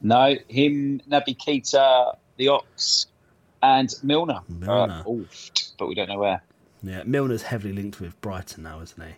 No, 0.03 0.35
him, 0.49 1.01
Naby 1.09 1.37
Keita, 1.39 2.17
the 2.37 2.49
Ox, 2.49 3.07
and 3.63 3.93
Milner. 4.03 4.41
Milner. 4.49 5.03
Uh, 5.07 5.25
but 5.79 5.89
we 5.89 5.95
don't 5.95 6.09
know 6.09 6.19
where. 6.19 6.43
Yeah, 6.83 7.03
Milner's 7.05 7.43
heavily 7.43 7.73
linked 7.73 8.01
with 8.01 8.21
Brighton 8.21 8.63
now, 8.65 8.81
isn't 8.81 9.03
he? 9.03 9.15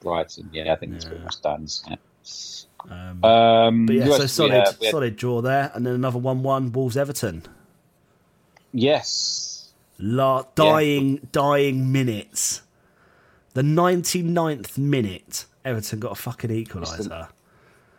Brighton. 0.00 0.48
Yeah, 0.52 0.72
I 0.72 0.76
think 0.76 0.94
it's 0.94 1.04
pretty 1.04 1.22
much 1.24 1.40
done. 1.42 1.66
Um, 2.88 3.24
Um, 3.24 3.86
but 3.86 3.96
yeah, 3.96 4.04
who 4.04 4.12
so 4.12 4.12
else 4.12 4.18
did 4.18 4.22
we 4.22 4.28
solid? 4.28 4.76
We 4.80 4.86
had- 4.86 4.90
solid 4.92 5.16
draw 5.16 5.40
there, 5.40 5.70
and 5.74 5.84
then 5.86 5.94
another 5.94 6.18
one-one 6.18 6.72
Wolves 6.72 6.96
Everton. 6.96 7.42
Yes. 8.72 9.72
La- 9.98 10.44
dying, 10.54 11.28
dying 11.32 11.90
minutes. 11.92 12.62
The 13.54 13.62
99th 13.62 14.76
minute, 14.76 15.46
Everton 15.64 15.98
got 16.00 16.12
a 16.12 16.16
fucking 16.16 16.50
equaliser. 16.50 17.28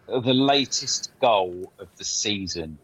the 0.07 0.33
latest 0.33 1.11
goal 1.19 1.73
of 1.79 1.87
the 1.97 2.03
season. 2.05 2.77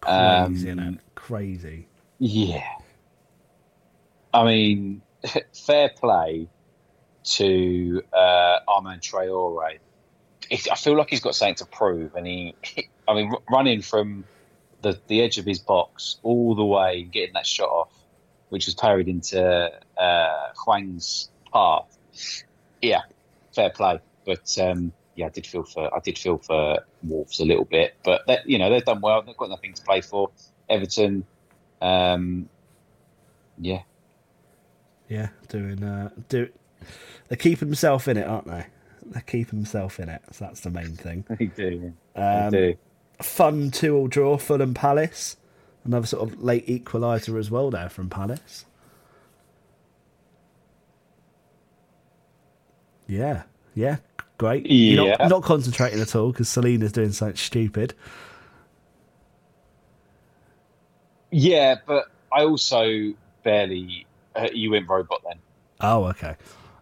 Crazy, 0.00 0.70
Um? 0.70 0.98
Crazy. 1.14 1.86
Yeah. 2.18 2.66
I 4.34 4.44
mean, 4.44 5.02
fair 5.52 5.88
play 5.90 6.48
to 7.24 8.02
uh, 8.12 8.58
Adama 8.68 9.00
Traore. 9.00 9.78
I 10.50 10.76
feel 10.76 10.96
like 10.96 11.10
he's 11.10 11.20
got 11.20 11.34
something 11.34 11.56
to 11.56 11.66
prove, 11.66 12.14
and 12.14 12.26
he, 12.26 12.54
I 13.06 13.14
mean, 13.14 13.32
running 13.50 13.82
from 13.82 14.24
the 14.82 14.98
the 15.08 15.22
edge 15.22 15.38
of 15.38 15.44
his 15.44 15.58
box 15.58 16.18
all 16.22 16.54
the 16.54 16.64
way, 16.64 17.02
getting 17.02 17.34
that 17.34 17.46
shot 17.46 17.68
off, 17.68 18.04
which 18.48 18.66
was 18.66 18.74
parried 18.74 19.08
into 19.08 19.70
uh, 19.98 20.52
Hwang's 20.64 21.30
path. 21.52 21.98
Yeah, 22.80 23.02
fair 23.54 23.70
play. 23.70 24.00
But 24.24 24.56
um, 24.58 24.92
yeah, 25.16 25.26
I 25.26 25.30
did 25.30 25.46
feel 25.46 25.64
for 25.64 25.94
I 25.94 26.00
did 26.00 26.16
feel 26.18 26.38
for 26.38 26.78
Wolves 27.02 27.40
a 27.40 27.44
little 27.44 27.64
bit, 27.64 27.96
but 28.04 28.22
you 28.46 28.58
know 28.58 28.70
they've 28.70 28.84
done 28.84 29.00
well. 29.00 29.22
They've 29.22 29.36
got 29.36 29.50
nothing 29.50 29.74
to 29.74 29.82
play 29.82 30.00
for. 30.00 30.30
Everton, 30.70 31.24
um, 31.80 32.48
yeah, 33.58 33.82
Yeah, 35.08 35.28
doing 35.48 35.82
uh, 35.82 36.10
do. 36.28 36.48
They 37.28 37.36
keep 37.36 37.60
himself 37.60 38.08
in 38.08 38.16
it, 38.16 38.26
aren't 38.26 38.46
they? 38.46 38.66
They 39.06 39.20
keep 39.26 39.50
himself 39.50 39.98
in 39.98 40.08
it. 40.08 40.22
So 40.32 40.44
that's 40.44 40.60
the 40.60 40.70
main 40.70 40.94
thing. 40.96 41.24
they 41.28 41.46
do. 41.46 41.92
Um, 42.14 42.50
they 42.50 42.72
do. 42.72 42.78
Fun 43.22 43.70
two-all 43.70 44.06
draw, 44.08 44.36
Fulham 44.36 44.74
Palace. 44.74 45.36
Another 45.84 46.06
sort 46.06 46.30
of 46.30 46.42
late 46.42 46.66
equaliser 46.66 47.38
as 47.38 47.50
well 47.50 47.70
there 47.70 47.88
from 47.88 48.10
Palace. 48.10 48.64
Yeah, 53.06 53.44
yeah, 53.74 53.96
great. 54.36 54.66
You're 54.66 55.06
Yeah. 55.06 55.16
not, 55.20 55.28
not 55.30 55.42
concentrating 55.42 56.00
at 56.00 56.14
all 56.14 56.30
because 56.32 56.48
Selena's 56.48 56.92
doing 56.92 57.12
something 57.12 57.36
stupid. 57.36 57.94
Yeah, 61.30 61.76
but 61.86 62.06
I 62.32 62.42
also 62.44 63.14
barely. 63.42 64.06
Uh, 64.38 64.48
you 64.52 64.70
went 64.70 64.88
robot 64.88 65.22
then. 65.26 65.38
Oh, 65.80 66.04
okay. 66.06 66.36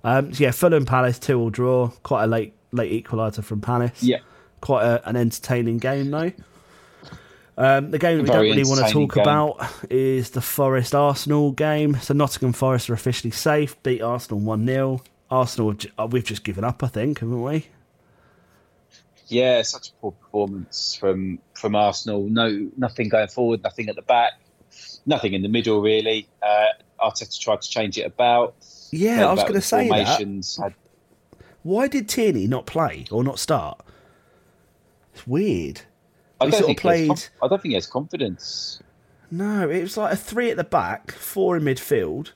Um, 0.05 0.33
so 0.33 0.45
yeah, 0.45 0.51
Fulham 0.51 0.85
Palace 0.85 1.19
two 1.19 1.39
all 1.39 1.51
draw. 1.51 1.89
Quite 2.03 2.25
a 2.25 2.27
late 2.27 2.55
late 2.73 3.05
equaliser 3.05 3.43
from 3.43 3.61
Palace. 3.61 4.03
Yeah. 4.03 4.19
Quite 4.61 4.85
a, 4.85 5.09
an 5.09 5.17
entertaining 5.17 5.79
game 5.79 6.11
though. 6.11 6.33
Um, 7.59 7.91
the 7.91 7.99
game 7.99 8.19
that 8.19 8.23
we 8.25 8.29
Very 8.29 8.49
don't 8.49 8.57
really 8.57 8.69
want 8.69 8.87
to 8.87 8.93
talk 8.93 9.15
game. 9.15 9.23
about 9.23 9.67
is 9.91 10.31
the 10.31 10.43
Forest 10.43 10.95
Arsenal 10.95 11.53
game. 11.53 11.97
So 11.97 12.13
Nottingham 12.13 12.53
Forest 12.53 12.91
are 12.91 12.95
officially 12.95 13.31
safe. 13.31 13.83
Beat 13.83 14.03
Arsenal 14.03 14.41
one 14.41 14.67
0 14.67 15.01
Arsenal, 15.31 15.75
uh, 15.99 16.07
we've 16.11 16.25
just 16.25 16.45
given 16.45 16.65
up, 16.65 16.85
I 16.85 16.89
think, 16.89 17.21
haven't 17.21 17.43
we? 17.43 17.67
Yeah, 19.29 19.63
such 19.63 19.89
a 19.89 19.93
poor 20.01 20.13
performance 20.13 20.95
from 20.95 21.41
from 21.55 21.75
Arsenal. 21.75 22.29
No, 22.29 22.71
nothing 22.77 23.09
going 23.09 23.29
forward, 23.29 23.63
nothing 23.63 23.89
at 23.89 23.97
the 23.97 24.03
back, 24.03 24.35
nothing 25.05 25.33
in 25.33 25.43
the 25.43 25.49
middle 25.49 25.81
really. 25.81 26.29
Uh, 26.41 26.67
Arteta 27.01 27.39
tried 27.41 27.63
to 27.63 27.69
change 27.71 27.99
it 27.99 28.03
about. 28.07 28.55
Yeah, 28.93 29.27
I 29.29 29.33
was 29.33 29.43
going 29.43 29.55
to 29.55 29.61
say 29.61 29.89
that. 29.89 30.19
had- 30.63 30.75
Why 31.63 31.89
did 31.89 32.09
Tierney 32.09 32.47
not 32.47 32.67
play 32.67 33.07
or 33.11 33.23
not 33.25 33.39
start? 33.39 33.81
It's 35.15 35.27
weird. 35.27 35.83
I 36.41 36.45
He 36.47 36.51
don't, 36.51 36.53
sort 36.53 36.63
of 36.63 36.67
think 36.67 36.79
he 36.79 36.83
played. 36.83 37.09
conf- 37.09 37.31
I 37.43 37.49
don't 37.49 37.63
think 37.63 37.71
he 37.71 37.75
has 37.75 37.87
confidence. 37.87 38.83
No, 39.31 39.69
it 39.69 39.83
was 39.83 39.97
like 39.97 40.13
a 40.13 40.17
three 40.17 40.51
at 40.51 40.57
the 40.57 40.65
back, 40.65 41.11
four 41.13 41.57
in 41.57 41.65
midfield, 41.65 42.33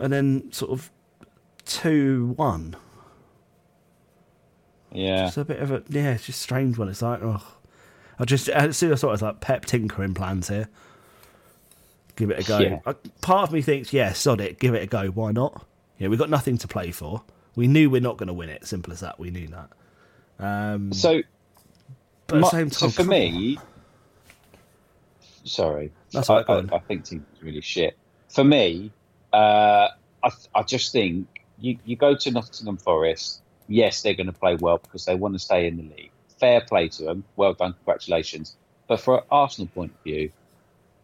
and 0.00 0.12
then 0.12 0.50
sort 0.52 0.72
of 0.72 0.90
two 1.64 2.32
one. 2.36 2.74
Yeah, 4.92 5.26
It's 5.28 5.36
a 5.36 5.44
bit 5.44 5.60
of 5.60 5.70
a 5.70 5.82
yeah, 5.88 6.12
it's 6.14 6.26
just 6.26 6.40
strange 6.40 6.78
one. 6.78 6.88
It's 6.88 7.02
like 7.02 7.20
oh, 7.22 7.42
I 8.18 8.24
just 8.24 8.48
as 8.48 8.76
soon 8.76 8.92
as 8.92 8.98
I 8.98 9.00
saw 9.00 9.06
it, 9.08 9.10
I 9.10 9.12
was 9.12 9.22
like 9.22 9.40
Pep 9.40 9.64
tinkering 9.66 10.14
plans 10.14 10.48
here. 10.48 10.68
Give 12.16 12.30
it 12.30 12.40
a 12.40 12.42
go. 12.48 12.58
Yeah. 12.58 12.78
I, 12.86 12.94
part 13.20 13.48
of 13.48 13.52
me 13.52 13.62
thinks, 13.62 13.92
yeah, 13.92 14.12
sod 14.12 14.40
it, 14.40 14.58
give 14.58 14.74
it 14.74 14.82
a 14.82 14.86
go. 14.86 15.06
Why 15.08 15.32
not? 15.32 15.66
Yeah, 15.98 16.08
we've 16.08 16.18
got 16.18 16.30
nothing 16.30 16.58
to 16.58 16.68
play 16.68 16.90
for. 16.90 17.22
We 17.54 17.66
knew 17.66 17.88
we're 17.88 18.00
not 18.00 18.16
going 18.16 18.26
to 18.28 18.32
win 18.34 18.48
it. 18.50 18.66
Simple 18.66 18.92
as 18.92 19.00
that. 19.00 19.18
We 19.18 19.30
knew 19.30 19.48
that. 19.48 19.70
Um, 20.38 20.92
So, 20.92 21.22
but 22.26 22.36
at 22.36 22.40
my- 22.40 22.48
the 22.48 22.50
same 22.50 22.70
so 22.70 22.88
for 22.90 23.04
me, 23.04 23.58
sorry, 25.44 25.92
That's 26.12 26.28
I, 26.28 26.34
all 26.34 26.38
right, 26.40 26.68
go 26.68 26.74
I. 26.74 26.78
I 26.78 26.80
think 26.80 27.04
team's 27.04 27.24
really 27.40 27.60
shit. 27.60 27.96
For 28.28 28.44
me, 28.44 28.92
uh, 29.32 29.88
I, 30.22 30.30
I 30.54 30.62
just 30.62 30.92
think 30.92 31.28
you, 31.58 31.78
you 31.84 31.96
go 31.96 32.14
to 32.16 32.30
Nottingham 32.30 32.76
Forest. 32.78 33.40
Yes, 33.68 34.02
they're 34.02 34.14
going 34.14 34.26
to 34.26 34.32
play 34.32 34.56
well 34.56 34.78
because 34.78 35.04
they 35.04 35.14
want 35.14 35.34
to 35.34 35.38
stay 35.38 35.66
in 35.66 35.76
the 35.76 35.82
league. 35.82 36.10
Fair 36.38 36.60
play 36.60 36.88
to 36.88 37.04
them. 37.04 37.24
Well 37.36 37.54
done. 37.54 37.72
Congratulations. 37.72 38.56
But 38.88 39.00
for 39.00 39.18
an 39.18 39.24
Arsenal 39.30 39.68
point 39.68 39.92
of 39.92 40.04
view, 40.04 40.30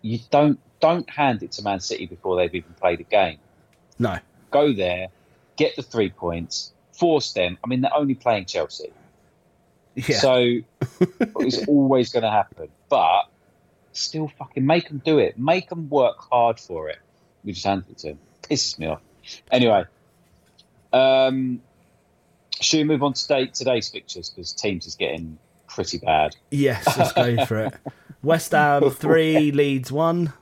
you 0.02 0.18
don't 0.30 0.60
don't 0.83 1.09
hand 1.09 1.43
it 1.43 1.53
to 1.53 1.62
Man 1.62 1.80
City 1.80 2.05
before 2.05 2.37
they've 2.37 2.55
even 2.55 2.74
played 2.74 3.01
a 3.01 3.05
game. 3.05 3.39
no, 3.99 4.18
Go 4.51 4.74
there, 4.74 5.07
get 5.57 5.76
the 5.76 5.83
three 5.83 6.11
points, 6.11 6.72
force 6.93 7.33
them. 7.33 7.57
I 7.64 7.68
mean, 7.68 7.80
they're 7.80 7.97
only 7.97 8.14
playing 8.14 8.45
Chelsea. 8.45 8.93
yeah, 9.95 10.18
So 10.18 10.35
it's 11.01 11.66
always 11.66 12.12
going 12.12 12.24
to 12.24 12.30
happen. 12.30 12.68
But 12.91 13.22
still 13.93 14.28
fucking 14.39 14.66
make 14.66 14.89
them 14.89 15.01
do 15.03 15.18
it. 15.18 15.39
Make 15.39 15.70
them 15.70 15.89
work 15.89 16.16
hard 16.30 16.61
for 16.61 16.91
it. 16.91 16.99
We 17.45 17.53
just 17.53 17.64
handed 17.64 17.89
it 17.91 17.99
to 17.99 18.09
them. 18.09 18.18
Pisses 18.43 18.78
me 18.78 18.89
off. 18.89 19.01
Anyway, 19.51 19.85
um, 20.93 21.62
should 22.61 22.78
we 22.78 22.85
move 22.85 23.03
on 23.03 23.14
to 23.14 23.22
today, 23.22 23.47
today's 23.47 23.89
fixtures? 23.89 24.28
Because 24.30 24.53
teams 24.53 24.87
is 24.87 24.97
getting 24.97 25.39
pretty 25.68 25.99
bad. 25.99 26.37
yes, 26.51 26.85
let's 26.99 27.12
go 27.12 27.47
for 27.47 27.66
it. 27.66 27.74
West 28.22 28.53
Ham 28.53 28.91
three, 28.91 29.51
Leeds 29.53 29.91
one. 29.91 30.33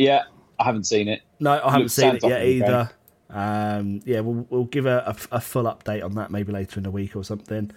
Yeah, 0.00 0.22
I 0.58 0.64
haven't 0.64 0.84
seen 0.84 1.08
it. 1.08 1.20
No, 1.38 1.60
I 1.62 1.70
haven't 1.72 1.90
seen 1.90 2.16
it 2.16 2.22
yet 2.22 2.30
like 2.30 2.32
a 2.32 2.58
good 2.58 2.64
either. 2.64 2.90
Um, 3.28 4.00
yeah, 4.06 4.20
we'll 4.20 4.46
we'll 4.48 4.64
give 4.64 4.86
a, 4.86 5.14
a, 5.30 5.36
a 5.36 5.40
full 5.40 5.64
update 5.64 6.02
on 6.04 6.14
that 6.14 6.30
maybe 6.30 6.52
later 6.52 6.78
in 6.78 6.84
the 6.84 6.90
week 6.90 7.14
or 7.14 7.22
something. 7.22 7.70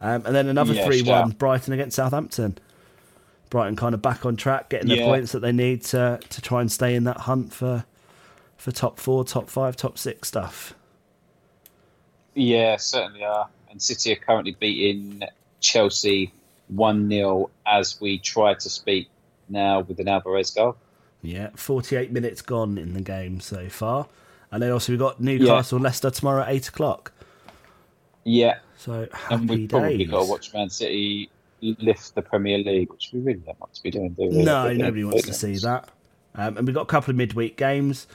Um, 0.00 0.26
and 0.26 0.34
then 0.34 0.48
another 0.48 0.74
Yeah, 0.74 0.84
three 0.84 1.02
one 1.02 1.30
shout. 1.30 1.38
Brighton 1.38 1.72
against 1.72 1.96
Southampton. 1.96 2.58
Brighton 3.50 3.76
kind 3.76 3.94
of 3.94 4.02
back 4.02 4.26
on 4.26 4.36
track, 4.36 4.68
getting 4.70 4.88
the 4.88 4.96
Yeah. 4.96 5.04
points 5.06 5.32
that 5.32 5.40
they 5.40 5.52
need 5.52 5.82
to 5.86 6.18
to 6.28 6.40
try 6.42 6.60
and 6.60 6.70
stay 6.72 6.94
in 6.94 7.04
that 7.04 7.18
hunt 7.18 7.52
for 7.52 7.84
for 8.56 8.72
top 8.72 8.98
four, 8.98 9.24
top 9.24 9.48
five, 9.48 9.76
top 9.76 9.96
six 9.96 10.28
stuff. 10.28 10.74
Yeah, 12.34 12.76
certainly 12.76 13.24
are. 13.24 13.48
And 13.70 13.80
City 13.80 14.12
are 14.12 14.16
currently 14.16 14.56
beating 14.58 15.22
Chelsea 15.60 16.32
1 16.68 17.08
0 17.08 17.50
as 17.66 18.00
we 18.00 18.18
try 18.18 18.54
to 18.54 18.68
speak 18.68 19.08
now 19.48 19.80
with 19.80 19.98
an 20.00 20.08
Alvarez 20.08 20.50
goal. 20.50 20.76
Yeah, 21.22 21.50
forty 21.54 21.96
eight 21.96 22.12
minutes 22.12 22.42
gone 22.42 22.78
in 22.78 22.94
the 22.94 23.00
game 23.00 23.40
so 23.40 23.68
far. 23.68 24.06
And 24.52 24.62
then 24.62 24.72
also 24.72 24.92
we've 24.92 24.98
got 24.98 25.20
Newcastle 25.20 25.76
and 25.76 25.84
Leicester 25.84 26.10
tomorrow 26.10 26.42
at 26.42 26.48
eight 26.50 26.68
o'clock. 26.68 27.12
Yeah, 28.24 28.58
So 28.76 29.08
and 29.30 29.48
we've 29.48 29.68
probably 29.68 29.98
days. 29.98 30.10
got 30.10 30.24
to 30.24 30.30
watch 30.30 30.52
Man 30.52 30.68
City 30.68 31.30
lift 31.62 32.14
the 32.14 32.22
Premier 32.22 32.58
League, 32.58 32.90
which 32.90 33.10
we 33.12 33.20
really 33.20 33.40
don't 33.40 33.58
want 33.60 33.74
to 33.74 33.82
be 33.82 33.90
doing, 33.90 34.10
do 34.10 34.28
we? 34.28 34.42
No, 34.44 34.72
nobody 34.72 35.04
wants 35.04 35.22
to 35.26 35.32
see 35.32 35.56
that. 35.58 35.88
Um, 36.34 36.56
and 36.58 36.66
we've 36.66 36.74
got 36.74 36.82
a 36.82 36.86
couple 36.86 37.10
of 37.10 37.16
midweek 37.16 37.56
games. 37.56 38.06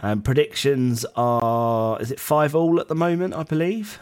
Um, 0.00 0.20
predictions 0.22 1.06
are 1.16 2.00
is 2.00 2.10
it 2.10 2.20
five 2.20 2.54
all 2.54 2.80
at 2.80 2.88
the 2.88 2.94
moment, 2.94 3.34
I 3.34 3.44
believe, 3.44 3.98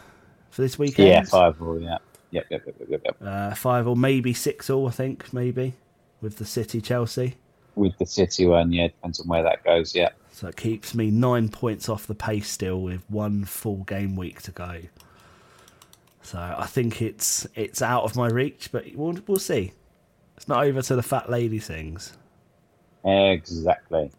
for 0.49 0.61
this 0.61 0.77
weekend. 0.77 1.07
Yeah, 1.07 1.23
five 1.23 1.61
all, 1.61 1.79
yeah. 1.79 1.97
Yep, 2.31 2.47
yep, 2.49 2.63
yep, 2.65 2.75
yep, 2.79 2.89
yep, 2.89 3.01
yep. 3.05 3.17
Uh, 3.21 3.55
five 3.55 3.87
all, 3.87 3.95
maybe 3.95 4.33
six 4.33 4.69
all. 4.69 4.87
I 4.87 4.91
think 4.91 5.33
maybe 5.33 5.73
with 6.21 6.37
the 6.37 6.45
City 6.45 6.81
Chelsea. 6.81 7.35
With 7.75 7.97
the 7.97 8.05
City 8.05 8.45
one, 8.45 8.71
yeah, 8.71 8.87
depends 8.87 9.19
on 9.19 9.27
where 9.27 9.43
that 9.43 9.63
goes, 9.63 9.93
yeah. 9.93 10.09
So 10.31 10.47
it 10.47 10.55
keeps 10.55 10.95
me 10.95 11.11
nine 11.11 11.49
points 11.49 11.87
off 11.89 12.07
the 12.07 12.15
pace 12.15 12.49
still 12.49 12.81
with 12.81 13.03
one 13.09 13.45
full 13.45 13.83
game 13.83 14.15
week 14.15 14.41
to 14.43 14.51
go. 14.51 14.81
So 16.21 16.39
I 16.39 16.65
think 16.65 17.01
it's 17.01 17.45
it's 17.55 17.81
out 17.81 18.03
of 18.03 18.15
my 18.15 18.27
reach, 18.27 18.71
but 18.71 18.85
we'll 18.95 19.17
we'll 19.27 19.37
see. 19.37 19.73
It's 20.35 20.47
not 20.47 20.65
over 20.65 20.81
till 20.81 20.97
the 20.97 21.03
fat 21.03 21.29
lady 21.29 21.59
sings. 21.59 22.17
Exactly. 23.03 24.11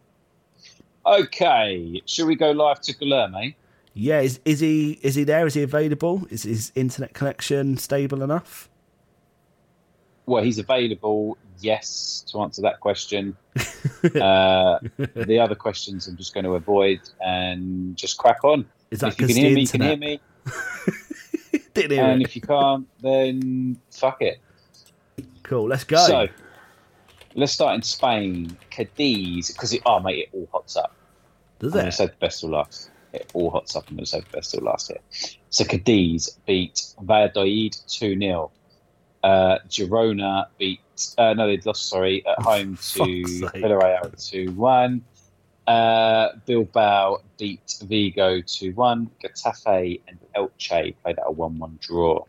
Okay, 1.04 2.02
should 2.06 2.26
we 2.26 2.36
go 2.36 2.52
live 2.52 2.80
to 2.82 2.94
Guilherme? 2.94 3.54
Yeah, 3.92 4.20
is 4.20 4.40
is 4.44 4.60
he 4.60 4.98
is 5.02 5.14
he 5.14 5.24
there? 5.24 5.46
Is 5.46 5.54
he 5.54 5.62
available? 5.62 6.26
Is 6.30 6.44
his 6.44 6.72
internet 6.74 7.14
connection 7.14 7.76
stable 7.76 8.22
enough? 8.22 8.68
Well, 10.26 10.42
he's 10.42 10.58
available, 10.58 11.38
yes, 11.60 12.24
to 12.30 12.40
answer 12.40 12.62
that 12.62 12.80
question. 12.80 13.36
uh, 14.20 14.78
the 15.14 15.38
other 15.40 15.54
questions 15.54 16.06
I'm 16.08 16.16
just 16.16 16.34
going 16.34 16.44
to 16.44 16.54
avoid 16.54 17.00
and 17.20 17.96
just 17.96 18.18
crack 18.18 18.44
on. 18.44 18.66
Is 18.90 19.00
that 19.00 19.12
if 19.12 19.20
you 19.20 19.26
can 19.26 19.36
hear 19.36 19.48
the 19.50 19.54
me, 19.54 19.60
you 19.62 19.68
can 19.68 19.80
hear 19.82 19.96
me. 19.96 20.20
Hear 21.74 22.04
And 22.04 22.22
it. 22.22 22.28
if 22.28 22.34
you 22.36 22.40
can't, 22.40 22.88
then 23.02 23.76
fuck 23.90 24.22
it. 24.22 24.38
Cool, 25.42 25.68
let's 25.68 25.84
go. 25.84 25.98
So, 25.98 26.26
let's 27.34 27.52
start 27.52 27.74
in 27.74 27.82
Spain. 27.82 28.56
Cadiz, 28.70 29.48
because 29.52 29.74
it, 29.74 29.82
oh, 29.84 30.00
mate, 30.00 30.20
it 30.20 30.28
all 30.32 30.48
hots 30.52 30.76
up. 30.76 30.94
Does 31.58 31.72
I'm 31.72 31.78
going 31.78 31.86
it? 31.88 31.90
to 31.90 31.96
say 31.96 32.06
the 32.06 32.12
best 32.18 32.42
will 32.42 32.50
last. 32.50 32.90
it 33.12 33.30
all 33.34 33.50
hots 33.50 33.76
up 33.76 33.88
and 33.88 33.98
we'll 33.98 34.06
say 34.06 34.22
best 34.32 34.52
till 34.52 34.62
last 34.62 34.88
here. 34.88 35.00
So 35.50 35.64
Cadiz 35.64 36.38
beat 36.46 36.94
Valladolid 37.02 37.76
2 37.88 38.18
0. 38.18 38.50
Uh, 39.26 39.58
Girona 39.68 40.46
beat, 40.58 40.80
uh, 41.18 41.34
no, 41.34 41.48
they 41.48 41.56
lost, 41.64 41.88
sorry, 41.88 42.24
at 42.26 42.38
home 42.42 42.76
to. 42.92 43.02
Villarreal 43.02 44.30
2 44.30 44.52
1. 44.52 45.02
Uh, 45.66 46.28
Bilbao 46.46 47.18
beat 47.38 47.74
Vigo 47.88 48.40
2 48.40 48.72
1. 48.72 49.10
Getafe 49.22 50.00
and 50.06 50.18
Elche 50.36 50.94
played 51.02 51.18
at 51.18 51.24
a 51.26 51.32
1 51.32 51.58
1 51.58 51.78
draw. 51.80 52.22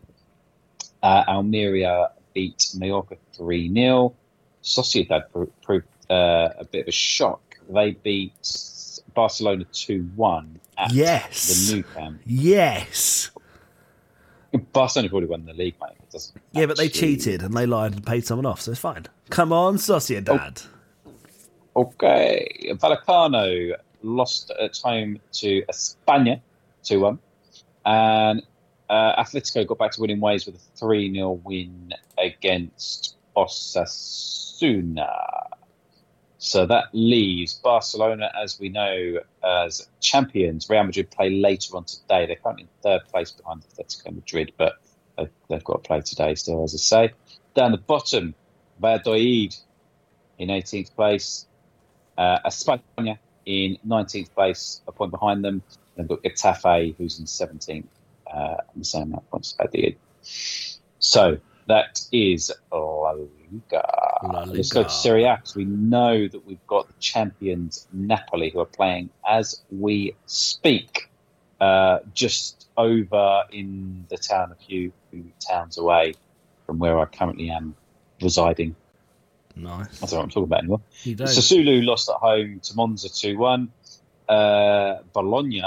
Uh, 1.02 1.22
Almeria 1.28 2.10
beat 2.34 2.70
Mallorca 2.76 3.16
3 3.36 3.72
0. 3.72 4.14
Sociedad 4.64 5.22
pro- 5.32 5.52
proved 5.62 5.86
uh, 6.10 6.48
a 6.58 6.64
bit 6.64 6.80
of 6.82 6.88
a 6.88 6.92
shock. 6.92 7.40
They 7.70 7.92
beat 7.92 8.32
Barcelona 9.14 9.66
2 9.72 10.02
1 10.16 10.60
at 10.78 10.92
Yes. 10.92 11.68
the 11.70 11.76
Nou 11.76 11.82
Camp. 11.94 12.20
Yes. 12.26 13.30
Barcelona 14.72 15.08
probably 15.10 15.28
won 15.28 15.44
the 15.46 15.52
league, 15.52 15.76
mate. 15.80 15.97
Doesn't 16.18 16.42
Yeah, 16.52 16.66
but 16.66 16.76
they 16.76 16.86
actually- 16.86 17.16
cheated 17.16 17.42
and 17.42 17.54
they 17.54 17.64
lied 17.66 17.92
and 17.92 18.04
paid 18.04 18.26
someone 18.26 18.46
off, 18.46 18.60
so 18.60 18.72
it's 18.72 18.80
fine. 18.80 19.06
Come 19.30 19.52
on, 19.52 19.76
Sociedad. 19.76 20.66
Okay. 21.76 22.72
Vallecano 22.72 23.74
lost 24.02 24.50
at 24.60 24.76
home 24.78 25.20
to 25.32 25.62
España 25.66 26.40
2 26.82 27.00
1. 27.00 27.18
And 27.86 28.42
uh, 28.90 29.22
Atletico 29.22 29.64
got 29.66 29.78
back 29.78 29.92
to 29.92 30.00
winning 30.00 30.18
ways 30.20 30.44
with 30.46 30.56
a 30.56 30.78
3 30.78 31.14
0 31.14 31.40
win 31.44 31.92
against 32.18 33.16
Osasuna. 33.36 35.14
So 36.38 36.66
that 36.66 36.84
leaves 36.92 37.54
Barcelona, 37.54 38.30
as 38.42 38.58
we 38.58 38.68
know, 38.68 39.18
as 39.44 39.88
champions. 40.00 40.68
Real 40.70 40.84
Madrid 40.84 41.10
play 41.10 41.30
later 41.30 41.76
on 41.76 41.84
today. 41.84 42.26
They're 42.26 42.36
currently 42.36 42.64
in 42.64 42.68
third 42.82 43.00
place 43.08 43.30
behind 43.30 43.62
Atletico 43.62 44.14
Madrid, 44.14 44.52
but 44.56 44.74
they've, 45.18 45.30
they've 45.48 45.64
got 45.64 45.82
to 45.82 45.86
play 45.88 46.00
today 46.00 46.34
still, 46.34 46.64
as 46.64 46.74
I 46.74 46.78
say. 46.78 47.12
Down 47.54 47.72
the 47.72 47.78
bottom, 47.78 48.34
Valladolid 48.80 49.54
in 50.38 50.48
18th 50.48 50.94
place. 50.94 51.46
Uh, 52.16 52.38
Espanyol 52.46 53.18
in 53.46 53.78
19th 53.86 54.32
place, 54.34 54.82
a 54.86 54.92
point 54.92 55.10
behind 55.10 55.44
them. 55.44 55.62
Then 55.96 56.06
got 56.06 56.22
Getafe, 56.22 56.94
who's 56.96 57.18
in 57.18 57.24
17th, 57.24 57.84
uh, 58.26 58.36
on 58.38 58.56
the 58.76 58.84
same 58.84 59.02
amount 59.02 59.22
of 59.22 59.30
points 59.30 59.52
as 59.52 59.56
Valladolid. 59.56 59.96
So 60.98 61.38
that 61.68 62.00
is 62.12 62.52
La 62.72 63.12
Liga. 63.12 64.20
La 64.22 64.44
Let's 64.44 64.72
go 64.72 64.84
to. 64.84 64.90
Serie 64.90 65.24
A 65.24 65.36
because 65.36 65.54
we 65.54 65.64
know 65.64 66.26
that 66.26 66.46
we've 66.46 66.66
got 66.66 66.88
the 66.88 66.94
champions 66.98 67.86
Napoli 67.92 68.50
who 68.50 68.60
are 68.60 68.66
playing 68.66 69.10
as 69.26 69.62
we 69.70 70.14
speak, 70.26 71.07
uh, 71.60 71.98
just 72.14 72.68
over 72.76 73.44
in 73.50 74.06
the 74.08 74.16
town, 74.16 74.52
a 74.52 74.54
few, 74.54 74.92
towns 75.40 75.78
away 75.78 76.14
from 76.66 76.78
where 76.78 76.98
I 76.98 77.06
currently 77.06 77.50
am 77.50 77.74
residing. 78.22 78.76
Nice. 79.56 80.02
I 80.02 80.06
don't 80.06 80.12
know 80.12 80.18
what 80.18 80.24
I'm 80.24 80.30
talking 80.30 80.42
about 80.44 80.58
anymore. 80.60 80.80
Sassuolo 81.04 81.84
lost 81.84 82.08
at 82.08 82.16
home 82.16 82.60
to 82.60 82.76
Monza 82.76 83.08
2 83.08 83.36
1. 83.36 83.72
Uh, 84.28 84.98
Bologna, 85.12 85.62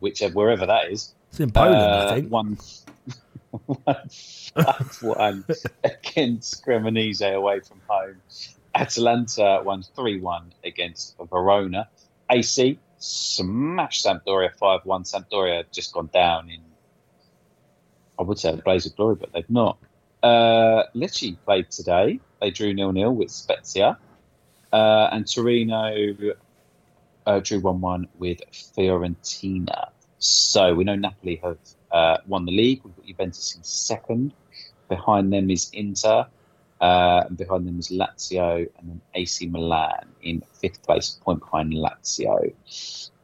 whichever, 0.00 0.34
wherever 0.34 0.66
that 0.66 0.90
is, 0.90 1.12
It's 1.30 1.40
in 1.40 1.50
Poland, 1.50 1.76
uh, 1.76 2.08
I 2.08 2.14
think. 2.14 2.30
One, 2.30 2.56
one, 3.66 3.96
one 5.00 5.44
against 5.82 6.64
Cremonese 6.64 7.34
away 7.34 7.60
from 7.60 7.80
home. 7.88 8.16
Atalanta 8.74 9.60
won 9.64 9.82
3 9.82 10.20
1 10.20 10.52
against 10.64 11.16
Verona. 11.18 11.88
AC 12.30 12.78
smashed 13.04 14.04
Sampdoria 14.04 14.54
5 14.54 14.80
1. 14.84 15.02
Sampdoria 15.04 15.64
just 15.72 15.92
gone 15.92 16.10
down 16.12 16.50
in, 16.50 16.60
I 18.18 18.22
would 18.22 18.38
say, 18.38 18.50
a 18.50 18.56
blaze 18.56 18.86
of 18.86 18.96
glory, 18.96 19.16
but 19.16 19.32
they've 19.32 19.50
not. 19.50 19.78
Uh, 20.22 20.84
Lecce 20.94 21.36
played 21.44 21.70
today. 21.70 22.20
They 22.40 22.50
drew 22.50 22.74
0 22.74 22.92
0 22.92 23.10
with 23.12 23.30
Spezia. 23.30 23.98
Uh, 24.72 25.08
and 25.12 25.30
Torino 25.30 26.34
uh, 27.26 27.40
drew 27.40 27.60
1 27.60 27.80
1 27.80 28.08
with 28.18 28.40
Fiorentina. 28.52 29.90
So 30.18 30.74
we 30.74 30.84
know 30.84 30.96
Napoli 30.96 31.40
have 31.44 31.58
uh, 31.92 32.18
won 32.26 32.46
the 32.46 32.52
league. 32.52 32.80
We've 32.84 32.96
got 32.96 33.06
Juventus 33.06 33.54
in 33.54 33.62
second. 33.62 34.32
Behind 34.88 35.32
them 35.32 35.50
is 35.50 35.70
Inter. 35.72 36.26
Uh, 36.80 37.24
and 37.26 37.36
behind 37.36 37.66
them 37.66 37.78
is 37.78 37.88
Lazio 37.88 38.68
and 38.78 38.88
then 38.88 39.00
AC 39.14 39.46
Milan 39.46 40.06
in 40.22 40.42
fifth 40.60 40.82
place, 40.82 41.18
point 41.22 41.40
behind 41.40 41.72
Lazio. 41.72 42.52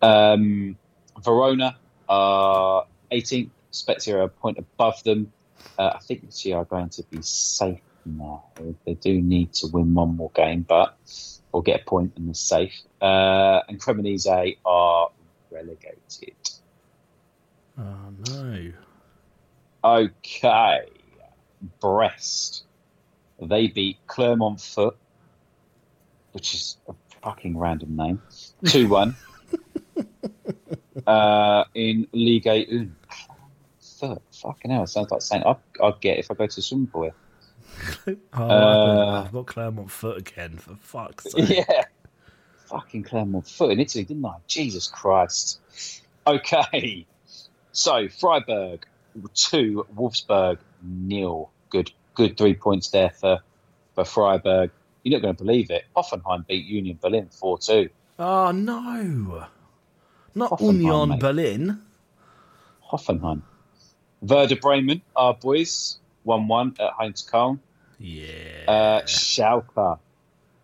Um, 0.01 0.77
Verona 1.23 1.77
are 2.09 2.87
18th, 3.13 3.51
Spezia 3.71 4.19
are 4.19 4.23
a 4.23 4.29
point 4.29 4.59
above 4.59 5.03
them. 5.05 5.33
Uh, 5.79 5.93
I 5.95 5.99
think 5.99 6.27
Lazio 6.27 6.57
are 6.57 6.65
going 6.65 6.91
to 6.91 7.03
be 7.05 7.23
safe 7.23 7.81
now. 8.05 8.45
They 8.87 8.95
do 8.95 9.21
need 9.21 9.53
to 9.55 9.67
win 9.67 9.95
one 9.95 10.17
more 10.17 10.31
game, 10.35 10.63
but 10.63 10.97
or 11.53 11.63
get 11.63 11.83
a 11.83 11.85
point 11.85 12.13
and 12.17 12.29
they're 12.29 12.35
safe. 12.35 12.81
Uh, 13.01 13.61
and 13.69 13.81
Cremonese 13.81 14.57
are 14.65 15.11
relegated. 15.51 16.35
Oh, 17.79 18.13
no. 18.29 18.73
Okay. 19.83 20.81
Brest. 21.81 22.65
They 23.41 23.69
beat 23.69 23.99
Clermont 24.07 24.61
Foot, 24.61 24.97
which 26.33 26.55
is 26.55 26.77
a 26.89 26.95
fucking 27.23 27.57
random 27.59 27.97
name, 27.97 28.23
2 28.67 28.89
1 28.89 29.17
uh, 31.07 31.65
in 31.75 32.07
Ligue 32.13 32.47
1. 32.47 32.97
Foot. 33.99 34.23
Fucking 34.33 34.71
hell, 34.71 34.85
it 34.85 34.89
sounds 34.89 35.11
like 35.11 35.21
saying 35.23 35.43
I'd, 35.45 35.57
I'd 35.83 36.01
get 36.01 36.19
if 36.19 36.31
I 36.31 36.35
go 36.35 36.47
to 36.47 36.57
the 36.57 36.63
swimming 36.63 36.87
pool. 36.87 37.03
here. 37.03 37.15
Oh, 38.35 38.43
Uh, 38.49 39.23
I've 39.25 39.33
got 39.33 39.47
Clermont 39.47 39.91
Foot 39.91 40.19
again, 40.19 40.59
for 40.59 40.75
fuck's 40.77 41.31
sake. 41.33 41.49
Yeah. 41.69 41.85
Fucking 42.67 43.03
Clermont 43.05 43.47
Foot 43.49 43.73
in 43.73 43.81
Italy, 43.81 44.05
didn't 44.05 44.25
I? 44.25 44.37
Jesus 44.47 44.87
Christ. 44.87 45.61
Okay. 46.27 47.07
So, 47.73 48.09
Freiburg, 48.09 48.87
2, 49.35 49.87
Wolfsburg, 49.97 50.59
nil. 50.83 51.51
Good 51.71 51.93
good 52.15 52.37
three 52.37 52.55
points 52.55 52.91
there 52.91 53.11
for, 53.11 53.41
for 53.95 54.05
Freiburg. 54.05 54.71
You're 55.03 55.19
not 55.19 55.23
going 55.23 55.37
to 55.37 55.43
believe 55.45 55.71
it. 55.71 55.85
Hoffenheim 55.97 56.47
beat 56.47 56.67
Union 56.67 56.99
Berlin 57.01 57.29
4 57.31 57.59
2. 57.59 57.89
Oh, 58.19 58.51
no. 58.51 59.47
Not 60.35 60.51
Hoffenheim, 60.51 60.83
Union 60.83 61.09
mate. 61.11 61.21
Berlin. 61.21 61.83
Hoffenheim. 62.91 63.43
Werder 64.21 64.57
Bremen, 64.57 65.01
our 65.17 65.35
boys, 65.35 65.99
1 66.25 66.47
1 66.47 66.77
at 66.79 67.17
to 67.17 67.25
Köln. 67.25 67.59
Yeah. 67.99 68.29
Uh, 68.69 69.03
Schalke 69.03 69.99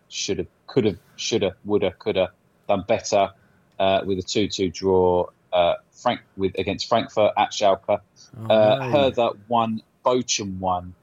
should 0.09 0.39
have, 0.39 0.47
could 0.67 0.85
have, 0.85 0.97
should 1.15 1.41
have, 1.41 1.55
would 1.65 1.81
have, 1.81 1.97
could 1.97 2.15
have 2.15 2.29
done 2.67 2.83
better 2.87 3.31
uh, 3.79 4.01
with 4.05 4.19
a 4.19 4.23
two-two 4.23 4.69
draw. 4.69 5.27
Uh, 5.51 5.75
Frank 5.91 6.21
with 6.35 6.57
against 6.59 6.87
Frankfurt 6.87 7.31
at 7.37 7.51
Schalke. 7.51 7.99
Oh, 8.39 8.45
uh, 8.49 8.77
no. 8.79 8.89
Hertha 8.91 9.29
one, 9.47 9.81
Bochum 10.05 10.59
one. 10.59 10.93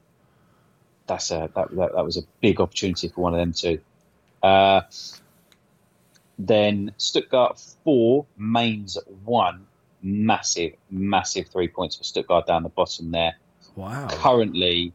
That's 1.07 1.31
a 1.31 1.51
that, 1.55 1.75
that 1.77 1.93
that 1.95 2.05
was 2.05 2.17
a 2.17 2.23
big 2.41 2.61
opportunity 2.61 3.09
for 3.09 3.21
one 3.21 3.35
of 3.35 3.39
them 3.39 3.53
too. 3.53 3.81
Uh, 4.43 4.83
then 6.39 6.93
Stuttgart 6.97 7.61
four, 7.85 8.27
Mainz 8.37 8.99
one. 9.25 9.67
Massive, 10.07 10.75
massive 10.91 11.49
three 11.49 11.67
points 11.69 11.97
for 11.97 12.05
Stuttgart 12.05 12.47
down 12.47 12.63
the 12.63 12.69
bottom 12.69 13.11
there. 13.11 13.37
Wow. 13.75 14.07
Currently, 14.11 14.93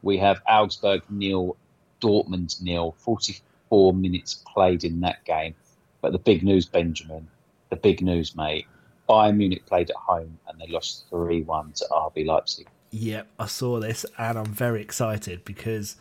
we 0.00 0.16
have 0.16 0.40
Augsburg 0.48 1.02
nil, 1.10 1.58
Dortmund 2.00 2.62
nil. 2.62 2.94
Forty-four 2.96 3.92
minutes 3.92 4.42
played 4.50 4.82
in 4.82 5.00
that 5.00 5.22
game. 5.26 5.54
But 6.00 6.12
the 6.12 6.18
big 6.18 6.42
news, 6.42 6.64
Benjamin, 6.64 7.28
the 7.68 7.76
big 7.76 8.00
news, 8.00 8.34
mate. 8.34 8.66
Bayern 9.06 9.36
Munich 9.36 9.66
played 9.66 9.90
at 9.90 9.96
home 9.96 10.38
and 10.48 10.58
they 10.58 10.68
lost 10.68 11.04
three-one 11.10 11.72
to 11.72 11.84
RB 11.90 12.24
Leipzig. 12.24 12.66
Yep, 12.96 13.26
I 13.40 13.46
saw 13.46 13.80
this 13.80 14.06
and 14.16 14.38
I'm 14.38 14.46
very 14.54 14.80
excited 14.80 15.44
because 15.44 15.96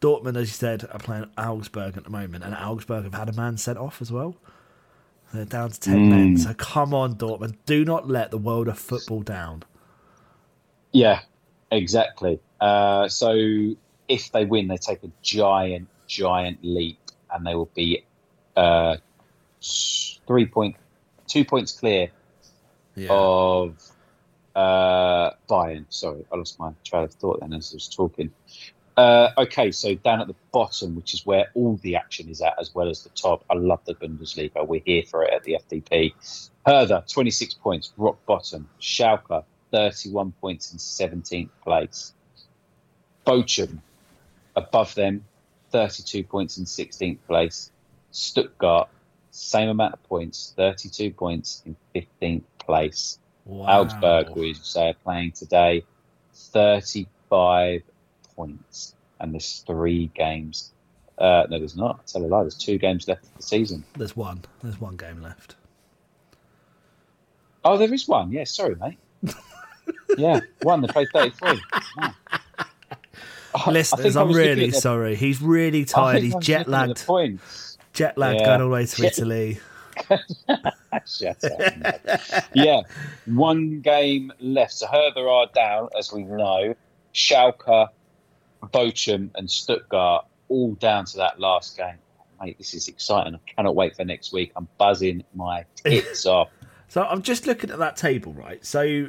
Dortmund, 0.00 0.36
as 0.36 0.42
you 0.48 0.54
said, 0.54 0.88
are 0.92 1.00
playing 1.00 1.28
Augsburg 1.36 1.96
at 1.96 2.04
the 2.04 2.10
moment, 2.10 2.44
and 2.44 2.54
Augsburg 2.54 3.02
have 3.02 3.14
had 3.14 3.28
a 3.28 3.32
man 3.32 3.56
sent 3.56 3.78
off 3.78 4.00
as 4.00 4.12
well. 4.12 4.36
They're 5.34 5.44
down 5.44 5.70
to 5.72 5.80
10 5.80 6.08
men. 6.08 6.38
So 6.38 6.54
come 6.54 6.94
on, 6.94 7.16
Dortmund. 7.16 7.56
Do 7.66 7.84
not 7.84 8.08
let 8.08 8.30
the 8.30 8.38
world 8.38 8.68
of 8.68 8.78
football 8.78 9.22
down. 9.22 9.64
Yeah, 10.92 11.22
exactly. 11.72 12.38
Uh, 12.60 13.08
so 13.08 13.74
if 14.08 14.30
they 14.30 14.44
win, 14.44 14.68
they 14.68 14.76
take 14.76 15.02
a 15.02 15.10
giant, 15.22 15.88
giant 16.06 16.60
leap, 16.62 17.00
and 17.32 17.44
they 17.44 17.56
will 17.56 17.70
be 17.74 18.04
uh, 18.56 18.98
three 19.60 20.46
point, 20.46 20.76
two 21.26 21.44
points 21.44 21.72
clear 21.72 22.10
Yeah. 22.94 23.08
of 23.10 23.76
uh, 24.54 25.30
Bayern. 25.48 25.86
Sorry, 25.88 26.24
I 26.32 26.36
lost 26.36 26.58
my 26.58 26.72
trail 26.84 27.04
of 27.04 27.12
thought 27.14 27.40
then 27.40 27.52
as 27.52 27.72
I 27.72 27.76
was 27.76 27.88
talking. 27.88 28.32
Uh, 28.96 29.30
okay, 29.38 29.70
so 29.70 29.94
down 29.94 30.20
at 30.20 30.26
the 30.26 30.34
bottom, 30.52 30.94
which 30.94 31.14
is 31.14 31.24
where 31.24 31.46
all 31.54 31.76
the 31.82 31.96
action 31.96 32.28
is 32.28 32.42
at, 32.42 32.54
as 32.60 32.74
well 32.74 32.88
as 32.88 33.02
the 33.02 33.08
top. 33.10 33.44
I 33.48 33.54
love 33.54 33.80
the 33.86 33.94
Bundesliga. 33.94 34.66
We're 34.66 34.82
here 34.84 35.04
for 35.04 35.24
it 35.24 35.32
at 35.32 35.44
the 35.44 35.58
FDP. 35.66 36.12
Hertha, 36.66 37.04
26 37.08 37.54
points, 37.54 37.92
rock 37.96 38.18
bottom. 38.26 38.68
Schalke, 38.80 39.44
31 39.70 40.32
points 40.32 40.72
in 40.72 40.78
17th 40.78 41.48
place. 41.62 42.12
Bochum, 43.26 43.78
above 44.56 44.94
them, 44.94 45.24
32 45.70 46.24
points 46.24 46.58
in 46.58 46.64
16th 46.64 47.18
place. 47.26 47.70
Stuttgart, 48.10 48.88
same 49.30 49.68
amount 49.68 49.94
of 49.94 50.02
points, 50.02 50.52
32 50.56 51.12
points 51.12 51.62
in 51.64 51.76
15th 51.94 52.42
place. 52.58 53.18
Wow. 53.50 53.80
Augsburg, 53.82 54.30
we 54.36 54.54
say, 54.54 54.90
are 54.90 54.94
playing 54.94 55.32
today, 55.32 55.84
35 56.34 57.82
points. 58.36 58.94
And 59.18 59.34
there's 59.34 59.64
three 59.66 60.10
games. 60.14 60.72
Uh, 61.18 61.46
no, 61.50 61.58
there's 61.58 61.76
not. 61.76 62.00
I 62.00 62.02
tell 62.10 62.24
a 62.24 62.26
lie. 62.26 62.42
There's 62.42 62.54
two 62.54 62.78
games 62.78 63.06
left 63.08 63.24
of 63.24 63.34
the 63.36 63.42
season. 63.42 63.84
There's 63.96 64.16
one. 64.16 64.42
There's 64.62 64.80
one 64.80 64.96
game 64.96 65.20
left. 65.20 65.56
Oh, 67.64 67.76
there 67.76 67.92
is 67.92 68.08
one. 68.08 68.32
Yeah, 68.32 68.44
sorry, 68.44 68.76
mate. 68.76 68.98
yeah, 70.16 70.40
one. 70.62 70.80
They 70.80 70.88
played 70.88 71.08
33. 71.12 71.60
Wow. 71.96 72.14
I- 72.32 73.62
I 73.66 73.70
Listeners, 73.72 74.14
I'm 74.16 74.30
really 74.30 74.70
sorry. 74.70 75.16
He's 75.16 75.42
really 75.42 75.84
tired. 75.84 76.22
He's 76.22 76.36
jet 76.36 76.68
looking 76.68 76.90
at 76.92 76.96
the 76.98 77.12
lagged. 77.12 77.40
Jet 77.92 78.16
lagged 78.16 78.40
Yeah. 78.40 78.46
going 78.46 78.60
all 78.60 78.68
the 78.68 78.72
way 78.74 78.86
to 78.86 78.96
Jet- 78.96 79.18
Italy. 79.18 79.58
Shut 81.06 81.44
up, 81.44 82.20
yeah, 82.54 82.82
one 83.26 83.80
game 83.80 84.32
left. 84.40 84.72
So 84.72 84.86
Hertha 84.86 85.20
are 85.20 85.46
down, 85.54 85.88
as 85.98 86.12
we 86.12 86.22
know. 86.24 86.74
Schalke, 87.14 87.88
Bochum, 88.62 89.30
and 89.34 89.50
Stuttgart 89.50 90.26
all 90.48 90.74
down 90.74 91.04
to 91.06 91.16
that 91.18 91.40
last 91.40 91.76
game. 91.76 91.96
Mate, 92.40 92.56
this 92.58 92.74
is 92.74 92.88
exciting. 92.88 93.34
I 93.34 93.38
cannot 93.54 93.74
wait 93.74 93.96
for 93.96 94.04
next 94.04 94.32
week. 94.32 94.52
I'm 94.56 94.68
buzzing 94.78 95.24
my 95.34 95.64
tits 95.76 96.26
off. 96.26 96.48
So 96.88 97.02
I'm 97.04 97.22
just 97.22 97.46
looking 97.46 97.70
at 97.70 97.78
that 97.78 97.96
table, 97.96 98.32
right? 98.32 98.64
So 98.64 99.08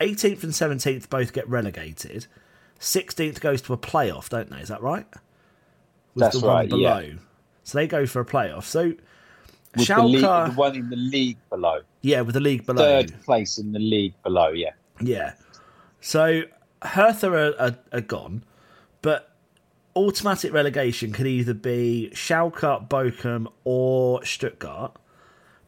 18th 0.00 0.42
and 0.42 0.52
17th 0.52 1.08
both 1.08 1.32
get 1.32 1.48
relegated. 1.48 2.26
16th 2.80 3.40
goes 3.40 3.62
to 3.62 3.72
a 3.72 3.78
playoff, 3.78 4.28
don't 4.28 4.50
they? 4.50 4.58
Is 4.58 4.68
that 4.68 4.82
right? 4.82 5.06
With 6.14 6.22
That's 6.22 6.40
the 6.40 6.46
one 6.46 6.56
right, 6.56 6.68
below. 6.68 6.98
yeah. 6.98 7.12
So 7.62 7.78
they 7.78 7.86
go 7.86 8.06
for 8.06 8.20
a 8.20 8.26
playoff. 8.26 8.64
So 8.64 8.92
With 9.76 9.86
the, 9.88 9.94
Schalke, 9.94 10.10
league, 10.12 10.22
the 10.22 10.52
one 10.56 10.76
in 10.76 10.88
the 10.90 10.96
league 10.96 11.38
below. 11.50 11.80
yeah, 12.02 12.20
with 12.20 12.34
the 12.34 12.40
league 12.40 12.64
below. 12.66 12.82
Third 12.82 13.14
place 13.24 13.58
in 13.58 13.72
the 13.72 13.78
league 13.78 14.14
below, 14.22 14.48
yeah. 14.48 14.70
Yeah. 15.00 15.32
So 16.00 16.42
Hertha 16.82 17.32
are, 17.32 17.60
are, 17.60 17.78
are 17.92 18.00
gone, 18.00 18.44
but 19.02 19.34
automatic 19.96 20.52
relegation 20.52 21.12
could 21.12 21.26
either 21.26 21.54
be 21.54 22.10
Schalke, 22.14 22.88
Bochum, 22.88 23.46
or 23.64 24.24
Stuttgart. 24.24 24.96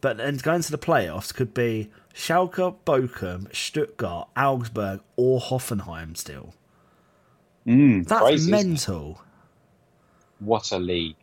But 0.00 0.18
then 0.18 0.36
going 0.36 0.62
to 0.62 0.70
the 0.70 0.78
playoffs 0.78 1.34
could 1.34 1.54
be 1.54 1.90
Schalke, 2.14 2.76
Bochum, 2.84 3.52
Stuttgart, 3.54 4.28
Augsburg, 4.36 5.00
or 5.16 5.40
Hoffenheim 5.40 6.16
still. 6.16 6.54
Mm, 7.66 8.06
That's 8.06 8.22
crazy, 8.22 8.50
mental. 8.50 9.20
What 10.38 10.70
a 10.70 10.78
league. 10.78 11.16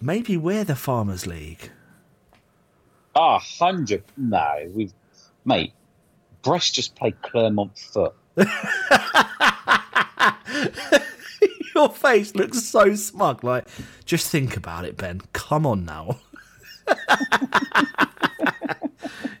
Maybe 0.00 0.36
we're 0.36 0.64
the 0.64 0.76
Farmers 0.76 1.26
League. 1.26 1.70
Ah, 3.14 3.40
100. 3.58 4.02
No, 4.16 4.70
we've. 4.74 4.92
Mate, 5.44 5.72
Brest 6.42 6.74
just 6.74 6.94
played 6.96 7.20
Clermont 7.22 7.78
Foot. 7.78 8.14
Your 11.74 11.90
face 11.90 12.34
looks 12.34 12.62
so 12.62 12.94
smug. 12.94 13.44
Like, 13.44 13.66
just 14.04 14.30
think 14.30 14.56
about 14.56 14.84
it, 14.84 14.96
Ben. 14.96 15.20
Come 15.32 15.66
on 15.66 15.84
now. 15.84 16.20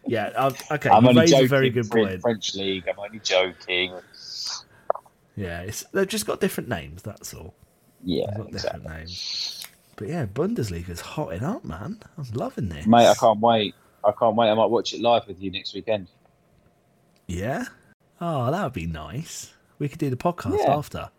yeah, 0.06 0.26
um, 0.36 0.54
okay. 0.70 0.90
I'm 0.90 1.06
only 1.06 1.26
joking. 1.26 1.44
a 1.44 1.48
very 1.48 1.70
good 1.70 1.90
point. 1.90 2.20
French 2.20 2.54
league. 2.54 2.88
I'm 2.88 2.98
only 2.98 3.20
joking. 3.20 3.94
Yeah, 5.36 5.62
it's, 5.62 5.82
they've 5.92 6.06
just 6.06 6.26
got 6.26 6.40
different 6.40 6.68
names. 6.68 7.02
That's 7.02 7.34
all. 7.34 7.54
Yeah, 8.02 8.26
got 8.36 8.48
exactly. 8.48 8.80
different 8.80 8.98
names. 8.98 9.63
But 9.96 10.08
yeah, 10.08 10.26
Bundesliga's 10.26 11.00
hotting 11.00 11.42
up, 11.44 11.64
man. 11.64 12.00
I'm 12.18 12.26
loving 12.34 12.68
this, 12.68 12.86
Mate, 12.86 13.06
I 13.06 13.14
can't 13.14 13.40
wait. 13.40 13.74
I 14.04 14.12
can't 14.12 14.34
wait. 14.36 14.50
I 14.50 14.54
might 14.54 14.66
watch 14.66 14.92
it 14.92 15.00
live 15.00 15.26
with 15.26 15.40
you 15.40 15.50
next 15.50 15.72
weekend. 15.74 16.08
Yeah. 17.26 17.64
Oh, 18.20 18.50
that 18.50 18.62
would 18.64 18.72
be 18.72 18.86
nice. 18.86 19.52
We 19.78 19.88
could 19.88 19.98
do 19.98 20.10
the 20.10 20.16
podcast 20.16 20.58
Yeah. 20.58 20.76
after. 20.76 21.10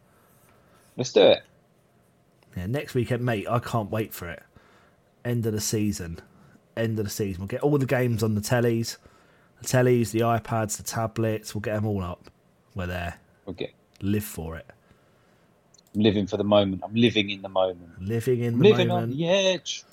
Let's 0.98 1.12
do 1.12 1.22
it. 1.22 1.44
Yeah, 2.56 2.68
next 2.68 2.94
weekend, 2.94 3.24
mate. 3.24 3.48
I 3.50 3.60
can't 3.60 3.90
wait 3.92 4.14
for 4.14 4.30
it. 4.30 4.44
End 5.24 5.46
of 5.46 5.54
the 5.54 5.62
season. 5.62 6.20
End 6.78 7.00
of 7.00 7.06
the 7.06 7.12
season. 7.12 7.42
We'll 7.42 7.48
get 7.48 7.62
all 7.62 7.78
the 7.78 7.86
games 7.86 8.22
on 8.24 8.36
the 8.36 8.42
tellies, 8.42 8.98
the 9.62 9.68
tellies, 9.68 10.12
the 10.12 10.20
iPads, 10.20 10.78
the 10.78 10.84
tablets. 10.84 11.56
We'll 11.56 11.62
get 11.62 11.76
them 11.76 11.86
all 11.86 12.02
up. 12.04 12.30
We're 12.76 12.88
there. 12.88 13.16
We'll 13.46 13.54
get. 13.56 13.72
Live 14.02 14.24
for 14.24 14.56
it. 14.58 14.70
I'm 15.96 16.02
living 16.02 16.28
for 16.28 16.38
the 16.38 16.44
moment. 16.44 16.82
I'm 16.84 16.94
living 16.94 17.30
in 17.30 17.42
the 17.42 17.50
moment. 17.50 18.02
Living 18.02 18.42
in 18.42 18.58
the 18.60 18.64
living 18.70 18.88
moment. 18.90 19.12
on 19.14 19.18
the 19.18 19.28
edge. 19.30 19.84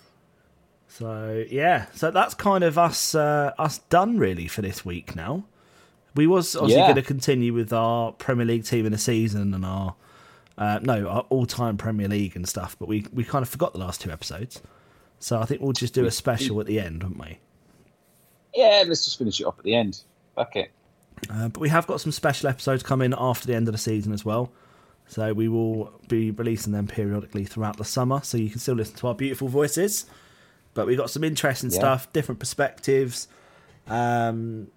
So 0.88 1.44
yeah, 1.48 1.86
so 1.94 2.10
that's 2.10 2.34
kind 2.34 2.64
of 2.64 2.76
us 2.76 3.14
uh, 3.14 3.52
us 3.58 3.78
done 3.78 4.18
really 4.18 4.46
for 4.48 4.60
this 4.62 4.84
week 4.84 5.16
now. 5.16 5.44
We 6.14 6.26
was 6.26 6.54
obviously 6.54 6.80
Yeah. 6.80 6.86
going 6.88 6.96
to 6.96 7.02
continue 7.02 7.54
with 7.54 7.72
our 7.72 8.12
Premier 8.12 8.44
League 8.44 8.64
team 8.64 8.84
in 8.84 8.92
the 8.92 8.98
season 8.98 9.54
and 9.54 9.64
our 9.64 9.94
uh, 10.58 10.80
no 10.82 11.08
our 11.08 11.20
all 11.30 11.46
time 11.46 11.78
Premier 11.78 12.08
League 12.08 12.36
and 12.36 12.46
stuff, 12.46 12.76
but 12.78 12.88
we 12.88 13.06
we 13.12 13.24
kind 13.24 13.42
of 13.42 13.48
forgot 13.48 13.72
the 13.72 13.78
last 13.78 14.00
two 14.02 14.10
episodes. 14.10 14.60
So 15.18 15.40
I 15.40 15.46
think 15.46 15.62
we'll 15.62 15.72
just 15.72 15.94
do 15.94 16.04
a 16.04 16.10
special 16.10 16.60
at 16.60 16.66
the 16.66 16.80
end, 16.80 17.02
won't 17.02 17.18
we? 17.18 17.38
Yeah, 18.54 18.82
let's 18.86 19.04
just 19.04 19.18
finish 19.18 19.40
it 19.40 19.44
off 19.44 19.58
at 19.58 19.64
the 19.64 19.74
end. 19.74 20.02
Fuck 20.34 20.56
it. 20.56 20.72
Uh, 21.30 21.48
but 21.48 21.60
we 21.60 21.68
have 21.68 21.86
got 21.86 22.00
some 22.00 22.10
special 22.12 22.48
episodes 22.48 22.82
coming 22.82 23.14
after 23.16 23.46
the 23.46 23.54
end 23.54 23.68
of 23.68 23.72
the 23.72 23.78
season 23.78 24.12
as 24.12 24.24
well. 24.24 24.50
So 25.06 25.32
we 25.34 25.48
will 25.48 25.92
be 26.08 26.30
releasing 26.30 26.72
them 26.72 26.86
periodically 26.86 27.44
throughout 27.44 27.76
the 27.76 27.84
summer, 27.84 28.20
so 28.22 28.38
you 28.38 28.48
can 28.50 28.58
still 28.60 28.74
listen 28.76 28.96
to 28.96 29.08
our 29.08 29.14
beautiful 29.14 29.48
voices. 29.48 30.06
But 30.74 30.86
we 30.86 30.96
got 30.96 31.10
some 31.10 31.22
interesting 31.22 31.70
Yeah. 31.70 31.78
stuff, 31.78 32.12
different 32.14 32.38
perspectives, 32.38 33.28
um, 33.86 34.68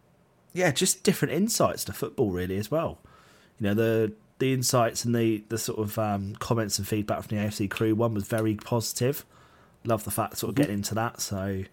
yeah, 0.53 0.71
just 0.71 1.03
different 1.03 1.33
insights 1.33 1.83
to 1.85 1.93
football 1.93 2.31
really 2.31 2.57
as 2.57 2.69
well. 2.71 2.99
You 3.59 3.67
know 3.67 3.73
the 3.73 4.13
the 4.39 4.51
insights 4.53 5.05
and 5.05 5.15
the 5.15 5.43
the 5.49 5.57
sort 5.57 5.79
of 5.79 5.97
um, 5.97 6.35
comments 6.35 6.77
and 6.77 6.87
feedback 6.87 7.23
from 7.23 7.37
the 7.37 7.43
AFC 7.43 7.69
crew. 7.69 7.95
One 7.95 8.13
was 8.13 8.25
very 8.27 8.55
positive. 8.55 9.25
Love 9.85 10.03
the 10.03 10.11
fact 10.11 10.37
sort 10.37 10.49
of 10.49 10.55
getting 10.55 10.73
into 10.75 10.95
that. 10.95 11.21
So 11.21 11.63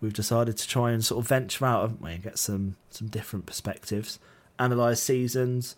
we've 0.00 0.14
decided 0.14 0.56
to 0.56 0.66
try 0.68 0.92
and 0.92 1.04
sort 1.04 1.22
of 1.22 1.28
venture 1.28 1.66
out, 1.66 1.82
haven't 1.82 2.00
we, 2.00 2.12
and 2.12 2.22
get 2.22 2.38
some 2.38 2.76
some 2.90 3.08
different 3.08 3.44
perspectives, 3.44 4.18
analyze 4.58 5.02
seasons, 5.02 5.76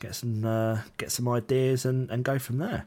get 0.00 0.16
some 0.16 0.44
uh, 0.44 0.80
get 0.96 1.12
some 1.12 1.28
ideas, 1.28 1.84
and 1.84 2.10
and 2.10 2.24
go 2.24 2.38
from 2.38 2.58
there. 2.58 2.86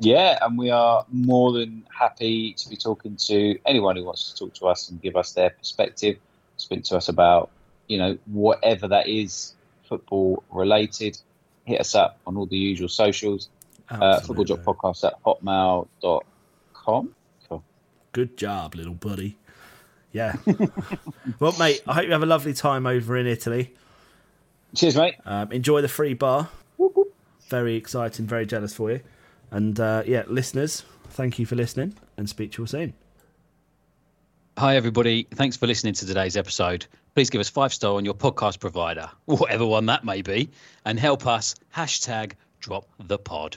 Yeah, 0.00 0.38
and 0.42 0.58
we 0.58 0.70
are 0.70 1.06
more 1.10 1.52
than 1.52 1.86
happy 1.96 2.52
to 2.54 2.68
be 2.68 2.76
talking 2.76 3.16
to 3.16 3.58
anyone 3.64 3.96
who 3.96 4.04
wants 4.04 4.32
to 4.32 4.38
talk 4.38 4.54
to 4.54 4.66
us 4.66 4.90
and 4.90 5.00
give 5.00 5.16
us 5.16 5.32
their 5.32 5.50
perspective, 5.50 6.18
speak 6.56 6.84
to 6.84 6.96
us 6.96 7.08
about, 7.08 7.50
you 7.86 7.98
know, 7.98 8.18
whatever 8.26 8.88
that 8.88 9.08
is 9.08 9.54
football 9.88 10.42
related. 10.50 11.16
Hit 11.64 11.80
us 11.80 11.94
up 11.94 12.18
on 12.26 12.36
all 12.36 12.46
the 12.46 12.56
usual 12.56 12.88
socials. 12.88 13.48
Uh, 13.88 14.20
football 14.20 14.44
Job 14.44 14.64
Podcast 14.64 15.04
at 15.04 15.22
hotmail.com. 15.24 17.14
Cool. 17.48 17.64
Good 18.12 18.36
job, 18.36 18.74
little 18.74 18.94
buddy. 18.94 19.38
Yeah. 20.12 20.36
well, 21.38 21.54
mate, 21.58 21.82
I 21.86 21.94
hope 21.94 22.04
you 22.04 22.12
have 22.12 22.22
a 22.22 22.26
lovely 22.26 22.54
time 22.54 22.86
over 22.86 23.16
in 23.16 23.26
Italy. 23.26 23.74
Cheers, 24.74 24.96
mate. 24.96 25.14
Um, 25.24 25.52
enjoy 25.52 25.80
the 25.80 25.88
free 25.88 26.14
bar. 26.14 26.48
Very 27.48 27.76
exciting, 27.76 28.26
very 28.26 28.46
jealous 28.46 28.74
for 28.74 28.90
you. 28.90 29.00
And 29.50 29.78
uh, 29.78 30.02
yeah, 30.06 30.24
listeners, 30.26 30.84
thank 31.10 31.38
you 31.38 31.46
for 31.46 31.54
listening 31.54 31.94
and 32.16 32.28
speak 32.28 32.52
to 32.52 32.58
you 32.58 32.62
all 32.64 32.66
soon. 32.66 32.94
Hi, 34.58 34.76
everybody. 34.76 35.26
Thanks 35.34 35.56
for 35.56 35.66
listening 35.66 35.94
to 35.94 36.06
today's 36.06 36.36
episode. 36.36 36.86
Please 37.14 37.30
give 37.30 37.40
us 37.40 37.48
five 37.48 37.72
star 37.72 37.94
on 37.94 38.04
your 38.04 38.14
podcast 38.14 38.58
provider, 38.58 39.10
whatever 39.26 39.66
one 39.66 39.86
that 39.86 40.04
may 40.04 40.22
be, 40.22 40.50
and 40.84 40.98
help 40.98 41.26
us 41.26 41.54
hashtag 41.74 42.32
drop 42.60 42.88
the 42.98 43.18
pod. 43.18 43.56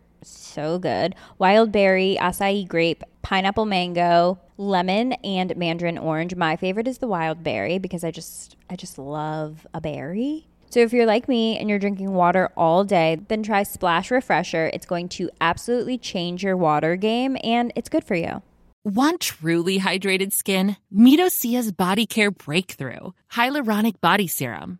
so 0.23 0.79
good 0.79 1.15
wild 1.39 1.71
berry, 1.71 2.17
acai 2.19 2.67
grape, 2.67 3.03
pineapple 3.21 3.65
mango, 3.65 4.39
lemon, 4.57 5.13
and 5.23 5.55
mandarin 5.57 5.97
orange. 5.97 6.35
My 6.35 6.55
favorite 6.55 6.87
is 6.87 6.99
the 6.99 7.07
wild 7.07 7.43
berry 7.43 7.79
because 7.79 8.03
I 8.03 8.11
just 8.11 8.55
I 8.69 8.75
just 8.75 8.97
love 8.97 9.65
a 9.73 9.81
berry. 9.81 10.47
So 10.69 10.79
if 10.79 10.93
you're 10.93 11.05
like 11.05 11.27
me 11.27 11.57
and 11.57 11.69
you're 11.69 11.79
drinking 11.79 12.13
water 12.13 12.49
all 12.55 12.85
day, 12.85 13.19
then 13.27 13.43
try 13.43 13.63
Splash 13.63 14.09
Refresher. 14.09 14.71
It's 14.73 14.85
going 14.85 15.09
to 15.09 15.29
absolutely 15.41 15.97
change 15.97 16.43
your 16.43 16.55
water 16.55 16.95
game 16.95 17.35
and 17.43 17.73
it's 17.75 17.89
good 17.89 18.05
for 18.05 18.15
you. 18.15 18.41
Want 18.85 19.19
truly 19.19 19.79
hydrated 19.79 20.31
skin? 20.31 20.77
Meet 20.89 21.19
Osea's 21.19 21.71
Body 21.71 22.05
Care 22.05 22.31
Breakthrough 22.31 23.11
Hyaluronic 23.33 23.99
Body 24.01 24.27
Serum. 24.27 24.79